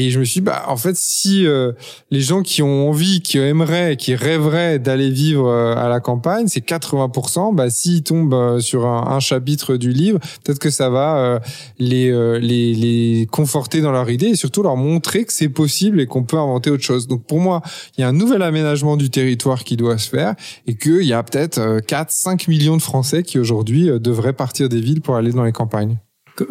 Et 0.00 0.10
je 0.10 0.18
me 0.18 0.24
suis 0.24 0.40
dit, 0.40 0.46
bah, 0.46 0.64
en 0.68 0.78
fait, 0.78 0.96
si 0.96 1.46
euh, 1.46 1.72
les 2.10 2.22
gens 2.22 2.40
qui 2.40 2.62
ont 2.62 2.88
envie, 2.88 3.20
qui 3.20 3.36
aimeraient, 3.36 3.98
qui 3.98 4.14
rêveraient 4.14 4.78
d'aller 4.78 5.10
vivre 5.10 5.46
euh, 5.46 5.74
à 5.76 5.90
la 5.90 6.00
campagne, 6.00 6.46
c'est 6.48 6.66
80%, 6.66 7.54
bah, 7.54 7.68
s'ils 7.68 8.02
tombent 8.02 8.32
euh, 8.32 8.60
sur 8.60 8.86
un, 8.86 9.20
chapitre 9.20 9.76
du 9.76 9.92
livre, 9.92 10.18
peut-être 10.42 10.58
que 10.58 10.70
ça 10.70 10.88
va 10.88 11.40
les, 11.78 12.10
les, 12.40 12.74
les 12.74 13.28
conforter 13.30 13.82
dans 13.82 13.92
leur 13.92 14.08
idée 14.08 14.28
et 14.28 14.34
surtout 14.34 14.62
leur 14.62 14.76
montrer 14.76 15.26
que 15.26 15.32
c'est 15.34 15.50
possible 15.50 16.00
et 16.00 16.06
qu'on 16.06 16.22
peut 16.22 16.38
inventer 16.38 16.70
autre 16.70 16.82
chose. 16.82 17.06
Donc, 17.06 17.26
pour 17.26 17.38
moi, 17.38 17.60
il 17.98 18.00
y 18.00 18.04
a 18.04 18.08
un 18.08 18.14
nouvel 18.14 18.40
aménagement 18.40 18.96
du 18.96 19.10
territoire 19.10 19.62
qui 19.64 19.76
doit 19.76 19.98
se 19.98 20.08
faire 20.08 20.34
et 20.66 20.74
qu'il 20.74 21.02
y 21.02 21.12
a 21.12 21.22
peut-être 21.22 21.80
4, 21.86 22.10
5 22.10 22.48
millions 22.48 22.78
de 22.78 22.82
Français 22.82 23.22
qui 23.22 23.38
aujourd'hui 23.38 23.90
devraient 24.00 24.32
partir 24.32 24.70
des 24.70 24.80
villes 24.80 25.02
pour 25.02 25.16
aller 25.16 25.32
dans 25.32 25.44
les 25.44 25.52
campagnes 25.52 25.98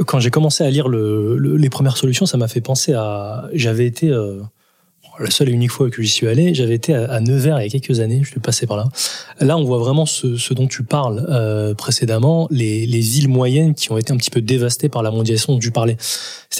quand 0.05 0.19
j'ai 0.19 0.29
commencé 0.29 0.63
à 0.63 0.69
lire 0.69 0.87
le, 0.87 1.37
les 1.57 1.69
premières 1.69 1.97
solutions, 1.97 2.25
ça 2.25 2.37
m'a 2.37 2.47
fait 2.47 2.61
penser 2.61 2.93
à. 2.93 3.49
J'avais 3.53 3.85
été. 3.85 4.09
Euh, 4.09 4.41
la 5.19 5.29
seule 5.29 5.49
et 5.49 5.51
unique 5.51 5.71
fois 5.71 5.89
que 5.89 6.01
j'y 6.01 6.09
suis 6.09 6.27
allé, 6.27 6.53
j'avais 6.53 6.75
été 6.75 6.93
à, 6.93 7.19
Nevers 7.19 7.59
il 7.59 7.63
y 7.63 7.67
a 7.67 7.69
quelques 7.69 7.99
années, 7.99 8.21
je 8.23 8.29
suis 8.29 8.39
passé 8.39 8.65
par 8.67 8.77
là. 8.77 8.87
Là, 9.39 9.57
on 9.57 9.63
voit 9.63 9.77
vraiment 9.77 10.05
ce, 10.05 10.37
ce 10.37 10.53
dont 10.53 10.67
tu 10.67 10.83
parles 10.83 11.25
euh, 11.29 11.73
précédemment, 11.73 12.47
les, 12.51 12.85
les, 12.85 12.99
villes 12.99 13.27
moyennes 13.27 13.73
qui 13.73 13.91
ont 13.91 13.97
été 13.97 14.13
un 14.13 14.17
petit 14.17 14.29
peu 14.29 14.41
dévastées 14.41 14.89
par 14.89 15.03
la 15.03 15.11
mondialisation 15.11 15.53
dont 15.53 15.59
tu 15.59 15.71
parlais. 15.71 15.97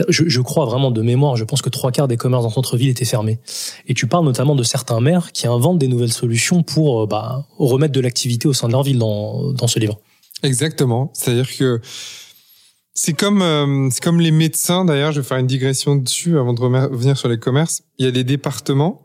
Je, 0.09 0.23
je, 0.27 0.41
crois 0.41 0.65
vraiment 0.65 0.91
de 0.91 1.01
mémoire, 1.01 1.35
je 1.35 1.43
pense 1.43 1.61
que 1.61 1.69
trois 1.69 1.91
quarts 1.91 2.07
des 2.07 2.17
commerces 2.17 2.43
dans 2.43 2.49
centre-ville 2.49 2.89
étaient 2.89 3.05
fermés. 3.05 3.39
Et 3.87 3.93
tu 3.93 4.07
parles 4.07 4.25
notamment 4.25 4.55
de 4.55 4.63
certains 4.63 4.99
maires 4.99 5.31
qui 5.31 5.47
inventent 5.47 5.79
des 5.79 5.87
nouvelles 5.87 6.13
solutions 6.13 6.63
pour 6.63 7.03
euh, 7.03 7.05
bah, 7.05 7.45
remettre 7.57 7.93
de 7.93 8.01
l'activité 8.01 8.47
au 8.47 8.53
sein 8.53 8.67
de 8.67 8.73
leur 8.73 8.83
ville 8.83 8.99
dans, 8.99 9.53
dans 9.53 9.67
ce 9.67 9.79
livre. 9.79 9.99
Exactement. 10.43 11.11
C'est-à-dire 11.13 11.49
que 11.57 11.81
c'est 13.01 13.13
comme 13.13 13.41
euh, 13.41 13.87
c'est 13.91 14.03
comme 14.03 14.19
les 14.19 14.31
médecins 14.31 14.83
d'ailleurs. 14.83 15.13
Je 15.13 15.21
vais 15.21 15.27
faire 15.27 15.37
une 15.37 15.47
digression 15.47 15.95
dessus 15.95 16.37
avant 16.37 16.51
de 16.51 16.59
revenir 16.59 17.17
sur 17.17 17.29
les 17.29 17.39
commerces. 17.39 17.81
Il 17.97 18.03
y 18.03 18.09
a 18.09 18.11
des 18.11 18.25
départements. 18.25 19.03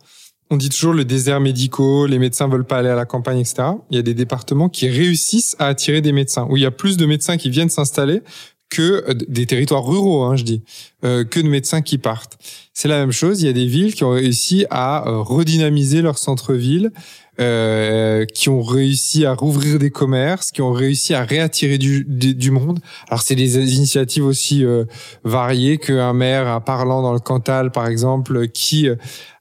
On 0.50 0.56
dit 0.56 0.68
toujours 0.68 0.94
le 0.94 1.04
désert 1.04 1.40
médicaux, 1.40 2.06
les 2.06 2.18
médecins 2.18 2.48
veulent 2.48 2.66
pas 2.66 2.78
aller 2.78 2.88
à 2.88 2.96
la 2.96 3.04
campagne, 3.04 3.38
etc. 3.38 3.68
Il 3.90 3.96
y 3.96 3.98
a 4.00 4.02
des 4.02 4.12
départements 4.12 4.68
qui 4.68 4.88
réussissent 4.88 5.54
à 5.60 5.66
attirer 5.66 6.00
des 6.00 6.10
médecins, 6.10 6.46
où 6.50 6.56
il 6.56 6.62
y 6.64 6.66
a 6.66 6.72
plus 6.72 6.96
de 6.96 7.06
médecins 7.06 7.36
qui 7.36 7.50
viennent 7.50 7.70
s'installer 7.70 8.22
que 8.74 9.04
euh, 9.08 9.14
des 9.28 9.46
territoires 9.46 9.84
ruraux, 9.84 10.22
hein, 10.22 10.36
je 10.36 10.44
dis, 10.44 10.62
euh, 11.04 11.24
que 11.24 11.40
de 11.40 11.48
médecins 11.48 11.82
qui 11.82 11.98
partent. 11.98 12.36
C'est 12.72 12.88
la 12.88 12.98
même 12.98 13.12
chose. 13.12 13.42
Il 13.42 13.46
y 13.46 13.48
a 13.48 13.52
des 13.52 13.66
villes 13.66 13.94
qui 13.94 14.04
ont 14.04 14.10
réussi 14.10 14.66
à 14.70 15.04
redynamiser 15.06 16.02
leur 16.02 16.18
centre-ville, 16.18 16.90
euh, 17.40 18.26
qui 18.26 18.48
ont 18.48 18.62
réussi 18.62 19.26
à 19.26 19.34
rouvrir 19.34 19.80
des 19.80 19.90
commerces, 19.90 20.52
qui 20.52 20.62
ont 20.62 20.70
réussi 20.70 21.14
à 21.14 21.24
réattirer 21.24 21.78
du, 21.78 22.04
du, 22.06 22.50
monde. 22.52 22.78
Alors 23.08 23.22
c'est 23.22 23.34
des 23.34 23.74
initiatives 23.74 24.24
aussi 24.24 24.64
euh, 24.64 24.84
variées 25.24 25.78
qu'un 25.78 26.12
maire 26.12 26.46
à 26.46 26.60
Parlant 26.60 27.02
dans 27.02 27.12
le 27.12 27.18
Cantal, 27.18 27.72
par 27.72 27.88
exemple, 27.88 28.46
qui 28.46 28.88
euh, 28.88 28.94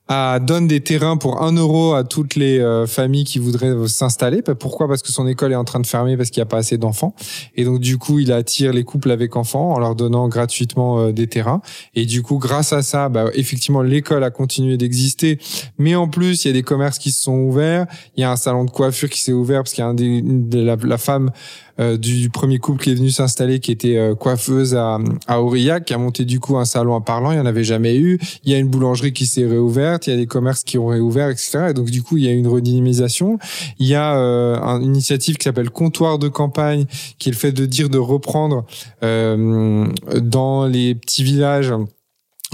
à, 0.08 0.40
donne 0.40 0.68
des 0.68 0.82
terrains 0.82 1.18
pour 1.18 1.42
un 1.42 1.54
euro 1.54 1.94
à 1.94 2.04
toutes 2.04 2.36
les 2.36 2.60
euh, 2.60 2.86
familles 2.86 3.24
qui 3.24 3.40
voudraient 3.40 3.88
s'installer. 3.88 4.42
Bah, 4.42 4.56
pourquoi? 4.56 4.88
Parce 4.88 5.02
que 5.02 5.12
son 5.12 5.28
école 5.28 5.54
est 5.54 5.56
en 5.56 5.64
train 5.64 5.80
de 5.80 5.88
fermer 5.88 6.18
parce 6.18 6.30
qu'il 6.30 6.42
n'y 6.42 6.44
a 6.44 6.48
pas 6.48 6.58
assez 6.58 6.78
d'enfants. 6.78 7.16
Et 7.56 7.64
donc 7.64 7.80
du 7.80 7.98
coup, 7.98 8.20
il 8.20 8.32
attire 8.32 8.74
les 8.74 8.84
couples 8.84 9.12
avec 9.12 9.36
enfants 9.36 9.72
en 9.72 9.80
leur 9.80 9.96
donnant 9.96 10.28
gratuitement 10.28 11.00
euh, 11.00 11.12
des 11.12 11.28
terrains. 11.28 11.62
Et 11.96 12.06
du 12.06 12.22
coup, 12.22 12.38
grâce 12.38 12.74
à 12.74 12.82
ça, 12.82 13.10
bah, 13.10 13.26
effectivement, 13.34 13.82
l'école 13.82 14.24
a 14.24 14.32
continué 14.32 14.78
d'exister. 14.78 15.40
Mais 15.78 15.96
en 15.96 16.08
plus, 16.08 16.44
il 16.44 16.50
y 16.50 16.52
a 16.52 16.54
des 16.54 16.64
commerces 16.64 17.00
qui 17.00 17.12
se 17.12 17.22
sont 17.24 17.38
ouverts. 17.38 17.86
Il 18.18 18.22
y 18.22 18.24
a 18.24 18.32
un 18.32 18.36
salon 18.36 18.66
de 18.66 18.72
coiffure 18.72 19.10
qui 19.10 19.22
s'est 19.22 19.34
ouvert 19.34 19.64
parce 19.64 19.74
qu'il 19.74 19.84
y 19.84 19.88
a 19.88 19.90
un 19.90 19.94
des, 19.94 20.22
la, 20.52 20.76
la 20.76 20.98
femme 20.98 21.32
euh, 21.80 21.98
du 21.98 22.30
premier 22.30 22.60
couple 22.60 22.84
qui 22.84 22.92
est 22.92 22.96
venu 22.96 23.10
s'installer, 23.10 23.60
qui 23.60 23.72
était 23.72 23.98
euh, 23.98 24.14
coiffeuse 24.14 24.76
à, 24.76 25.00
à 25.28 25.42
Aurillac, 25.42 25.86
qui 25.86 25.94
a 25.94 25.98
monté 25.98 26.24
du 26.24 26.40
coup 26.40 26.58
un 26.58 26.66
salon 26.66 26.94
en 26.94 27.02
parlant. 27.02 27.32
Il 27.32 27.36
n'y 27.36 27.42
en 27.42 27.46
avait 27.46 27.64
jamais 27.64 27.98
eu. 27.98 28.20
Il 28.44 28.52
y 28.52 28.56
a 28.56 28.60
une 28.60 28.68
boulangerie 28.68 29.14
qui 29.14 29.26
s'est 29.26 29.46
réouverte. 29.46 30.08
Il 30.08 30.12
y 30.12 30.14
a 30.14 30.18
des 30.18 30.28
commerces 30.28 30.64
qui 30.64 30.78
ont 30.78 30.88
réouvert, 30.88 31.30
etc. 31.30 31.68
Et 31.70 31.74
donc 31.74 31.90
du 31.90 32.04
coup, 32.04 32.18
il 32.18 32.26
y 32.26 32.28
a 32.28 32.32
une 32.32 32.48
redynamisation. 32.48 33.40
Il 33.80 33.88
y 33.88 33.96
a 33.96 34.16
euh, 34.16 34.58
une 34.60 34.84
initiative 34.86 35.38
qui 35.38 35.46
s'appelle 35.46 35.72
Comptoir 35.72 36.20
de 36.20 36.28
campagne, 36.28 36.86
qui 37.18 37.30
est 37.30 37.32
le 37.32 37.38
fait 37.38 37.52
de 37.52 37.66
dire 37.66 37.90
de 37.90 37.98
reprendre 37.98 38.66
dans 39.02 40.66
les 40.66 40.96
petits 40.96 41.24
villages 41.24 41.74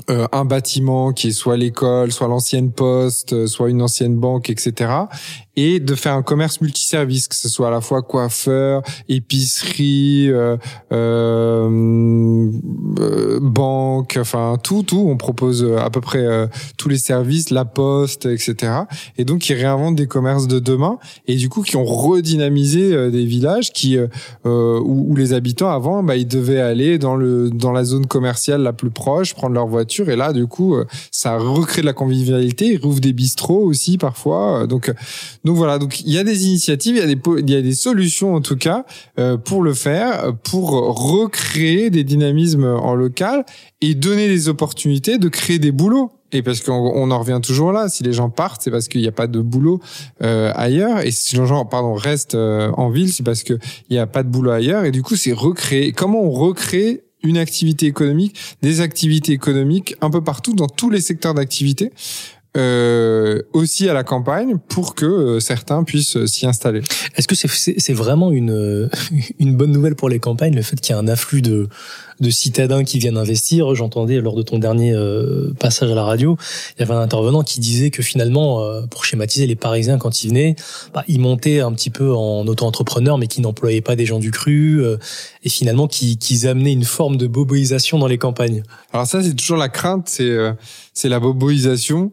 euh, 0.10 0.28
un 0.32 0.46
bâtiment 0.46 1.12
qui 1.12 1.30
est 1.30 1.32
soit 1.32 1.58
l'école, 1.58 2.12
soit 2.12 2.28
l'ancienne 2.28 2.72
poste, 2.72 3.34
euh, 3.34 3.48
soit 3.48 3.70
une 3.70 3.82
ancienne 3.82 4.16
banque, 4.16 4.50
etc. 4.50 4.92
Et 5.60 5.80
de 5.82 5.96
faire 5.96 6.14
un 6.14 6.22
commerce 6.22 6.62
multiservice, 6.62 7.28
que 7.28 7.36
ce 7.36 7.50
soit 7.50 7.68
à 7.68 7.72
la 7.72 7.82
fois 7.82 8.02
coiffeur, 8.02 8.82
épicerie, 9.10 10.30
euh, 10.30 10.56
euh, 10.94 12.50
banque, 13.42 14.18
enfin 14.20 14.56
tout, 14.64 14.84
tout. 14.84 15.06
On 15.10 15.18
propose 15.18 15.68
à 15.78 15.90
peu 15.90 16.00
près 16.00 16.26
tous 16.78 16.88
les 16.88 16.98
services, 16.98 17.50
la 17.50 17.66
poste, 17.66 18.26
etc. 18.26 18.72
Et 19.18 19.26
donc 19.26 19.50
ils 19.50 19.56
réinventent 19.56 19.96
des 19.96 20.08
commerces 20.08 20.48
de 20.48 20.60
demain 20.60 20.98
et 21.28 21.36
du 21.36 21.50
coup 21.50 21.64
qui 21.64 21.76
ont 21.76 21.84
redynamisé 21.84 23.12
des 23.12 23.26
villages 23.26 23.74
qui 23.74 23.98
où, 24.00 24.10
où, 24.46 25.16
les 25.16 25.34
habitants 25.34 25.72
avant, 25.72 26.04
bah, 26.04 26.16
ils 26.16 26.28
devaient 26.28 26.62
aller 26.62 26.98
dans 26.98 27.16
le 27.16 27.50
dans 27.50 27.72
la 27.72 27.84
zone 27.84 28.06
commerciale 28.06 28.62
la 28.62 28.74
plus 28.74 28.92
proche, 28.92 29.34
prendre 29.34 29.56
leur 29.56 29.68
voiture 29.68 29.90
et 30.08 30.16
là, 30.16 30.34
du 30.34 30.48
coup, 30.48 30.76
euh, 30.76 30.86
ça 31.12 31.38
recrée 31.38 31.82
de 31.82 31.86
la 31.86 31.94
convivialité. 31.94 32.74
Il 32.74 32.82
rouvre 32.82 33.00
des 33.00 33.14
bistrots 33.14 33.64
aussi 33.64 33.98
parfois. 33.98 34.68
Donc, 34.68 34.94
donc 35.50 35.58
voilà. 35.58 35.80
Donc 35.80 36.02
il 36.02 36.14
y 36.14 36.20
a 36.20 36.24
des 36.24 36.46
initiatives, 36.46 36.96
il 36.96 37.00
y 37.00 37.02
a 37.02 37.08
des 37.08 37.20
il 37.40 37.50
y 37.50 37.56
a 37.56 37.62
des 37.64 37.74
solutions 37.74 38.36
en 38.36 38.42
tout 38.42 38.56
cas 38.56 38.86
euh, 39.18 39.36
pour 39.36 39.64
le 39.64 39.74
faire, 39.74 40.32
pour 40.44 40.70
recréer 40.70 41.90
des 41.90 42.04
dynamismes 42.04 42.66
en 42.66 42.94
local 42.94 43.46
et 43.82 43.96
donner 43.96 44.28
des 44.28 44.48
opportunités 44.48 45.18
de 45.18 45.28
créer 45.28 45.58
des 45.58 45.72
boulots. 45.72 46.12
Et 46.34 46.44
parce 46.44 46.62
qu'on 46.62 47.10
en 47.10 47.20
revient 47.20 47.40
toujours 47.42 47.72
là, 47.72 47.90
si 47.90 48.04
les 48.04 48.14
gens 48.14 48.30
partent, 48.30 48.62
c'est 48.62 48.70
parce 48.70 48.88
qu'il 48.88 49.02
n'y 49.02 49.08
a 49.08 49.12
pas 49.12 49.26
de 49.26 49.40
boulot 49.40 49.80
euh, 50.22 50.52
ailleurs. 50.54 51.00
Et 51.00 51.10
si 51.10 51.36
les 51.36 51.48
gens, 51.48 51.66
pardon, 51.66 51.96
restent 51.96 52.36
en 52.36 52.92
ville, 52.92 53.12
c'est 53.12 53.24
parce 53.24 53.42
qu'il 53.42 53.58
n'y 53.90 53.98
a 53.98 54.06
pas 54.06 54.22
de 54.22 54.30
boulot 54.30 54.52
ailleurs. 54.52 54.86
Et 54.86 54.92
du 54.92 55.02
coup, 55.02 55.16
c'est 55.16 55.34
recréer. 55.34 55.94
Comment 55.94 56.22
on 56.22 56.30
recrée 56.30 57.02
une 57.24 57.38
activité 57.38 57.86
économique, 57.86 58.38
des 58.62 58.82
activités 58.82 59.34
économiques 59.34 59.96
un 60.02 60.10
peu 60.10 60.24
partout 60.24 60.54
dans 60.54 60.68
tous 60.68 60.90
les 60.90 61.02
secteurs 61.02 61.34
d'activité. 61.34 61.92
Euh, 62.58 63.44
aussi 63.54 63.88
à 63.88 63.94
la 63.94 64.04
campagne 64.04 64.58
pour 64.70 64.96
que 64.96 65.06
euh, 65.06 65.40
certains 65.40 65.84
puissent 65.84 66.18
euh, 66.18 66.26
s'y 66.26 66.48
installer. 66.48 66.82
Est-ce 67.16 67.28
que 67.28 67.36
c'est 67.36 67.94
vraiment 67.94 68.32
une, 68.32 68.90
une 69.40 69.56
bonne 69.56 69.72
nouvelle 69.72 69.96
pour 69.96 70.10
les 70.10 70.20
campagnes, 70.20 70.56
le 70.56 70.64
fait 70.64 70.82
qu'il 70.82 70.96
y 70.96 70.98
ait 70.98 71.02
un 71.02 71.08
afflux 71.08 71.44
de, 71.44 71.70
de 72.20 72.30
citadins 72.30 72.84
qui 72.84 73.00
viennent 73.00 73.18
investir? 73.18 73.74
J'entendais 73.76 74.20
lors 74.20 74.36
de 74.36 74.42
ton 74.42 74.60
dernier 74.60 74.94
euh, 74.94 75.54
passage 75.60 75.92
à 75.92 75.96
la 75.96 76.04
radio, 76.04 76.38
il 76.76 76.82
y 76.82 76.84
avait 76.84 76.94
un 76.94 77.02
intervenant 77.02 77.44
qui 77.44 77.60
disait 77.60 77.92
que 77.92 78.02
finalement, 78.02 78.62
euh, 78.64 78.86
pour 78.88 79.06
schématiser 79.06 79.48
les 79.48 79.56
Parisiens 79.56 79.98
quand 79.98 80.24
ils 80.24 80.30
venaient, 80.30 80.56
bah, 80.94 81.04
ils 81.08 81.20
montaient 81.20 81.62
un 81.62 81.72
petit 81.74 81.90
peu 81.90 82.14
en 82.14 82.46
auto-entrepreneur, 82.48 83.18
mais 83.18 83.28
qui 83.28 83.42
n'employaient 83.42 83.82
pas 83.82 83.96
des 83.96 84.06
gens 84.06 84.20
du 84.20 84.32
cru, 84.32 84.84
euh, 84.84 84.98
et 85.44 85.50
finalement 85.50 85.88
qui, 85.88 86.18
qui 86.18 86.48
amenaient 86.48 86.74
une 86.74 86.84
forme 86.84 87.18
de 87.18 87.28
boboisation 87.28 88.00
dans 88.00 88.08
les 88.08 88.18
campagnes. 88.18 88.64
Alors 88.94 89.06
ça, 89.06 89.24
c'est 89.24 89.36
toujours 89.36 89.58
la 89.58 89.70
crainte, 89.70 90.08
c'est 90.10 90.38
c'est 90.94 91.10
la 91.10 91.20
boboisation. 91.20 92.12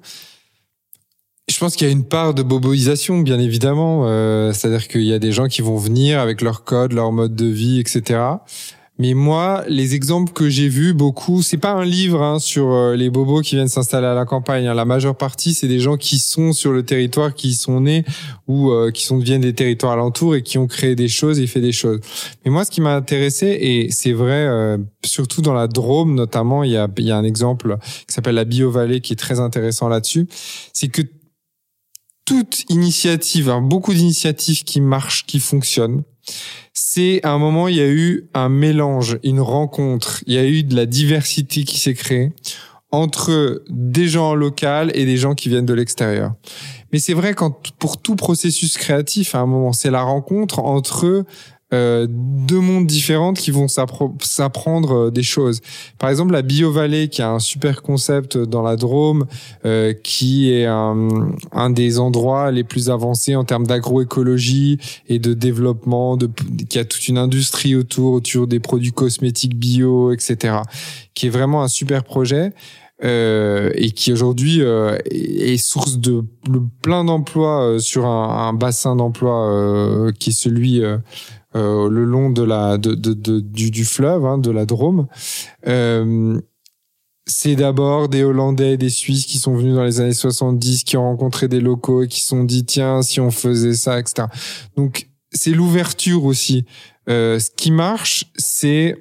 Je 1.49 1.59
pense 1.59 1.77
qu'il 1.77 1.87
y 1.87 1.91
a 1.91 1.93
une 1.93 2.05
part 2.05 2.35
de 2.35 2.43
boboisation, 2.43 3.21
bien 3.21 3.39
évidemment. 3.39 4.05
C'est-à-dire 4.53 4.89
qu'il 4.89 5.05
y 5.05 5.13
a 5.13 5.21
des 5.21 5.31
gens 5.31 5.47
qui 5.47 5.63
vont 5.63 5.77
venir 5.77 6.19
avec 6.19 6.41
leur 6.41 6.65
code, 6.65 6.93
leur 6.93 7.13
mode 7.13 7.37
de 7.37 7.47
vie, 7.47 7.79
etc. 7.79 8.19
Mais 8.99 9.13
moi, 9.13 9.63
les 9.69 9.95
exemples 9.95 10.33
que 10.33 10.49
j'ai 10.49 10.69
vus 10.69 10.95
beaucoup, 10.95 11.43
c'est 11.43 11.59
pas 11.59 11.73
un 11.73 11.85
livre 11.85 12.23
hein, 12.23 12.39
sur 12.39 12.73
euh, 12.73 12.97
les 12.97 13.11
bobos 13.11 13.43
qui 13.43 13.55
viennent 13.55 13.69
s'installer 13.69 14.07
à 14.07 14.15
la 14.15 14.25
campagne. 14.25 14.67
Hein. 14.67 14.73
La 14.73 14.87
majeure 14.87 15.15
partie, 15.15 15.53
c'est 15.53 15.69
des 15.69 15.81
gens 15.81 15.99
qui 15.99 16.19
sont 16.19 16.55
sur 16.55 16.73
le 16.73 16.83
territoire, 16.83 17.35
qui 17.35 17.53
sont 17.53 17.83
nés 17.83 18.05
ou 18.49 18.71
euh, 18.71 18.91
qui 18.91 19.05
sont 19.05 19.19
viennent 19.19 19.43
des 19.43 19.53
territoires 19.53 19.93
alentours 19.93 20.35
et 20.35 20.43
qui 20.43 20.57
ont 20.57 20.67
créé 20.67 20.95
des 20.95 21.09
choses 21.09 21.39
et 21.41 21.47
fait 21.47 21.61
des 21.61 21.73
choses. 21.73 22.01
Mais 22.45 22.51
moi, 22.51 22.65
ce 22.65 22.71
qui 22.71 22.81
m'a 22.81 22.95
intéressé, 22.95 23.59
et 23.61 23.91
c'est 23.91 24.15
vrai, 24.15 24.47
euh, 24.47 24.79
surtout 25.05 25.43
dans 25.43 25.55
la 25.55 25.69
Drôme 25.69 26.15
notamment, 26.15 26.65
il 26.65 26.71
y 26.71 26.77
a, 26.79 26.89
y 26.97 27.11
a 27.11 27.19
un 27.19 27.25
exemple 27.25 27.77
qui 28.09 28.15
s'appelle 28.15 28.37
la 28.37 28.45
Bio-Vallée 28.45 29.01
qui 29.03 29.13
est 29.13 29.17
très 29.17 29.41
intéressant 29.41 29.89
là-dessus, 29.89 30.27
c'est 30.73 30.89
que 30.89 31.03
toute 32.27 32.69
initiative, 32.69 33.49
hein, 33.49 33.63
beaucoup 33.63 33.95
d'initiatives 33.95 34.65
qui 34.65 34.83
marchent, 34.83 35.25
qui 35.25 35.41
fonctionnent, 35.41 36.03
C'est 36.75 37.25
à 37.25 37.31
un 37.31 37.39
moment, 37.39 37.69
il 37.69 37.77
y 37.77 37.81
a 37.81 37.89
eu 37.89 38.29
un 38.35 38.49
mélange, 38.51 39.19
une 39.23 39.41
rencontre, 39.41 40.23
il 40.27 40.35
y 40.35 40.39
a 40.39 40.45
eu 40.45 40.65
de 40.65 40.75
la 40.75 40.85
diversité 40.85 41.63
qui 41.63 41.79
s'est 41.79 41.95
créée 41.95 42.33
entre 42.91 43.63
des 43.69 44.09
gens 44.09 44.35
locaux 44.35 44.91
et 44.93 45.05
des 45.05 45.17
gens 45.17 45.35
qui 45.35 45.49
viennent 45.49 45.67
de 45.67 45.75
l'extérieur. 45.75 46.35
Mais 46.93 46.99
c'est 46.99 47.15
vrai 47.15 47.35
quand 47.35 47.73
pour 47.79 48.01
tout 48.01 48.17
processus 48.17 48.77
créatif, 48.77 49.35
à 49.35 49.39
un 49.39 49.47
moment, 49.47 49.73
c'est 49.73 49.91
la 49.91 50.03
rencontre 50.03 50.61
entre 50.61 51.25
euh, 51.75 52.07
deux 52.09 52.61
mondes 52.61 52.87
différents 52.87 53.33
qui 53.33 53.51
vont 53.51 53.67
s'apprendre 53.67 54.93
euh, 54.93 55.11
des 55.11 55.25
choses. 55.25 55.61
Par 55.99 56.11
exemple, 56.11 56.33
la 56.33 56.43
BioVallée, 56.43 57.09
qui 57.09 57.23
a 57.23 57.31
un 57.31 57.41
super 57.41 57.83
concept 57.83 58.39
dans 58.39 58.63
la 58.63 58.77
Drôme, 58.77 59.27
euh, 59.65 59.93
qui 59.93 60.53
est 60.53 60.67
un, 60.67 61.09
un, 61.51 61.71
des 61.71 61.99
endroits 61.99 62.53
les 62.53 62.63
plus 62.63 62.89
avancés 62.89 63.35
en 63.35 63.43
termes 63.43 63.67
d'agroécologie 63.67 64.79
et 65.09 65.19
de 65.19 65.35
développement, 65.35 66.17
de, 66.17 66.31
qui 66.69 66.79
a 66.79 66.85
toute 66.85 67.09
une 67.09 67.19
industrie 67.19 67.75
autour, 67.75 68.13
autour 68.13 68.47
des 68.47 68.61
produits 68.61 68.93
cosmétiques 68.93 69.57
bio, 69.57 70.13
etc., 70.13 70.59
qui 71.15 71.27
est 71.27 71.31
vraiment 71.31 71.65
un 71.65 71.69
super 71.69 72.05
projet. 72.05 72.53
Euh, 73.05 73.73
et 73.75 73.91
qui 73.91 74.11
aujourd'hui 74.11 74.63
euh, 74.63 74.97
est 75.11 75.59
source 75.59 75.99
de, 75.99 76.25
plein 76.81 77.05
d'emplois 77.05 77.77
sur 77.79 78.07
un, 78.07 78.49
un 78.49 78.53
bassin 78.55 78.97
d'emploi 78.97 80.11
qui 80.19 80.31
est 80.31 80.33
celui 80.33 80.83
euh, 81.57 81.89
le 81.89 82.05
long 82.05 82.31
de 82.31 82.43
la 82.43 82.77
de, 82.77 82.95
de, 82.95 83.41
du, 83.41 83.71
du, 83.71 83.85
fleuve, 83.85 84.27
hein, 84.27 84.39
de 84.39 84.51
la 84.51 84.67
Drôme. 84.67 85.07
Euh, 85.67 86.39
c'est 87.27 87.57
d'abord 87.57 88.09
des 88.09 88.23
Hollandais, 88.23 88.77
des 88.77 88.91
Suisses 88.91 89.27
qui 89.27 89.39
sont 89.39 89.57
venus 89.57 89.75
dans 89.75 89.83
les 89.83 90.01
années 90.01 90.13
70, 90.13 90.85
qui 90.85 90.97
ont 90.97 91.03
rencontré 91.03 91.49
des 91.49 91.61
locaux 91.61 92.03
et 92.03 92.09
qui 92.09 92.21
se 92.21 92.29
sont 92.29 92.45
dit 92.45 92.65
tiens 92.65 93.03
si 93.03 93.21
on 93.21 93.31
faisait 93.31 93.75
ça, 93.75 93.99
etc. 93.99 94.29
Donc 94.77 95.09
c'est 95.33 95.51
l'ouverture 95.51 96.25
aussi. 96.25 96.67
Euh, 97.09 97.39
ce 97.39 97.51
qui 97.51 97.71
marche, 97.71 98.27
c'est 98.37 98.97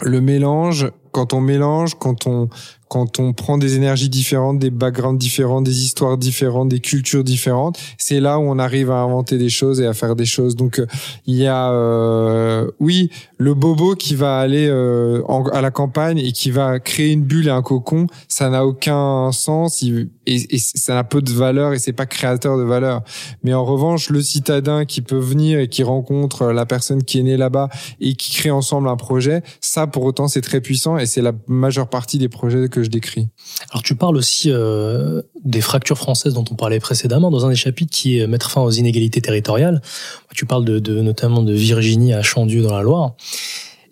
le 0.00 0.20
mélange. 0.20 0.90
Quand 1.10 1.34
on 1.34 1.40
mélange, 1.40 1.96
quand 1.98 2.26
on 2.26 2.48
quand 2.92 3.20
on 3.20 3.32
prend 3.32 3.56
des 3.56 3.76
énergies 3.76 4.10
différentes, 4.10 4.58
des 4.58 4.68
backgrounds 4.68 5.18
différents, 5.18 5.62
des 5.62 5.82
histoires 5.82 6.18
différentes, 6.18 6.68
des 6.68 6.80
cultures 6.80 7.24
différentes, 7.24 7.78
c'est 7.96 8.20
là 8.20 8.38
où 8.38 8.42
on 8.42 8.58
arrive 8.58 8.90
à 8.90 8.96
inventer 8.96 9.38
des 9.38 9.48
choses 9.48 9.80
et 9.80 9.86
à 9.86 9.94
faire 9.94 10.14
des 10.14 10.26
choses. 10.26 10.56
Donc 10.56 10.78
euh, 10.78 10.84
il 11.24 11.36
y 11.36 11.46
a 11.46 11.72
euh, 11.72 12.70
oui 12.80 13.10
le 13.38 13.54
bobo 13.54 13.94
qui 13.94 14.14
va 14.14 14.38
aller 14.38 14.68
euh, 14.68 15.22
à 15.54 15.62
la 15.62 15.70
campagne 15.70 16.18
et 16.18 16.32
qui 16.32 16.50
va 16.50 16.80
créer 16.80 17.12
une 17.12 17.24
bulle 17.24 17.46
et 17.46 17.50
un 17.50 17.62
cocon, 17.62 18.08
ça 18.28 18.50
n'a 18.50 18.66
aucun 18.66 19.32
sens 19.32 19.82
et, 19.82 20.10
et, 20.26 20.58
ça 20.58 20.92
n'a 20.92 21.02
peu 21.02 21.22
de 21.22 21.32
valeur 21.32 21.72
et 21.72 21.78
c'est 21.78 21.94
pas 21.94 22.04
créateur 22.04 22.58
de 22.58 22.62
valeur. 22.62 23.00
Mais 23.42 23.54
en 23.54 23.64
revanche, 23.64 24.10
le 24.10 24.20
citadin 24.20 24.84
qui 24.84 25.00
peut 25.00 25.16
venir 25.16 25.58
et 25.58 25.68
qui 25.68 25.82
rencontre 25.82 26.52
la 26.52 26.66
personne 26.66 27.02
qui 27.02 27.20
est 27.20 27.22
née 27.22 27.38
là-bas 27.38 27.70
et 28.02 28.14
qui 28.14 28.34
crée 28.34 28.50
ensemble 28.50 28.88
un 28.88 28.96
projet, 28.96 29.42
ça 29.62 29.86
pour 29.86 30.04
autant 30.04 30.28
c'est 30.28 30.42
très 30.42 30.60
puissant 30.60 30.98
et 30.98 31.06
c'est 31.06 31.22
la 31.22 31.32
majeure 31.48 31.88
partie 31.88 32.18
des 32.18 32.28
projets 32.28 32.68
que 32.68 32.81
décris. 32.88 33.28
Alors 33.70 33.82
tu 33.82 33.94
parles 33.94 34.16
aussi 34.16 34.50
euh, 34.50 35.22
des 35.44 35.60
fractures 35.60 35.98
françaises 35.98 36.34
dont 36.34 36.44
on 36.50 36.54
parlait 36.54 36.80
précédemment 36.80 37.30
dans 37.30 37.46
un 37.46 37.50
des 37.50 37.56
chapitres 37.56 37.92
qui 37.92 38.18
est 38.18 38.26
mettre 38.26 38.50
fin 38.50 38.62
aux 38.62 38.70
inégalités 38.70 39.20
territoriales. 39.20 39.82
Tu 40.34 40.46
parles 40.46 40.64
de, 40.64 41.00
notamment 41.00 41.42
de 41.42 41.52
Virginie 41.52 42.12
à 42.12 42.22
Chandieu 42.22 42.62
dans 42.62 42.74
la 42.74 42.82
Loire. 42.82 43.14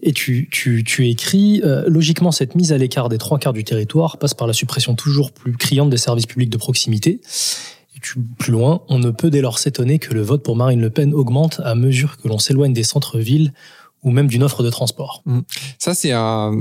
Et 0.02 0.12
tu, 0.12 0.48
tu, 0.50 0.82
tu 0.82 1.08
écris, 1.10 1.60
euh, 1.62 1.84
logiquement, 1.86 2.32
cette 2.32 2.54
mise 2.54 2.72
à 2.72 2.78
l'écart 2.78 3.10
des 3.10 3.18
trois 3.18 3.38
quarts 3.38 3.52
du 3.52 3.64
territoire 3.64 4.16
passe 4.16 4.32
par 4.32 4.46
la 4.46 4.54
suppression 4.54 4.94
toujours 4.94 5.30
plus 5.30 5.52
criante 5.52 5.90
des 5.90 5.98
services 5.98 6.26
publics 6.26 6.48
de 6.48 6.56
proximité. 6.56 7.20
Plus 8.38 8.52
loin, 8.52 8.80
on 8.88 8.98
ne 8.98 9.10
peut 9.10 9.28
dès 9.28 9.42
lors 9.42 9.58
s'étonner 9.58 9.98
que 9.98 10.14
le 10.14 10.22
vote 10.22 10.42
pour 10.42 10.56
Marine 10.56 10.80
Le 10.80 10.88
Pen 10.88 11.12
augmente 11.12 11.60
à 11.64 11.74
mesure 11.74 12.16
que 12.16 12.28
l'on 12.28 12.38
s'éloigne 12.38 12.72
des 12.72 12.82
centres-villes 12.82 13.52
ou 14.02 14.10
même 14.10 14.26
d'une 14.26 14.42
offre 14.42 14.62
de 14.62 14.70
transport. 14.70 15.22
Mm. 15.26 15.40
Ça, 15.78 15.94
c'est 15.94 16.12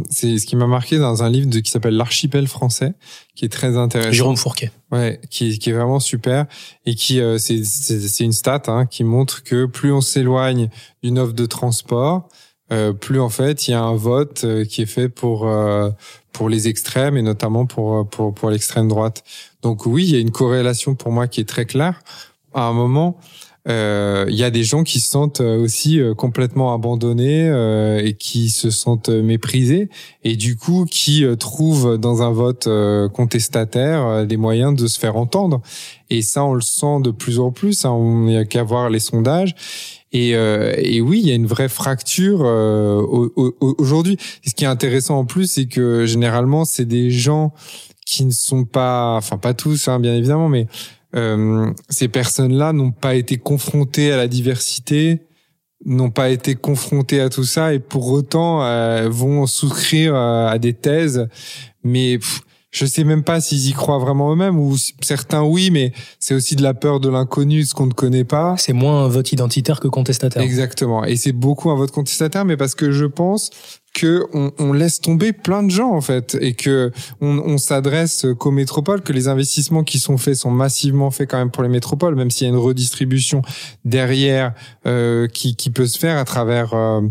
c'est 0.10 0.38
ce 0.38 0.46
qui 0.46 0.56
m'a 0.56 0.68
marqué 0.68 0.98
dans 0.98 1.24
un 1.24 1.30
livre 1.30 1.50
de, 1.50 1.60
qui 1.60 1.72
s'appelle 1.72 1.96
L'archipel 1.96 2.48
français, 2.48 2.94
qui 3.36 3.46
est 3.46 3.50
très 3.50 3.78
intéressant. 3.78 4.12
Jérôme 4.12 4.38
Fourquet. 4.38 4.72
Ouais, 4.92 5.22
qui, 5.30 5.60
qui 5.60 5.70
est 5.70 5.74
vraiment 5.74 6.00
super 6.00 6.48
et 6.86 6.96
qui, 6.96 7.22
euh, 7.22 7.38
c'est, 7.38 7.64
c'est 7.64 8.24
une 8.24 8.34
stat 8.34 8.64
hein, 8.68 8.86
qui 8.86 9.04
montre 9.04 9.44
que 9.44 9.66
plus 9.66 9.94
on 9.94 10.02
s'éloigne 10.02 10.70
d'une 11.04 11.20
offre 11.20 11.34
de 11.34 11.46
transport, 11.46 12.28
euh, 12.72 12.94
plus 12.94 13.20
en 13.20 13.30
fait 13.30 13.68
il 13.68 13.72
y 13.72 13.74
a 13.74 13.82
un 13.82 13.96
vote 13.96 14.44
euh, 14.44 14.66
qui 14.66 14.82
est 14.82 14.88
fait 14.88 15.10
pour 15.10 15.48
euh, 15.48 15.90
pour 16.34 16.50
les 16.50 16.68
extrêmes 16.68 17.18
et 17.18 17.22
notamment 17.22 17.66
pour 17.66 18.08
pour 18.10 18.34
pour 18.34 18.50
l'extrême 18.50 18.88
droite. 18.88 19.24
Donc 19.62 19.86
oui, 19.86 20.06
il 20.06 20.12
y 20.12 20.16
a 20.16 20.20
une 20.20 20.32
corrélation 20.32 20.96
pour 20.96 21.12
moi 21.12 21.28
qui 21.28 21.42
est 21.42 21.50
très 21.50 21.66
claire. 21.66 22.02
À 22.54 22.64
un 22.64 22.74
moment, 22.74 23.18
euh, 23.20 23.49
il 23.68 24.36
y 24.36 24.44
a 24.44 24.50
des 24.50 24.64
gens 24.64 24.84
qui 24.84 25.00
se 25.00 25.10
sentent 25.10 25.42
euh, 25.42 25.62
aussi 25.62 26.00
euh, 26.00 26.14
complètement 26.14 26.74
abandonnés 26.74 27.48
et 28.04 28.14
qui 28.14 28.50
se 28.50 28.70
sentent 28.70 29.10
méprisés 29.10 29.90
et 30.24 30.36
du 30.36 30.56
coup 30.56 30.86
qui 30.90 31.26
trouvent 31.38 31.98
dans 31.98 32.22
un 32.22 32.32
vote 32.32 32.68
contestataire 33.14 34.26
des 34.26 34.38
moyens 34.38 34.76
de 34.76 34.88
se 34.88 35.00
faire 35.00 35.16
entendre. 35.16 35.62
Et 36.10 36.22
ça, 36.22 36.44
on 36.44 36.54
le 36.54 36.62
sent 36.62 37.02
de 37.02 37.12
plus 37.12 37.40
en 37.40 37.52
plus. 37.52 37.86
Hein. 37.86 37.92
On 37.92 38.26
n'y 38.26 38.38
a 38.38 38.46
qu'à 38.46 38.64
voir 38.64 38.90
les 38.90 39.00
sondages. 39.00 39.56
Et, 40.12 40.30
et, 40.32 41.02
oui, 41.02 41.20
il 41.22 41.28
y 41.28 41.32
a 41.32 41.36
une 41.36 41.46
vraie 41.46 41.70
fracture 41.70 42.42
aujourd'hui. 43.60 44.18
Ce 44.46 44.54
qui 44.54 44.64
est 44.64 44.68
intéressant 44.68 45.20
en 45.20 45.26
plus, 45.26 45.52
c'est 45.52 45.68
que 45.68 46.06
généralement, 46.06 46.66
c'est 46.66 46.86
des 46.86 47.12
gens 47.12 47.54
qui 48.06 48.26
ne 48.26 48.32
sont 48.32 48.66
pas, 48.66 49.16
enfin 49.18 49.38
pas 49.38 49.54
tous, 49.54 49.88
hein, 49.88 50.00
bien 50.00 50.16
évidemment, 50.16 50.50
mais 50.50 50.68
euh, 51.16 51.72
ces 51.90 52.08
personnes-là 52.08 52.74
n'ont 52.74 52.92
pas 52.92 53.16
été 53.16 53.38
confrontées 53.38 54.12
à 54.12 54.18
la 54.18 54.28
diversité, 54.28 55.22
n'ont 55.86 56.12
pas 56.12 56.30
été 56.30 56.56
confrontées 56.56 57.22
à 57.22 57.30
tout 57.30 57.44
ça 57.44 57.74
et 57.74 57.80
pour 57.80 58.12
autant 58.12 58.64
euh, 58.64 59.10
vont 59.10 59.48
souscrire 59.48 60.14
euh, 60.16 60.48
à 60.48 60.60
des 60.60 60.74
thèses. 60.74 61.28
Mais 61.84 62.20
je 62.72 62.86
sais 62.86 63.04
même 63.04 63.24
pas 63.24 63.42
s'ils 63.42 63.68
y 63.68 63.74
croient 63.74 63.98
vraiment 63.98 64.32
eux-mêmes 64.32 64.60
ou 64.60 64.76
certains 65.02 65.42
oui, 65.42 65.72
mais 65.72 65.92
c'est 66.20 66.36
aussi 66.36 66.56
de 66.56 66.62
la 66.62 66.76
peur 66.76 67.00
de 67.00 67.10
l'inconnu, 67.10 67.64
ce 67.64 67.74
qu'on 67.74 67.88
ne 67.88 67.94
connaît 67.94 68.26
pas. 68.26 68.56
C'est 68.58 68.74
moins 68.74 69.06
un 69.06 69.08
vote 69.08 69.32
identitaire 69.32 69.80
que 69.80 69.88
contestataire. 69.88 70.44
Exactement. 70.44 71.04
Et 71.06 71.16
c'est 71.16 71.32
beaucoup 71.32 71.72
un 71.72 71.76
vote 71.76 71.92
contestataire, 71.92 72.46
mais 72.46 72.58
parce 72.58 72.76
que 72.76 72.92
je 72.92 73.06
pense 73.06 73.50
que 73.94 74.26
on, 74.34 74.52
on, 74.60 74.74
laisse 74.74 75.02
tomber 75.02 75.34
plein 75.34 75.64
de 75.64 75.70
gens 75.70 75.92
en 75.92 76.02
fait 76.02 76.38
et 76.40 76.54
que 76.54 76.92
on, 77.22 77.40
on 77.40 77.58
s'adresse 77.58 78.26
qu'aux 78.38 78.52
métropoles, 78.52 79.02
que 79.02 79.14
les 79.14 79.28
investissements 79.28 79.84
qui 79.84 80.00
sont 80.00 80.18
faits 80.18 80.36
sont 80.36 80.52
massivement 80.52 81.12
faits 81.12 81.30
quand 81.30 81.38
même 81.38 81.52
pour 81.52 81.64
les 81.64 81.70
métropoles, 81.70 82.16
même 82.16 82.32
s'il 82.32 82.48
y 82.48 82.50
a 82.50 82.54
une 82.54 82.60
redistribution 82.60 83.42
derrière 83.86 84.54
euh, 84.86 85.28
qui, 85.28 85.56
qui 85.56 85.70
peut 85.70 85.88
se 85.88 85.98
faire 85.98 86.18
à 86.18 86.26
travers 86.26 86.74
euh, 86.74 87.02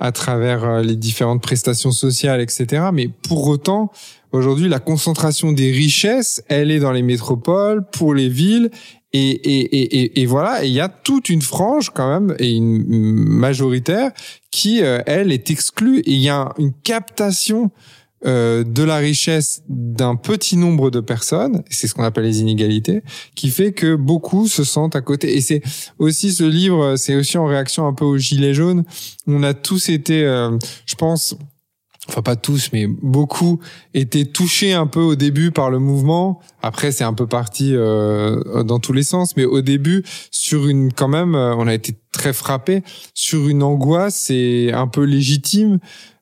à 0.00 0.10
travers 0.10 0.64
euh, 0.64 0.82
les 0.82 0.96
différentes 0.96 1.42
prestations 1.42 1.92
sociales, 1.92 2.40
etc. 2.40 2.88
Mais 2.92 3.08
pour 3.08 3.46
autant, 3.46 3.90
Aujourd'hui, 4.32 4.70
la 4.70 4.78
concentration 4.78 5.52
des 5.52 5.70
richesses, 5.70 6.42
elle 6.48 6.70
est 6.70 6.80
dans 6.80 6.92
les 6.92 7.02
métropoles, 7.02 7.84
pour 7.84 8.14
les 8.14 8.30
villes, 8.30 8.70
et, 9.12 9.30
et, 9.30 10.00
et, 10.00 10.22
et 10.22 10.26
voilà, 10.26 10.64
il 10.64 10.72
y 10.72 10.80
a 10.80 10.88
toute 10.88 11.28
une 11.28 11.42
frange 11.42 11.90
quand 11.90 12.08
même, 12.08 12.34
et 12.38 12.50
une 12.50 12.84
majoritaire, 12.88 14.10
qui, 14.50 14.82
euh, 14.82 15.00
elle, 15.06 15.32
est 15.32 15.50
exclue, 15.50 16.00
et 16.00 16.12
il 16.12 16.20
y 16.20 16.28
a 16.28 16.52
une 16.58 16.72
captation 16.72 17.70
euh, 18.24 18.62
de 18.62 18.84
la 18.84 18.98
richesse 18.98 19.64
d'un 19.68 20.14
petit 20.14 20.56
nombre 20.56 20.90
de 20.90 21.00
personnes, 21.00 21.64
c'est 21.70 21.88
ce 21.88 21.94
qu'on 21.94 22.04
appelle 22.04 22.24
les 22.24 22.40
inégalités, 22.40 23.02
qui 23.34 23.50
fait 23.50 23.72
que 23.72 23.96
beaucoup 23.96 24.46
se 24.46 24.62
sentent 24.62 24.94
à 24.94 25.00
côté. 25.00 25.36
Et 25.36 25.40
c'est 25.40 25.60
aussi 25.98 26.32
ce 26.32 26.44
livre, 26.44 26.94
c'est 26.94 27.16
aussi 27.16 27.36
en 27.36 27.46
réaction 27.46 27.84
un 27.84 27.94
peu 27.94 28.04
aux 28.04 28.18
gilets 28.18 28.54
jaunes. 28.54 28.84
On 29.26 29.42
a 29.42 29.54
tous 29.54 29.88
été, 29.88 30.22
euh, 30.22 30.56
je 30.86 30.94
pense, 30.94 31.36
enfin 32.08 32.22
pas 32.22 32.36
tous, 32.36 32.70
mais 32.72 32.86
beaucoup 32.86 33.60
étaient 33.94 34.24
touchés 34.24 34.72
un 34.72 34.86
peu 34.86 35.00
au 35.00 35.14
début 35.14 35.52
par 35.52 35.70
le 35.70 35.78
mouvement. 35.78 36.40
Après, 36.62 36.90
c'est 36.90 37.04
un 37.04 37.14
peu 37.14 37.26
parti 37.26 37.74
euh, 37.74 38.62
dans 38.64 38.78
tous 38.78 38.92
les 38.92 39.04
sens, 39.04 39.36
mais 39.36 39.44
au 39.44 39.60
début, 39.60 40.04
sur 40.30 40.66
une 40.66 40.92
quand 40.92 41.08
même, 41.08 41.34
euh, 41.34 41.54
on 41.56 41.66
a 41.66 41.74
été 41.74 41.94
très 42.10 42.32
frappé 42.32 42.82
sur 43.14 43.48
une 43.48 43.62
angoisse 43.62 44.30
et 44.30 44.70
un 44.74 44.88
peu 44.88 45.04
légitime 45.04 45.78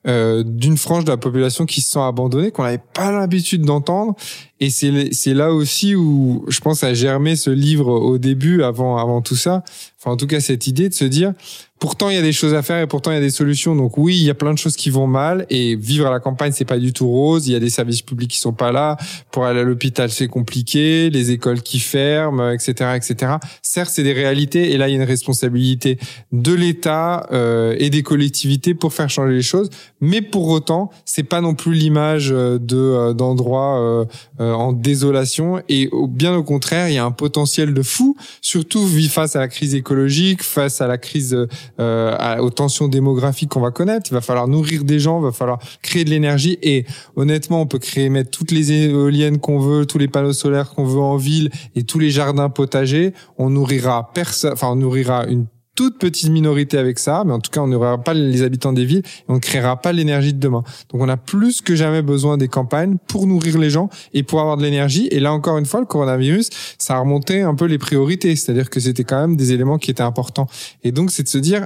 euh, 0.07 0.43
d'une 0.47 0.79
frange 0.79 1.05
de 1.05 1.11
la 1.11 1.19
population 1.19 1.67
qui 1.67 1.83
se 1.83 1.91
sent 1.91 2.01
abandonnée, 2.01 2.51
qu'on 2.51 2.63
n'avait 2.63 2.81
pas 2.95 3.11
l'habitude 3.11 3.63
d'entendre. 3.63 4.15
Et 4.59 4.71
c'est 4.71 5.13
c'est 5.13 5.35
là 5.35 5.53
aussi 5.53 5.95
où 5.95 6.45
je 6.49 6.61
pense 6.61 6.85
à 6.85 6.95
germer 6.95 7.37
ce 7.37 7.51
livre 7.51 7.91
au 7.91 8.17
début, 8.17 8.63
avant 8.63 8.97
avant 8.97 9.21
tout 9.21 9.37
ça. 9.37 9.63
Enfin, 9.99 10.13
en 10.13 10.17
tout 10.17 10.27
cas, 10.27 10.41
cette 10.41 10.67
idée 10.67 10.89
de 10.89 10.95
se 10.95 11.05
dire 11.05 11.35
pourtant 11.81 12.11
il 12.11 12.15
y 12.15 12.19
a 12.19 12.23
des 12.23 12.33
choses 12.33 12.55
à 12.55 12.63
faire 12.63 12.81
et 12.81 12.87
pourtant 12.87 13.11
il 13.11 13.15
y 13.15 13.17
a 13.17 13.23
des 13.23 13.31
solutions. 13.31 13.75
Donc 13.75 13.99
oui, 13.99 14.17
il 14.17 14.25
y 14.25 14.31
a 14.31 14.35
plein 14.35 14.53
de 14.53 14.59
choses 14.59 14.77
qui 14.77 14.91
vont 14.91 15.07
mal 15.07 15.47
et 15.49 15.75
vivre 15.75 16.07
à 16.07 16.11
la 16.11 16.21
campagne 16.21 16.53
c'est 16.53 16.67
pas 16.67 16.79
du 16.79 16.93
tout 16.93 17.09
rose. 17.09 17.49
Il 17.49 17.53
y 17.53 17.57
a 17.57 17.59
des 17.59 17.71
services 17.71 18.03
publics 18.03 18.31
qui 18.31 18.39
sont 18.39 18.53
pas 18.53 18.71
là. 18.71 18.99
Pour 19.33 19.47
aller 19.47 19.61
à 19.61 19.63
l'hôpital 19.65 20.11
c'est 20.11 20.29
compliqué, 20.29 21.09
les 21.11 21.31
écoles 21.31 21.63
qui 21.63 21.81
ferment, 21.81 22.51
etc., 22.51 22.91
etc. 22.95 23.35
Certes, 23.63 23.91
c'est 23.93 24.03
des 24.03 24.13
réalités 24.13 24.73
et 24.73 24.77
là 24.77 24.89
il 24.89 24.93
y 24.93 24.95
a 24.95 24.97
une 25.03 25.09
responsabilité 25.09 25.99
de 26.33 26.53
l'État 26.53 27.27
euh, 27.33 27.75
et 27.79 27.89
des 27.89 28.03
collectivités 28.03 28.75
pour 28.75 28.93
faire 28.93 29.09
changer 29.09 29.35
les 29.35 29.43
choses. 29.43 29.71
Mais 30.03 30.21
pour 30.21 30.49
autant, 30.49 30.91
c'est 31.07 31.23
pas 31.23 31.41
non 31.41 31.55
plus 31.55 31.73
l'image 31.73 32.31
euh, 32.31 32.59
de 32.59 32.77
euh, 32.77 33.13
d'endroits 33.15 34.07
en 34.39 34.73
désolation 34.73 35.63
et 35.69 35.91
bien 36.09 36.35
au 36.35 36.43
contraire, 36.43 36.89
il 36.89 36.95
y 36.95 36.99
a 36.99 37.05
un 37.05 37.11
potentiel 37.11 37.73
de 37.73 37.83
fou, 37.83 38.17
surtout 38.43 38.87
face 39.09 39.35
à 39.35 39.41
la 39.41 39.49
crise 39.49 39.75
écologique, 39.75 40.43
face 40.43 40.81
à 40.81 40.87
la 40.87 40.99
crise, 40.99 41.37
euh, 41.79 42.39
aux 42.39 42.51
tensions 42.51 42.89
démographiques 42.89 43.51
qu'on 43.51 43.61
va 43.61 43.71
connaître. 43.71 44.11
Il 44.11 44.15
va 44.15 44.21
falloir 44.21 44.49
nourrir 44.49 44.85
des 44.85 44.99
gens, 44.99 45.21
il 45.21 45.25
va 45.25 45.33
falloir 45.33 45.59
créer 45.83 46.05
de 46.05 46.11
l'énergie. 46.11 46.59
Et 46.63 46.87
honnêtement, 47.17 47.61
on 47.61 47.67
peut 47.67 47.79
créer, 47.79 48.09
mettre 48.09 48.31
toutes 48.31 48.51
les 48.51 48.73
éoliennes 48.73 49.39
qu'on 49.39 49.59
veut, 49.59 49.87
tous 49.87 49.99
les 49.99 50.09
panneaux 50.09 50.33
solaires 50.33 50.71
qu'on 50.71 50.85
veut 50.85 51.01
en 51.01 51.17
ville 51.17 51.51
et 51.77 51.85
tous 51.85 51.99
les 51.99 52.11
jardins 52.11 52.49
potagers. 52.49 53.13
On 53.39 53.51
nourrira 53.51 54.11
personne, 54.15 54.53
enfin, 54.53 54.69
on 54.71 54.77
nourrira 54.77 55.27
une 55.27 55.47
toute 55.75 55.99
petite 55.99 56.31
minorité 56.31 56.79
avec 56.79 56.99
ça, 56.99 57.23
mais 57.25 57.33
en 57.33 57.41
tout 57.41 57.51
cas, 57.51 57.61
on 57.61 57.67
n'aura 57.67 57.99
pas 57.99 58.15
les 58.15 58.43
habitants 58.43 58.73
des 58.73 58.85
villes 58.85 59.03
et 59.05 59.25
on 59.29 59.35
ne 59.35 59.39
créera 59.39 59.81
pas 59.81 59.93
l'énergie 59.93 60.35
de 60.35 60.39
demain. 60.39 60.63
Donc, 60.91 61.01
on 61.01 61.09
a 61.09 61.17
plus 61.17 61.63
que 61.63 61.75
jamais 61.75 62.03
besoin 62.03 62.37
des 62.37 62.49
campagnes 62.49 62.97
pour 63.09 63.27
nourrir 63.27 63.59
les 63.59 63.71
gens 63.71 63.89
et 64.13 64.23
pour 64.23 64.41
avoir 64.41 64.57
de 64.57 64.63
l'énergie. 64.63 65.09
Et 65.11 65.21
là, 65.21 65.33
encore 65.33 65.59
une 65.59 65.67
fois, 65.67 65.81
le 65.81 65.87
coronavirus, 65.87 66.51
ça 66.79 66.97
a 66.97 67.01
remonté 67.01 67.41
un 67.43 67.55
peu 67.55 67.67
les 67.67 67.79
priorités. 67.79 68.37
C'est-à-dire 68.37 68.69
que 68.69 68.81
c'était 68.81 69.05
quand 69.05 69.21
même 69.21 69.37
des 69.37 69.53
éléments 69.53 69.79
qui 69.79 69.91
étaient 69.91 70.03
importants. 70.03 70.49
Et 70.83 70.93
donc, 70.93 71.11
c'est 71.11 71.23
de 71.23 71.29
se 71.29 71.39
dire, 71.39 71.65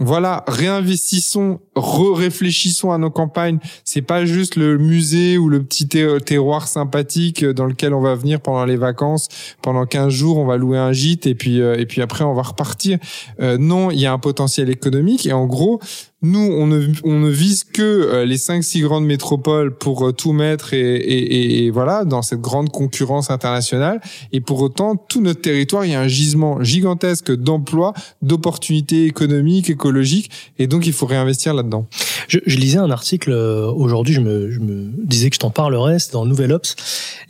voilà, 0.00 0.42
réinvestissons, 0.48 1.60
réfléchissons 1.76 2.90
à 2.90 2.98
nos 2.98 3.10
campagnes. 3.10 3.60
C'est 3.84 4.02
pas 4.02 4.24
juste 4.24 4.56
le 4.56 4.76
musée 4.76 5.38
ou 5.38 5.48
le 5.48 5.62
petit 5.62 5.86
terroir 5.86 6.66
sympathique 6.66 7.44
dans 7.44 7.66
lequel 7.66 7.94
on 7.94 8.00
va 8.00 8.16
venir 8.16 8.40
pendant 8.40 8.64
les 8.64 8.76
vacances. 8.76 9.28
Pendant 9.62 9.86
15 9.86 10.12
jours, 10.12 10.38
on 10.38 10.46
va 10.46 10.56
louer 10.56 10.78
un 10.78 10.92
gîte 10.92 11.28
et 11.28 11.36
puis 11.36 11.60
euh, 11.60 11.76
et 11.78 11.86
puis 11.86 12.02
après 12.02 12.24
on 12.24 12.34
va 12.34 12.42
repartir. 12.42 12.98
Euh, 13.40 13.56
non, 13.56 13.92
il 13.92 14.00
y 14.00 14.06
a 14.06 14.12
un 14.12 14.18
potentiel 14.18 14.68
économique 14.68 15.26
et 15.26 15.32
en 15.32 15.46
gros, 15.46 15.80
nous, 16.24 16.40
on 16.40 16.66
ne, 16.66 16.86
on 17.04 17.20
ne 17.20 17.28
vise 17.28 17.64
que 17.64 17.82
euh, 17.82 18.24
les 18.24 18.38
cinq, 18.38 18.64
six 18.64 18.80
grandes 18.80 19.04
métropoles 19.04 19.76
pour 19.76 20.08
euh, 20.08 20.12
tout 20.12 20.32
mettre 20.32 20.72
et, 20.72 20.96
et, 20.96 21.64
et, 21.64 21.70
voilà 21.70 22.04
dans 22.04 22.22
cette 22.22 22.40
grande 22.40 22.70
concurrence 22.70 23.30
internationale. 23.30 24.00
Et 24.32 24.40
pour 24.40 24.60
autant, 24.62 24.96
tout 24.96 25.20
notre 25.20 25.42
territoire, 25.42 25.84
il 25.84 25.92
y 25.92 25.94
a 25.94 26.00
un 26.00 26.08
gisement 26.08 26.62
gigantesque 26.62 27.30
d'emplois, 27.32 27.92
d'opportunités 28.22 29.04
économiques, 29.04 29.68
écologiques, 29.68 30.30
et 30.58 30.66
donc 30.66 30.86
il 30.86 30.92
faut 30.92 31.06
réinvestir 31.06 31.52
là-dedans. 31.52 31.86
Je, 32.28 32.38
je, 32.46 32.56
lisais 32.56 32.78
un 32.78 32.90
article 32.90 33.30
euh, 33.30 33.70
aujourd'hui, 33.70 34.14
je 34.14 34.20
me, 34.20 34.50
je 34.50 34.60
me 34.60 34.90
disais 35.04 35.28
que 35.28 35.36
je 35.36 35.40
t'en 35.40 35.50
parlerais, 35.50 35.98
c'était 35.98 36.14
dans 36.14 36.26
Nouvel 36.26 36.52
Ops, 36.52 36.74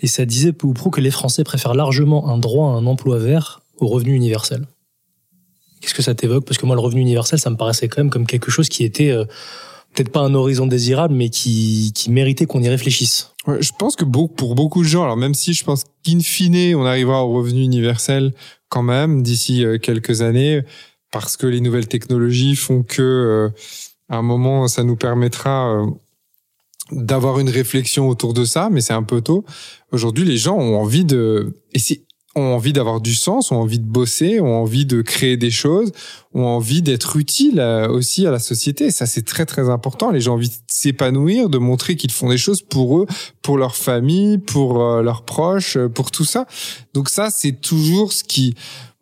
et 0.02 0.06
ça 0.06 0.24
disait 0.24 0.52
peu 0.52 0.68
ou 0.68 0.72
prou 0.72 0.90
que 0.90 1.00
les 1.00 1.10
Français 1.10 1.42
préfèrent 1.42 1.74
largement 1.74 2.28
un 2.28 2.38
droit 2.38 2.68
à 2.68 2.72
un 2.74 2.86
emploi 2.86 3.18
vert 3.18 3.62
au 3.78 3.88
revenu 3.88 4.14
universel. 4.14 4.66
Qu'est-ce 5.84 5.94
que 5.94 6.02
ça 6.02 6.14
t'évoque? 6.14 6.46
Parce 6.46 6.56
que 6.56 6.64
moi, 6.64 6.76
le 6.76 6.80
revenu 6.80 7.02
universel, 7.02 7.38
ça 7.38 7.50
me 7.50 7.56
paraissait 7.56 7.88
quand 7.88 8.00
même 8.00 8.08
comme 8.08 8.26
quelque 8.26 8.50
chose 8.50 8.70
qui 8.70 8.84
était 8.84 9.10
euh, 9.10 9.26
peut-être 9.92 10.08
pas 10.08 10.20
un 10.20 10.34
horizon 10.34 10.66
désirable, 10.66 11.14
mais 11.14 11.28
qui, 11.28 11.92
qui 11.94 12.10
méritait 12.10 12.46
qu'on 12.46 12.62
y 12.62 12.68
réfléchisse. 12.70 13.32
Ouais, 13.46 13.60
je 13.60 13.70
pense 13.78 13.94
que 13.94 14.06
pour 14.06 14.54
beaucoup 14.54 14.82
de 14.82 14.88
gens, 14.88 15.02
alors 15.02 15.18
même 15.18 15.34
si 15.34 15.52
je 15.52 15.62
pense 15.62 15.84
qu'in 16.02 16.20
fine, 16.20 16.74
on 16.74 16.86
arrivera 16.86 17.22
au 17.22 17.34
revenu 17.34 17.62
universel 17.62 18.32
quand 18.70 18.82
même 18.82 19.22
d'ici 19.22 19.62
euh, 19.62 19.76
quelques 19.76 20.22
années, 20.22 20.62
parce 21.10 21.36
que 21.36 21.46
les 21.46 21.60
nouvelles 21.60 21.86
technologies 21.86 22.56
font 22.56 22.82
que 22.82 23.02
euh, 23.02 23.48
à 24.08 24.16
un 24.16 24.22
moment, 24.22 24.66
ça 24.68 24.84
nous 24.84 24.96
permettra 24.96 25.84
d'avoir 26.92 27.38
une 27.38 27.50
réflexion 27.50 28.08
autour 28.08 28.32
de 28.32 28.46
ça, 28.46 28.70
mais 28.70 28.80
c'est 28.80 28.94
un 28.94 29.02
peu 29.02 29.20
tôt. 29.20 29.44
Aujourd'hui, 29.92 30.24
les 30.24 30.38
gens 30.38 30.56
ont 30.56 30.76
envie 30.76 31.04
de, 31.04 31.60
et 31.72 31.78
c'est 31.78 32.04
ont 32.36 32.54
envie 32.54 32.72
d'avoir 32.72 33.00
du 33.00 33.14
sens, 33.14 33.52
ont 33.52 33.56
envie 33.56 33.78
de 33.78 33.86
bosser, 33.86 34.40
ont 34.40 34.56
envie 34.56 34.86
de 34.86 35.02
créer 35.02 35.36
des 35.36 35.50
choses, 35.50 35.92
ont 36.32 36.46
envie 36.46 36.82
d'être 36.82 37.16
utiles 37.16 37.60
euh, 37.60 37.88
aussi 37.88 38.26
à 38.26 38.30
la 38.30 38.38
société. 38.38 38.90
Ça, 38.90 39.06
c'est 39.06 39.24
très 39.24 39.46
très 39.46 39.68
important. 39.68 40.10
Les 40.10 40.20
gens 40.20 40.32
ont 40.32 40.34
envie 40.34 40.48
de 40.48 40.54
s'épanouir, 40.66 41.48
de 41.48 41.58
montrer 41.58 41.96
qu'ils 41.96 42.10
font 42.10 42.28
des 42.28 42.38
choses 42.38 42.62
pour 42.62 42.98
eux, 42.98 43.06
pour 43.42 43.56
leur 43.56 43.76
famille, 43.76 44.38
pour 44.38 44.82
euh, 44.82 45.02
leurs 45.02 45.22
proches, 45.22 45.76
euh, 45.76 45.88
pour 45.88 46.10
tout 46.10 46.24
ça. 46.24 46.46
Donc 46.92 47.08
ça, 47.08 47.30
c'est 47.30 47.60
toujours 47.60 48.12
ce 48.12 48.24
qui 48.24 48.54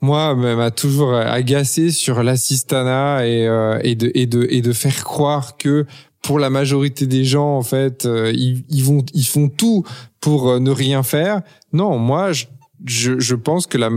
moi 0.04 0.34
m'a 0.34 0.72
toujours 0.72 1.14
agacé 1.14 1.92
sur 1.92 2.24
l'assistanat 2.24 3.24
et, 3.24 3.44
et 3.84 3.94
de 3.94 4.10
et 4.16 4.26
de 4.26 4.48
et 4.50 4.60
de 4.60 4.72
faire 4.72 5.04
croire 5.04 5.56
que 5.56 5.86
pour 6.22 6.40
la 6.40 6.50
majorité 6.50 7.06
des 7.06 7.24
gens 7.24 7.56
en 7.56 7.62
fait 7.62 8.04
ils 8.04 8.82
vont 8.82 9.04
ils 9.14 9.24
font 9.24 9.48
tout 9.48 9.84
pour 10.20 10.58
ne 10.58 10.72
rien 10.72 11.04
faire 11.04 11.42
non 11.72 11.98
moi 11.98 12.32
je 12.32 12.46
je, 12.84 13.18
je, 13.18 13.34
pense 13.34 13.66
que 13.66 13.78
la, 13.78 13.90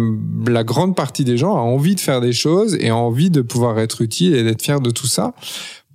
la, 0.47 0.63
grande 0.63 0.95
partie 0.95 1.23
des 1.23 1.37
gens 1.37 1.55
a 1.55 1.61
envie 1.61 1.95
de 1.95 1.99
faire 1.99 2.21
des 2.21 2.33
choses 2.33 2.75
et 2.79 2.89
a 2.89 2.95
envie 2.95 3.29
de 3.29 3.41
pouvoir 3.41 3.79
être 3.79 4.01
utile 4.01 4.35
et 4.35 4.43
d'être 4.43 4.61
fier 4.61 4.79
de 4.79 4.89
tout 4.91 5.07
ça. 5.07 5.33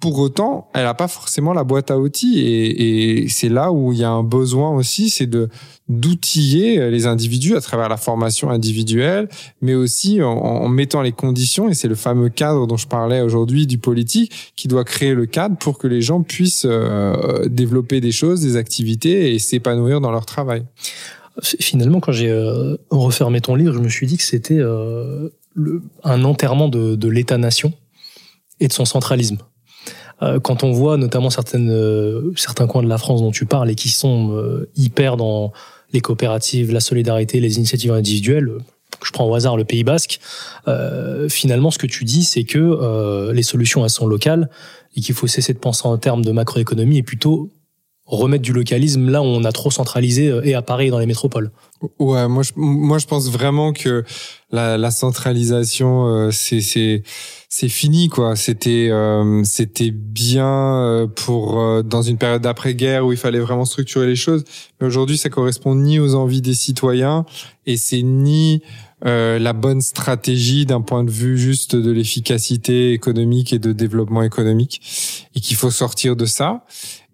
Pour 0.00 0.18
autant, 0.18 0.68
elle 0.72 0.84
n'a 0.84 0.94
pas 0.94 1.08
forcément 1.08 1.52
la 1.52 1.62
boîte 1.62 1.90
à 1.90 1.98
outils 1.98 2.40
et, 2.40 3.22
et 3.22 3.28
c'est 3.28 3.50
là 3.50 3.70
où 3.70 3.92
il 3.92 3.98
y 3.98 4.04
a 4.04 4.10
un 4.10 4.22
besoin 4.22 4.70
aussi, 4.70 5.10
c'est 5.10 5.26
de 5.26 5.50
d'outiller 5.90 6.88
les 6.88 7.06
individus 7.06 7.56
à 7.56 7.60
travers 7.60 7.88
la 7.88 7.96
formation 7.96 8.48
individuelle, 8.48 9.28
mais 9.60 9.74
aussi 9.74 10.22
en, 10.22 10.30
en 10.30 10.68
mettant 10.68 11.02
les 11.02 11.10
conditions, 11.10 11.68
et 11.68 11.74
c'est 11.74 11.88
le 11.88 11.96
fameux 11.96 12.28
cadre 12.28 12.68
dont 12.68 12.76
je 12.76 12.86
parlais 12.86 13.20
aujourd'hui 13.20 13.66
du 13.66 13.76
politique, 13.76 14.52
qui 14.54 14.68
doit 14.68 14.84
créer 14.84 15.14
le 15.14 15.26
cadre 15.26 15.56
pour 15.56 15.78
que 15.78 15.88
les 15.88 16.00
gens 16.00 16.22
puissent 16.22 16.64
euh, 16.64 17.48
développer 17.48 18.00
des 18.00 18.12
choses, 18.12 18.40
des 18.40 18.56
activités 18.56 19.34
et 19.34 19.40
s'épanouir 19.40 20.00
dans 20.00 20.12
leur 20.12 20.26
travail 20.26 20.64
finalement, 21.42 22.00
quand 22.00 22.12
j'ai 22.12 22.30
euh, 22.30 22.76
refermé 22.90 23.40
ton 23.40 23.54
livre, 23.54 23.72
je 23.72 23.78
me 23.78 23.88
suis 23.88 24.06
dit 24.06 24.16
que 24.16 24.22
c'était 24.22 24.58
euh, 24.58 25.28
un 26.04 26.24
enterrement 26.24 26.68
de, 26.68 26.94
de 26.94 27.08
l'État-nation 27.08 27.72
et 28.60 28.68
de 28.68 28.72
son 28.72 28.84
centralisme. 28.84 29.38
Euh, 30.22 30.38
quand 30.38 30.64
on 30.64 30.72
voit 30.72 30.96
notamment 30.96 31.30
certaines, 31.30 31.70
euh, 31.70 32.32
certains 32.36 32.66
coins 32.66 32.82
de 32.82 32.88
la 32.88 32.98
France 32.98 33.22
dont 33.22 33.30
tu 33.30 33.46
parles 33.46 33.70
et 33.70 33.74
qui 33.74 33.88
sont 33.88 34.36
euh, 34.36 34.68
hyper 34.76 35.16
dans 35.16 35.52
les 35.92 36.00
coopératives, 36.00 36.72
la 36.72 36.80
solidarité, 36.80 37.40
les 37.40 37.56
initiatives 37.56 37.92
individuelles, 37.92 38.50
je 39.02 39.10
prends 39.12 39.26
au 39.26 39.34
hasard 39.34 39.56
le 39.56 39.64
Pays 39.64 39.82
Basque, 39.82 40.20
finalement, 41.28 41.70
ce 41.70 41.78
que 41.78 41.86
tu 41.86 42.04
dis, 42.04 42.22
c'est 42.22 42.44
que 42.44 43.32
les 43.32 43.42
solutions, 43.42 43.82
elles 43.82 43.90
sont 43.90 44.06
locales 44.06 44.50
et 44.94 45.00
qu'il 45.00 45.14
faut 45.14 45.26
cesser 45.26 45.52
de 45.52 45.58
penser 45.58 45.86
en 45.86 45.96
termes 45.96 46.24
de 46.24 46.30
macroéconomie 46.32 46.98
et 46.98 47.02
plutôt 47.02 47.48
remettre 48.10 48.42
du 48.42 48.52
localisme 48.52 49.08
là 49.08 49.22
où 49.22 49.26
on 49.26 49.44
a 49.44 49.52
trop 49.52 49.70
centralisé 49.70 50.28
euh, 50.28 50.42
et 50.44 50.54
à 50.54 50.62
Paris 50.62 50.90
dans 50.90 50.98
les 50.98 51.06
métropoles. 51.06 51.50
Ouais, 51.98 52.28
moi 52.28 52.42
je, 52.42 52.52
moi 52.56 52.98
je 52.98 53.06
pense 53.06 53.30
vraiment 53.30 53.72
que 53.72 54.04
la, 54.50 54.76
la 54.76 54.90
centralisation 54.90 56.06
euh, 56.06 56.30
c'est 56.30 56.60
c'est 57.48 57.68
fini 57.68 58.08
quoi. 58.08 58.36
C'était 58.36 58.88
euh, 58.90 59.42
c'était 59.44 59.90
bien 59.90 61.08
pour 61.16 61.82
dans 61.82 62.02
une 62.02 62.18
période 62.18 62.42
d'après-guerre 62.42 63.06
où 63.06 63.12
il 63.12 63.18
fallait 63.18 63.38
vraiment 63.38 63.64
structurer 63.64 64.06
les 64.06 64.16
choses, 64.16 64.44
mais 64.80 64.86
aujourd'hui 64.86 65.16
ça 65.16 65.30
correspond 65.30 65.74
ni 65.74 65.98
aux 65.98 66.14
envies 66.14 66.42
des 66.42 66.54
citoyens 66.54 67.24
et 67.66 67.76
c'est 67.76 68.02
ni 68.02 68.62
euh, 69.04 69.38
la 69.38 69.52
bonne 69.52 69.80
stratégie 69.80 70.66
d'un 70.66 70.80
point 70.80 71.04
de 71.04 71.10
vue 71.10 71.38
juste 71.38 71.76
de 71.76 71.90
l'efficacité 71.90 72.92
économique 72.92 73.52
et 73.52 73.58
de 73.58 73.72
développement 73.72 74.22
économique 74.22 74.80
et 75.34 75.40
qu'il 75.40 75.56
faut 75.56 75.70
sortir 75.70 76.16
de 76.16 76.26
ça 76.26 76.64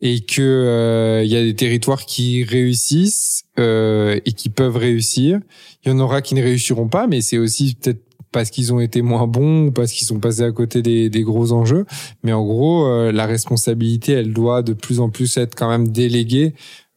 et 0.02 0.20
que 0.20 0.42
euh, 0.42 1.22
il 1.24 1.30
y 1.30 1.36
a 1.36 1.42
des 1.42 1.54
territoires 1.54 2.04
qui 2.04 2.44
réussissent 2.44 3.44
euh, 3.58 4.18
et 4.24 4.32
qui 4.32 4.48
peuvent 4.48 4.76
réussir. 4.76 5.40
Il 5.84 5.90
y 5.90 5.94
en 5.94 5.98
aura 5.98 6.22
qui 6.22 6.34
ne 6.34 6.42
réussiront 6.42 6.88
pas, 6.88 7.06
mais 7.06 7.20
c'est 7.20 7.38
aussi 7.38 7.74
peut-être 7.74 8.02
parce 8.36 8.50
qu'ils 8.50 8.74
ont 8.74 8.80
été 8.80 9.00
moins 9.00 9.26
bons 9.26 9.68
ou 9.68 9.72
parce 9.72 9.92
qu'ils 9.92 10.06
sont 10.06 10.20
passés 10.20 10.42
à 10.42 10.52
côté 10.52 10.82
des, 10.82 11.08
des 11.08 11.22
gros 11.22 11.52
enjeux. 11.52 11.86
Mais 12.22 12.34
en 12.34 12.44
gros, 12.44 12.84
euh, 12.84 13.10
la 13.10 13.24
responsabilité, 13.24 14.12
elle 14.12 14.34
doit 14.34 14.60
de 14.60 14.74
plus 14.74 15.00
en 15.00 15.08
plus 15.08 15.38
être 15.38 15.54
quand 15.54 15.70
même 15.70 15.88
déléguée 15.88 16.52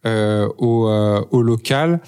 euh, 0.06 0.50
au, 0.58 0.88
euh, 0.88 1.22
au, 1.32 1.42
local, 1.42 2.02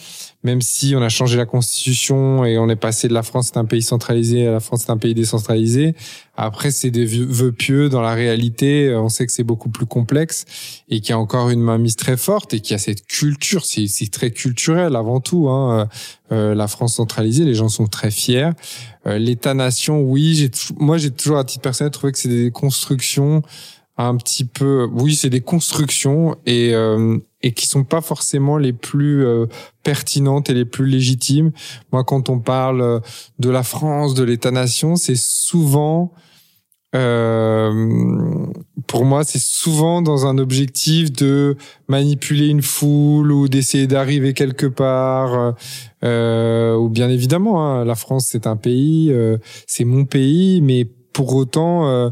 même 0.43 0.61
si 0.61 0.95
on 0.95 1.01
a 1.01 1.09
changé 1.09 1.37
la 1.37 1.45
constitution 1.45 2.45
et 2.45 2.57
on 2.57 2.69
est 2.69 2.75
passé 2.75 3.07
de 3.07 3.13
la 3.13 3.23
France 3.23 3.51
c'est 3.53 3.57
un 3.57 3.65
pays 3.65 3.81
centralisé 3.81 4.47
à 4.47 4.51
la 4.51 4.59
France 4.59 4.83
c'est 4.85 4.91
un 4.91 4.97
pays 4.97 5.13
décentralisé. 5.13 5.95
Après 6.35 6.71
c'est 6.71 6.91
des 6.91 7.05
vœux 7.05 7.51
pieux 7.51 7.89
dans 7.89 8.01
la 8.01 8.13
réalité, 8.13 8.93
on 8.95 9.09
sait 9.09 9.25
que 9.25 9.31
c'est 9.31 9.43
beaucoup 9.43 9.69
plus 9.69 9.85
complexe 9.85 10.45
et 10.89 10.99
qu'il 11.01 11.11
y 11.11 11.13
a 11.13 11.19
encore 11.19 11.49
une 11.49 11.61
mainmise 11.61 11.95
très 11.95 12.17
forte 12.17 12.53
et 12.53 12.59
qu'il 12.59 12.71
y 12.71 12.75
a 12.75 12.79
cette 12.79 13.05
culture, 13.05 13.65
c'est 13.65 14.11
très 14.11 14.31
culturel 14.31 14.95
avant 14.95 15.19
tout. 15.19 15.49
Hein. 15.49 15.87
Euh, 16.31 16.55
la 16.55 16.67
France 16.67 16.95
centralisée, 16.95 17.43
les 17.43 17.55
gens 17.55 17.69
sont 17.69 17.87
très 17.87 18.09
fiers. 18.09 18.51
Euh, 19.05 19.17
L'État-nation, 19.17 20.01
oui, 20.01 20.49
moi 20.79 20.97
j'ai 20.97 21.11
toujours 21.11 21.37
à 21.37 21.43
titre 21.43 21.61
personnel 21.61 21.91
trouvé 21.91 22.13
que 22.13 22.19
c'est 22.19 22.29
des 22.29 22.51
constructions 22.51 23.41
un 24.07 24.15
petit 24.17 24.45
peu, 24.45 24.87
oui, 24.93 25.15
c'est 25.15 25.29
des 25.29 25.41
constructions 25.41 26.35
et 26.45 26.73
euh, 26.73 27.17
et 27.43 27.53
qui 27.53 27.67
sont 27.67 27.83
pas 27.83 28.01
forcément 28.01 28.57
les 28.57 28.73
plus 28.73 29.25
euh, 29.25 29.47
pertinentes 29.83 30.49
et 30.49 30.53
les 30.53 30.65
plus 30.65 30.85
légitimes. 30.85 31.51
Moi, 31.91 32.03
quand 32.03 32.29
on 32.29 32.39
parle 32.39 32.81
euh, 32.81 32.99
de 33.39 33.49
la 33.49 33.63
France, 33.63 34.13
de 34.13 34.23
l'État-nation, 34.23 34.95
c'est 34.95 35.17
souvent, 35.17 36.13
euh, 36.95 38.45
pour 38.87 39.05
moi, 39.05 39.23
c'est 39.23 39.41
souvent 39.41 40.01
dans 40.01 40.27
un 40.27 40.37
objectif 40.37 41.11
de 41.11 41.57
manipuler 41.87 42.47
une 42.47 42.61
foule 42.61 43.31
ou 43.31 43.47
d'essayer 43.47 43.87
d'arriver 43.87 44.33
quelque 44.33 44.67
part. 44.67 45.55
Euh, 46.03 46.75
ou 46.75 46.89
bien 46.89 47.09
évidemment, 47.09 47.65
hein, 47.65 47.85
la 47.85 47.95
France, 47.95 48.27
c'est 48.29 48.45
un 48.45 48.57
pays, 48.57 49.13
c'est 49.67 49.85
mon 49.85 50.05
pays, 50.05 50.61
mais 50.61 50.85
pour 51.13 51.35
autant 51.35 52.11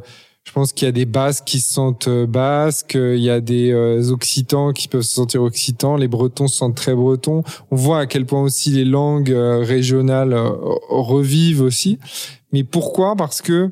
Je 0.50 0.54
pense 0.56 0.74
qu'il 0.74 0.88
y 0.88 0.90
a 0.90 0.92
des 0.92 1.06
Basques 1.06 1.44
qui 1.46 1.60
se 1.60 1.72
sentent 1.72 2.08
euh, 2.08 2.26
basques, 2.26 2.96
il 2.96 3.22
y 3.22 3.30
a 3.30 3.40
des 3.40 3.72
euh, 3.72 4.10
Occitans 4.10 4.74
qui 4.74 4.88
peuvent 4.88 5.04
se 5.04 5.14
sentir 5.14 5.44
occitans, 5.44 5.96
les 5.96 6.08
Bretons 6.08 6.48
se 6.48 6.56
sentent 6.56 6.76
très 6.76 6.96
bretons. 6.96 7.44
On 7.70 7.76
voit 7.76 8.00
à 8.00 8.06
quel 8.08 8.26
point 8.26 8.42
aussi 8.42 8.72
les 8.72 8.84
langues 8.84 9.32
euh, 9.32 9.60
régionales 9.60 10.34
revivent 10.90 11.62
aussi. 11.62 12.00
Mais 12.52 12.64
pourquoi? 12.64 13.16
Parce 13.16 13.44
que 13.44 13.70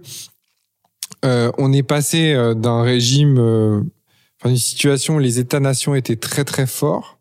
on 1.23 1.73
est 1.73 1.83
passé 1.83 2.35
d'un 2.55 2.83
régime, 2.83 3.39
enfin 4.39 4.51
une 4.51 4.57
situation 4.57 5.15
où 5.15 5.19
les 5.19 5.39
États-nations 5.39 5.95
étaient 5.95 6.15
très 6.15 6.45
très 6.45 6.67
forts, 6.67 7.17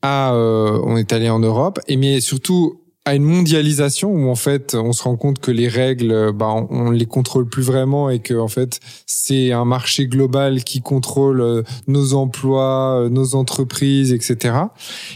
à 0.00 0.32
on 0.34 0.96
est 0.96 1.12
allé 1.12 1.28
en 1.28 1.38
Europe, 1.38 1.78
et 1.86 1.96
mais 1.96 2.20
surtout 2.20 2.80
à 3.06 3.14
une 3.14 3.22
mondialisation 3.22 4.10
où 4.10 4.28
en 4.28 4.34
fait 4.34 4.74
on 4.74 4.92
se 4.92 5.02
rend 5.02 5.16
compte 5.16 5.38
que 5.38 5.50
les 5.50 5.68
règles 5.68 6.32
bah 6.32 6.54
on, 6.68 6.90
les 6.90 7.06
contrôle 7.06 7.48
plus 7.48 7.62
vraiment 7.62 8.10
et 8.10 8.18
que 8.18 8.34
en 8.34 8.48
fait 8.48 8.78
c'est 9.06 9.52
un 9.52 9.64
marché 9.64 10.06
global 10.06 10.64
qui 10.64 10.82
contrôle 10.82 11.40
euh, 11.40 11.62
nos 11.86 12.12
emplois, 12.12 13.00
euh, 13.00 13.08
nos 13.08 13.34
entreprises, 13.34 14.12
etc. 14.12 14.54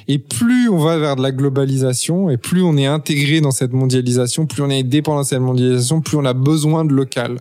Et 0.08 0.18
plus 0.18 0.70
on 0.70 0.78
va 0.78 0.96
vers 0.96 1.16
de 1.16 1.22
la 1.22 1.30
globalisation 1.30 2.30
et 2.30 2.38
plus 2.38 2.62
on 2.62 2.78
est 2.78 2.86
intégré 2.86 3.42
dans 3.42 3.50
cette 3.50 3.74
mondialisation, 3.74 4.46
plus 4.46 4.62
on 4.62 4.70
est 4.70 4.82
dépendant 4.82 5.20
de 5.20 5.26
cette 5.26 5.40
mondialisation, 5.40 6.00
plus 6.00 6.16
on 6.16 6.24
a 6.24 6.32
besoin 6.32 6.86
de 6.86 6.92
local. 6.94 7.38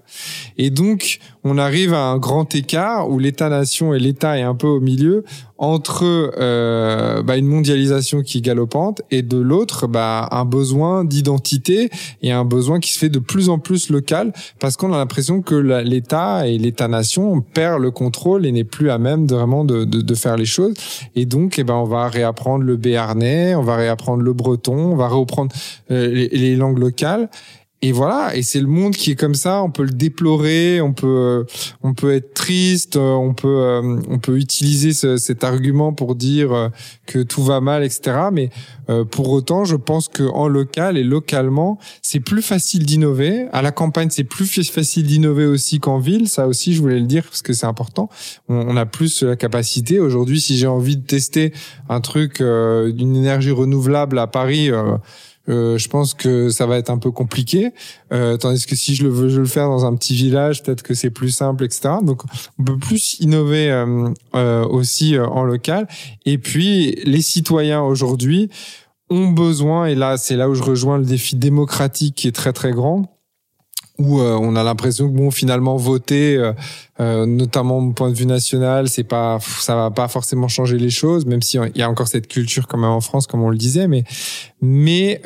Et 0.57 0.71
donc 0.71 1.19
on 1.43 1.57
arrive 1.57 1.93
à 1.93 2.05
un 2.05 2.17
grand 2.17 2.53
écart 2.55 3.09
où 3.09 3.19
l'État-nation 3.19 3.93
et 3.93 3.99
l'État 3.99 4.37
est 4.37 4.43
un 4.43 4.55
peu 4.55 4.67
au 4.67 4.79
milieu 4.79 5.23
entre 5.57 6.03
euh, 6.37 7.21
bah, 7.23 7.37
une 7.37 7.45
mondialisation 7.47 8.21
qui 8.21 8.39
est 8.39 8.41
galopante 8.41 9.01
et 9.11 9.21
de 9.21 9.37
l'autre 9.37 9.87
bah, 9.87 10.27
un 10.31 10.45
besoin 10.45 11.05
d'identité 11.05 11.89
et 12.21 12.31
un 12.31 12.43
besoin 12.43 12.79
qui 12.79 12.91
se 12.91 12.99
fait 12.99 13.09
de 13.09 13.19
plus 13.19 13.49
en 13.49 13.59
plus 13.59 13.89
local 13.89 14.33
parce 14.59 14.77
qu'on 14.77 14.93
a 14.93 14.97
l'impression 14.97 15.41
que 15.41 15.55
l'État 15.55 16.47
et 16.47 16.57
l'État-nation 16.57 17.41
perd 17.41 17.81
le 17.81 17.91
contrôle 17.91 18.45
et 18.45 18.51
n'est 18.51 18.63
plus 18.63 18.89
à 18.89 18.97
même 18.97 19.25
de, 19.25 19.35
vraiment 19.35 19.63
de, 19.63 19.85
de, 19.85 20.01
de, 20.01 20.15
faire 20.15 20.37
les 20.37 20.45
choses. 20.45 20.73
Et 21.15 21.25
donc 21.25 21.59
eh 21.59 21.63
ben 21.63 21.75
on 21.75 21.85
va 21.85 22.09
réapprendre 22.09 22.63
le 22.63 22.75
béarnais, 22.75 23.55
on 23.55 23.63
va 23.63 23.75
réapprendre 23.75 24.23
le 24.23 24.33
breton, 24.33 24.75
on 24.75 24.95
va 24.95 25.07
reprendre 25.07 25.53
euh, 25.91 26.07
les, 26.07 26.29
les 26.29 26.55
langues 26.55 26.79
locales 26.79 27.29
et 27.85 27.91
voilà, 27.91 28.33
et 28.33 28.43
c'est 28.43 28.61
le 28.61 28.67
monde 28.67 28.95
qui 28.95 29.11
est 29.11 29.15
comme 29.17 29.35
ça. 29.35 29.61
On 29.61 29.69
peut 29.69 29.83
le 29.83 29.91
déplorer, 29.91 30.79
on 30.79 30.93
peut, 30.93 31.05
euh, 31.05 31.43
on 31.83 31.93
peut 31.93 32.13
être 32.13 32.33
triste, 32.33 32.95
euh, 32.95 33.11
on 33.11 33.33
peut, 33.33 33.59
euh, 33.59 33.99
on 34.07 34.19
peut 34.19 34.37
utiliser 34.37 34.93
ce, 34.93 35.17
cet 35.17 35.43
argument 35.43 35.91
pour 35.91 36.15
dire 36.15 36.71
que 37.05 37.19
tout 37.19 37.43
va 37.43 37.59
mal, 37.59 37.83
etc. 37.83 38.29
Mais 38.31 38.51
pour 39.11 39.31
autant, 39.31 39.65
je 39.65 39.75
pense 39.75 40.07
que 40.07 40.23
en 40.23 40.47
local 40.47 40.97
et 40.97 41.03
localement, 41.03 41.77
c'est 42.01 42.21
plus 42.21 42.41
facile 42.41 42.85
d'innover. 42.85 43.47
À 43.51 43.61
la 43.61 43.71
campagne, 43.71 44.07
c'est 44.09 44.23
plus 44.23 44.45
facile 44.45 45.05
d'innover 45.05 45.45
aussi 45.45 45.81
qu'en 45.81 45.99
ville. 45.99 46.29
Ça 46.29 46.47
aussi, 46.47 46.73
je 46.73 46.81
voulais 46.81 46.99
le 46.99 47.05
dire 47.05 47.23
parce 47.23 47.41
que 47.41 47.51
c'est 47.51 47.65
important. 47.65 48.07
On, 48.47 48.77
a 48.77 48.85
plus 48.85 49.23
la 49.23 49.35
capacité. 49.35 49.99
Aujourd'hui, 49.99 50.39
si 50.39 50.57
j'ai 50.57 50.67
envie 50.67 50.95
de 50.95 51.05
tester 51.05 51.51
un 51.89 51.99
truc 51.99 52.37
d'une 52.39 53.17
énergie 53.17 53.51
renouvelable 53.51 54.19
à 54.19 54.27
Paris 54.27 54.71
euh, 55.49 55.77
je 55.77 55.89
pense 55.89 56.13
que 56.13 56.49
ça 56.49 56.65
va 56.65 56.77
être 56.77 56.89
un 56.89 56.97
peu 56.97 57.11
compliqué. 57.11 57.71
Euh, 58.11 58.37
tandis 58.37 58.65
que 58.65 58.75
si 58.75 58.95
je 58.95 59.03
le 59.03 59.09
veux, 59.09 59.29
je 59.29 59.41
le 59.41 59.47
faire 59.47 59.67
dans 59.67 59.85
un 59.85 59.95
petit 59.95 60.13
village, 60.13 60.63
peut-être 60.63 60.83
que 60.83 60.93
c'est 60.93 61.09
plus 61.09 61.31
simple, 61.31 61.63
etc. 61.65 61.95
Donc, 62.01 62.21
on 62.59 62.63
peut 62.63 62.77
plus 62.77 63.19
innover 63.19 63.69
euh, 63.69 64.09
euh 64.35 64.65
aussi 64.65 65.15
euh, 65.15 65.25
en 65.27 65.43
local. 65.43 65.87
Et 66.25 66.37
puis, 66.37 66.95
les 67.03 67.21
citoyens 67.21 67.81
aujourd'hui 67.81 68.49
ont 69.09 69.29
besoin, 69.29 69.85
et 69.87 69.95
là, 69.95 70.17
c'est 70.17 70.35
là 70.35 70.49
où 70.49 70.55
je 70.55 70.63
rejoins 70.63 70.97
le 70.97 71.05
défi 71.05 71.35
démocratique 71.35 72.15
qui 72.15 72.27
est 72.27 72.31
très 72.31 72.53
très 72.53 72.71
grand 72.71 73.12
où 73.99 74.19
euh, 74.19 74.37
on 74.41 74.55
a 74.55 74.63
l'impression 74.63 75.07
que 75.07 75.15
bon 75.15 75.29
finalement 75.29 75.77
voter 75.77 76.35
euh, 76.35 76.53
euh, 76.99 77.25
notamment 77.25 77.77
au 77.77 77.91
point 77.91 78.09
de 78.09 78.15
vue 78.15 78.25
national 78.25 78.89
c'est 78.89 79.03
pas 79.03 79.37
ça 79.39 79.75
va 79.75 79.91
pas 79.91 80.07
forcément 80.07 80.47
changer 80.47 80.77
les 80.77 80.89
choses 80.89 81.25
même 81.25 81.43
si 81.43 81.57
il 81.75 81.77
y 81.77 81.83
a 81.83 81.89
encore 81.89 82.07
cette 82.07 82.27
culture 82.27 82.67
quand 82.67 82.77
même 82.77 82.89
en 82.89 83.01
France 83.01 83.27
comme 83.27 83.43
on 83.43 83.49
le 83.49 83.57
disait 83.57 83.87
mais 83.87 84.03
mais 84.61 85.21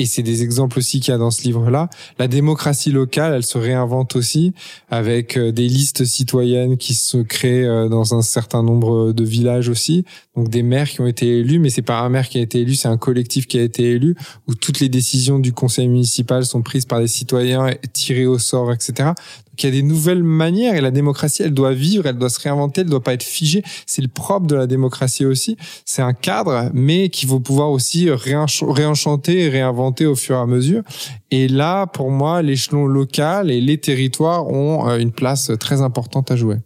et 0.00 0.06
c'est 0.06 0.22
des 0.22 0.42
exemples 0.42 0.78
aussi 0.78 0.98
qu'il 0.98 1.12
y 1.12 1.14
a 1.14 1.18
dans 1.18 1.30
ce 1.30 1.42
livre-là. 1.42 1.90
La 2.18 2.26
démocratie 2.26 2.90
locale, 2.90 3.34
elle 3.34 3.44
se 3.44 3.58
réinvente 3.58 4.16
aussi 4.16 4.54
avec 4.90 5.36
euh, 5.36 5.52
des 5.52 5.68
listes 5.68 6.06
citoyennes 6.06 6.78
qui 6.78 6.94
se 6.94 7.18
créent 7.18 7.66
euh, 7.66 7.88
dans 7.90 8.14
un 8.14 8.22
certain 8.22 8.62
nombre 8.62 9.12
de 9.12 9.24
villages 9.24 9.68
aussi. 9.68 10.06
Donc 10.36 10.48
des 10.48 10.62
maires 10.62 10.88
qui 10.88 11.02
ont 11.02 11.06
été 11.06 11.40
élus, 11.40 11.58
mais 11.58 11.68
c'est 11.68 11.82
pas 11.82 12.00
un 12.00 12.08
maire 12.08 12.30
qui 12.30 12.38
a 12.38 12.40
été 12.40 12.60
élu, 12.60 12.76
c'est 12.76 12.88
un 12.88 12.96
collectif 12.96 13.46
qui 13.46 13.58
a 13.58 13.62
été 13.62 13.90
élu 13.90 14.16
où 14.48 14.54
toutes 14.54 14.80
les 14.80 14.88
décisions 14.88 15.38
du 15.38 15.52
conseil 15.52 15.88
municipal 15.88 16.46
sont 16.46 16.62
prises 16.62 16.86
par 16.86 17.00
des 17.00 17.08
citoyens 17.08 17.70
tirés 17.92 18.26
au 18.26 18.38
sort, 18.38 18.72
etc 18.72 19.12
qu'il 19.56 19.68
y 19.68 19.72
a 19.72 19.80
des 19.80 19.86
nouvelles 19.86 20.22
manières 20.22 20.74
et 20.74 20.80
la 20.80 20.90
démocratie, 20.90 21.42
elle 21.42 21.54
doit 21.54 21.72
vivre, 21.72 22.06
elle 22.06 22.18
doit 22.18 22.30
se 22.30 22.40
réinventer, 22.40 22.82
elle 22.82 22.88
doit 22.88 23.02
pas 23.02 23.14
être 23.14 23.22
figée. 23.22 23.62
C'est 23.86 24.02
le 24.02 24.08
propre 24.08 24.46
de 24.46 24.54
la 24.54 24.66
démocratie 24.66 25.24
aussi. 25.24 25.56
C'est 25.84 26.02
un 26.02 26.12
cadre, 26.12 26.70
mais 26.72 27.08
qu'il 27.08 27.28
faut 27.28 27.40
pouvoir 27.40 27.70
aussi 27.70 28.08
réenchanter 28.10 29.40
et 29.40 29.48
réinventer 29.48 30.06
au 30.06 30.16
fur 30.16 30.36
et 30.36 30.40
à 30.40 30.46
mesure. 30.46 30.82
Et 31.30 31.48
là, 31.48 31.86
pour 31.86 32.10
moi, 32.10 32.42
l'échelon 32.42 32.86
local 32.86 33.50
et 33.50 33.60
les 33.60 33.78
territoires 33.78 34.48
ont 34.48 34.88
euh, 34.88 34.98
une 34.98 35.12
place 35.12 35.50
très 35.58 35.80
importante 35.80 36.30
à 36.30 36.36
jouer. 36.36 36.56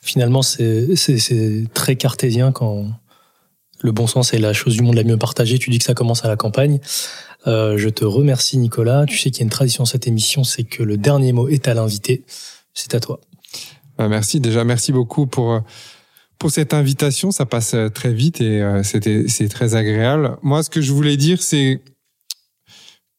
Finalement, 0.00 0.42
c'est 0.42 1.64
très 1.74 1.96
cartésien 1.96 2.52
quand 2.52 2.86
le 3.80 3.92
bon 3.92 4.06
sens 4.06 4.32
est 4.32 4.38
la 4.38 4.52
chose 4.52 4.74
du 4.74 4.82
monde 4.82 4.94
la 4.94 5.04
mieux 5.04 5.16
partagée. 5.16 5.58
Tu 5.58 5.70
dis 5.70 5.78
que 5.78 5.84
ça 5.84 5.94
commence 5.94 6.24
à 6.24 6.28
la 6.28 6.36
campagne. 6.36 6.80
Euh, 7.46 7.78
je 7.78 7.88
te 7.88 8.04
remercie 8.04 8.58
Nicolas. 8.58 9.06
Tu 9.06 9.16
sais 9.16 9.30
qu'il 9.30 9.40
y 9.40 9.42
a 9.42 9.44
une 9.44 9.50
tradition 9.50 9.84
à 9.84 9.86
cette 9.86 10.06
émission, 10.06 10.44
c'est 10.44 10.64
que 10.64 10.82
le 10.82 10.96
dernier 10.96 11.32
mot 11.32 11.48
est 11.48 11.68
à 11.68 11.74
l'invité. 11.74 12.24
C'est 12.74 12.94
à 12.94 13.00
toi. 13.00 13.20
Euh, 14.00 14.08
merci 14.08 14.40
déjà, 14.40 14.64
merci 14.64 14.92
beaucoup 14.92 15.26
pour 15.26 15.52
euh, 15.52 15.60
pour 16.38 16.50
cette 16.50 16.74
invitation. 16.74 17.30
Ça 17.30 17.46
passe 17.46 17.74
très 17.94 18.12
vite 18.12 18.40
et 18.40 18.62
c'était 18.84 19.24
c'est 19.28 19.48
très 19.48 19.74
agréable. 19.74 20.36
Moi, 20.42 20.62
ce 20.62 20.70
que 20.70 20.80
je 20.80 20.92
voulais 20.92 21.16
dire, 21.16 21.42
c'est 21.42 21.80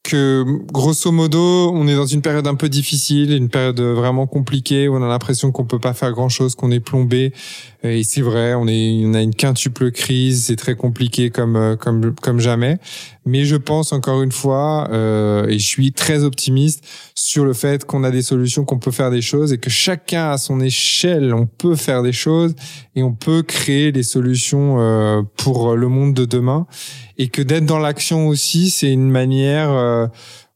que 0.03 0.45
grosso 0.71 1.11
modo, 1.11 1.71
on 1.73 1.87
est 1.87 1.95
dans 1.95 2.05
une 2.05 2.21
période 2.21 2.47
un 2.47 2.55
peu 2.55 2.69
difficile, 2.69 3.33
une 3.33 3.49
période 3.49 3.79
vraiment 3.79 4.25
compliquée 4.25 4.87
où 4.87 4.95
on 4.95 5.03
a 5.03 5.07
l'impression 5.07 5.51
qu'on 5.51 5.65
peut 5.65 5.79
pas 5.79 5.93
faire 5.93 6.11
grand 6.13 6.29
chose, 6.29 6.55
qu'on 6.55 6.71
est 6.71 6.79
plombé. 6.79 7.33
Et 7.81 8.03
c'est 8.03 8.21
vrai, 8.21 8.55
on 8.55 8.67
est, 8.67 9.03
on 9.05 9.13
a 9.13 9.21
une 9.21 9.33
quintuple 9.33 9.91
crise, 9.91 10.45
c'est 10.45 10.57
très 10.57 10.75
compliqué 10.75 11.29
comme 11.29 11.77
comme 11.79 12.13
comme 12.15 12.39
jamais. 12.41 12.77
Mais 13.25 13.45
je 13.45 13.55
pense 13.55 13.93
encore 13.93 14.21
une 14.21 14.31
fois, 14.31 14.89
euh, 14.91 15.47
et 15.47 15.59
je 15.59 15.65
suis 15.65 15.91
très 15.91 16.23
optimiste 16.23 16.83
sur 17.13 17.45
le 17.45 17.53
fait 17.53 17.85
qu'on 17.85 18.03
a 18.03 18.11
des 18.11 18.21
solutions, 18.21 18.65
qu'on 18.65 18.79
peut 18.79 18.91
faire 18.91 19.11
des 19.11 19.21
choses 19.21 19.53
et 19.53 19.59
que 19.59 19.69
chacun 19.69 20.31
à 20.31 20.37
son 20.37 20.59
échelle, 20.59 21.33
on 21.33 21.45
peut 21.45 21.75
faire 21.75 22.01
des 22.01 22.11
choses 22.11 22.55
et 22.95 23.03
on 23.03 23.13
peut 23.13 23.43
créer 23.43 23.91
des 23.91 24.03
solutions 24.03 24.77
euh, 24.79 25.21
pour 25.37 25.75
le 25.75 25.87
monde 25.87 26.13
de 26.13 26.25
demain. 26.25 26.65
Et 27.17 27.27
que 27.27 27.41
d'être 27.41 27.65
dans 27.65 27.79
l'action 27.79 28.27
aussi, 28.27 28.69
c'est 28.71 28.91
une 28.91 29.09
manière 29.09 29.71
euh, 29.71 30.07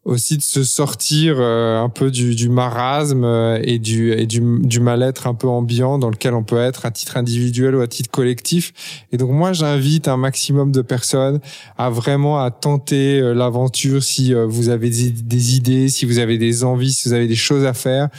aussi 0.06 0.36
de 0.36 0.41
se 0.41 0.66
sortir 0.66 1.36
euh, 1.39 1.82
un 1.82 1.88
peu 1.88 2.12
du, 2.12 2.36
du 2.36 2.49
marasme 2.49 3.24
euh, 3.24 3.60
et 3.64 3.80
du 3.80 4.12
et 4.12 4.26
du, 4.26 4.41
du 4.60 4.82
mal-être 4.82 5.28
un 5.28 5.34
peu 5.34 5.47
ambiant 5.47 5.97
dans 5.97 6.10
lequel 6.10 6.34
on 6.34 6.43
peut 6.43 6.58
être 6.58 6.86
à 6.86 6.91
titre 6.91 7.16
individuel 7.16 7.76
ou 7.76 7.82
à 7.82 7.88
titre 7.88 8.10
collectif. 8.10 8.74
Et 9.14 9.18
donc 9.18 9.32
moi 9.32 9.54
j'invite 9.54 10.10
un 10.10 10.18
maximum 10.18 10.74
de 10.74 10.82
personnes 10.82 11.39
à 11.78 11.89
vraiment 11.89 12.43
à 12.43 12.51
tenter 12.51 13.22
euh, 13.22 13.34
l'aventure 13.34 14.04
si 14.04 14.34
vous 14.34 14.70
avez 14.70 14.89
des, 14.89 15.56
idées, 15.56 15.88
si 15.88 16.06
vous 16.06 16.20
avez 16.20 16.38
des 16.38 16.66
envies, 16.66 16.91
si 16.91 17.08
vous 17.08 17.14
avez 17.14 17.28
des 17.28 17.36
choses 17.36 17.66
à 17.66 17.74
faire, 17.74 18.10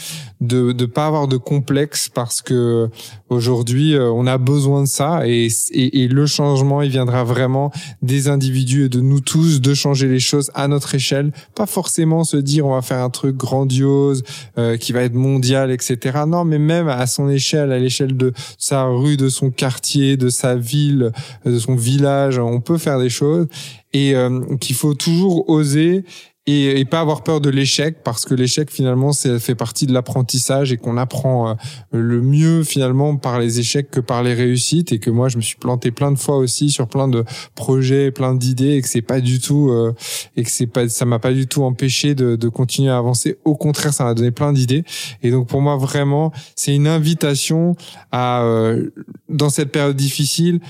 de 0.41 0.72
de 0.72 0.87
pas 0.87 1.07
avoir 1.07 1.28
de 1.28 1.37
complexe 1.37 2.09
parce 2.09 2.41
que 2.41 2.89
aujourd'hui 3.28 3.95
on 3.99 4.26
a 4.26 4.39
besoin 4.39 4.82
de 4.82 4.89
ça 4.89 5.26
et, 5.26 5.49
et, 5.72 6.09
le 6.09 6.26
changement 6.26 6.82
il 6.82 6.91
viendra 6.91 7.24
vraiment 7.24 7.72
des 8.03 8.28
individus 8.28 8.85
et 8.85 8.89
de 8.89 9.01
nous 9.01 9.20
tous 9.20 9.61
de 9.61 9.74
changer 9.74 10.09
les 10.09 10.20
choses 10.20 10.51
à 10.55 10.68
notre 10.68 10.95
échelle, 10.95 11.32
forcément 11.75 12.22
se 12.25 12.37
dire 12.37 12.66
on 12.66 12.75
va 12.75 12.83
faire 12.83 13.03
un 13.03 13.11
truc 13.11 13.37
grandiose 13.37 14.22
euh, 14.59 14.77
qui 14.77 14.93
va 14.93 15.03
être 15.03 15.14
mondial, 15.14 15.70
etc. 15.72 16.20
Non, 16.27 16.45
mais 16.45 16.59
même 16.59 16.89
à 16.89 17.07
son 17.07 17.29
échelle, 17.29 17.72
à 17.72 17.79
l'échelle 17.79 18.16
de 18.16 18.33
sa 18.59 18.85
rue, 18.85 19.16
de 19.16 19.29
son 19.29 19.51
quartier, 19.51 20.16
de 20.16 20.29
sa 20.29 20.55
ville, 20.55 21.12
de 21.45 21.59
son 21.59 21.75
village, 21.75 22.39
on 22.39 22.61
peut 22.61 22.79
faire 22.79 22.99
des 23.01 23.11
choses 23.11 23.49
et 23.93 24.14
euh, 24.14 24.57
qu'il 24.61 24.77
faut 24.77 24.95
toujours 24.95 25.49
oser 25.49 26.05
et, 26.47 26.78
et, 26.78 26.84
pas 26.84 27.01
avoir 27.01 27.22
peur 27.22 27.40
de 27.40 27.49
l'échec 27.49 28.03
parce 28.05 28.26
que 28.26 28.34
l'échec 28.34 28.70
finalement 28.70 29.12
c'est 29.12 29.38
fait 29.38 29.55
partie 29.55 29.86
de 29.86 29.95
l'apprentissage 29.95 30.72
et 30.72 30.76
qu'on 30.76 30.99
apprend 30.99 31.49
euh, 31.49 31.55
le 31.92 32.20
mieux 32.20 32.64
finalement 32.64 33.16
par 33.16 33.38
les 33.38 33.61
échecs 33.61 33.90
que 33.90 34.01
par 34.01 34.22
les 34.22 34.34
réussites. 34.34 34.92
Et 34.92 34.99
que 34.99 35.09
moi 35.11 35.28
je 35.28 35.38
me 35.38 35.42
suis 35.42 35.57
planté 35.57 35.90
plein 35.90 36.12
de 36.12 36.18
fois 36.18 36.36
aussi 36.36 36.70
sur 36.70 36.86
plein 36.86 37.09
de 37.09 37.24
projets 37.55 38.11
plein 38.11 38.34
d'idées 38.34 38.74
et 38.74 38.82
que 38.82 38.88
c'est 38.88 39.01
pas 39.01 39.20
du 39.20 39.40
tout 39.40 39.70
euh, 39.70 39.95
et 40.36 40.42
que 40.42 40.51
c'est 40.51 40.66
pas 40.66 40.86
ça 40.88 41.07
m'a 41.07 41.18
pas 41.18 41.32
du 41.32 41.47
tout 41.47 41.62
empêché 41.64 42.14
de, 42.14 42.36
de 42.36 42.49
continuer 42.49 42.90
à 42.90 42.99
avancer. 42.99 43.38
Au 43.45 43.57
contraire 43.57 43.95
ça 43.95 44.05
m'a 44.05 44.12
donné 44.12 44.30
plein 44.30 44.53
d'idées. 44.53 44.84
Et 45.22 45.30
donc 45.30 45.49
pour 45.49 45.62
moi 45.62 45.78
vraiment 45.78 46.30
c'est 46.57 46.74
une 46.74 46.88
invitation 46.88 47.74
à 48.12 48.42
euh, 48.42 48.90
dans 49.30 49.49
cette 49.49 49.72
période 49.72 49.97
difficile 49.97 50.61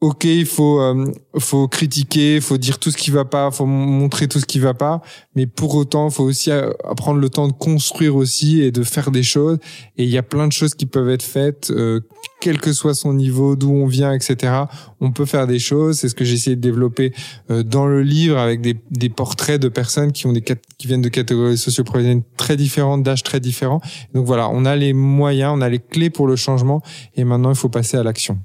ok, 0.00 0.24
il 0.24 0.46
faut 0.46 0.80
euh, 0.80 1.12
faut 1.38 1.68
critiquer, 1.68 2.40
faut 2.40 2.58
dire 2.58 2.78
tout 2.78 2.90
ce 2.90 2.96
qui 2.96 3.10
va 3.10 3.24
pas, 3.24 3.50
faut 3.50 3.66
montrer 3.66 4.28
tout 4.28 4.38
ce 4.38 4.44
qui 4.44 4.58
va 4.58 4.74
pas, 4.74 5.00
mais 5.34 5.46
pour 5.46 5.74
autant, 5.74 6.10
faut 6.10 6.24
aussi 6.24 6.50
euh, 6.50 6.70
prendre 6.96 7.18
le 7.18 7.30
temps 7.30 7.48
de 7.48 7.52
construire 7.52 8.16
aussi 8.16 8.60
et 8.60 8.70
de 8.70 8.82
faire 8.82 9.10
des 9.10 9.22
choses. 9.22 9.58
Et 9.96 10.04
il 10.04 10.10
y 10.10 10.18
a 10.18 10.22
plein 10.22 10.46
de 10.46 10.52
choses 10.52 10.74
qui 10.74 10.86
peuvent 10.86 11.08
être 11.08 11.22
faites, 11.22 11.70
euh, 11.70 12.00
quel 12.40 12.60
que 12.60 12.72
soit 12.72 12.94
son 12.94 13.14
niveau, 13.14 13.56
d'où 13.56 13.70
on 13.72 13.86
vient, 13.86 14.12
etc. 14.12 14.52
On 15.00 15.12
peut 15.12 15.24
faire 15.24 15.46
des 15.46 15.58
choses. 15.58 15.98
C'est 15.98 16.08
ce 16.08 16.14
que 16.14 16.24
j'ai 16.24 16.34
essayé 16.34 16.56
de 16.56 16.60
développer 16.60 17.12
dans 17.48 17.86
le 17.86 18.02
livre 18.02 18.36
avec 18.38 18.60
des, 18.60 18.76
des 18.90 19.08
portraits 19.08 19.60
de 19.60 19.68
personnes 19.68 20.12
qui 20.12 20.26
ont 20.26 20.32
des 20.32 20.42
qui 20.42 20.86
viennent 20.86 21.02
de 21.02 21.08
catégories 21.08 21.56
socio-professionnelles 21.56 22.22
très 22.36 22.56
différentes, 22.56 23.02
d'âges 23.02 23.22
très 23.22 23.40
différents. 23.40 23.80
Donc 24.14 24.26
voilà, 24.26 24.48
on 24.50 24.64
a 24.64 24.76
les 24.76 24.92
moyens, 24.92 25.54
on 25.56 25.60
a 25.62 25.68
les 25.68 25.78
clés 25.78 26.10
pour 26.10 26.26
le 26.26 26.36
changement, 26.36 26.82
et 27.16 27.24
maintenant 27.24 27.50
il 27.50 27.56
faut 27.56 27.70
passer 27.70 27.96
à 27.96 28.02
l'action. 28.02 28.38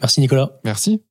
Merci 0.00 0.20
Nicolas. 0.20 0.52
Merci. 0.64 1.02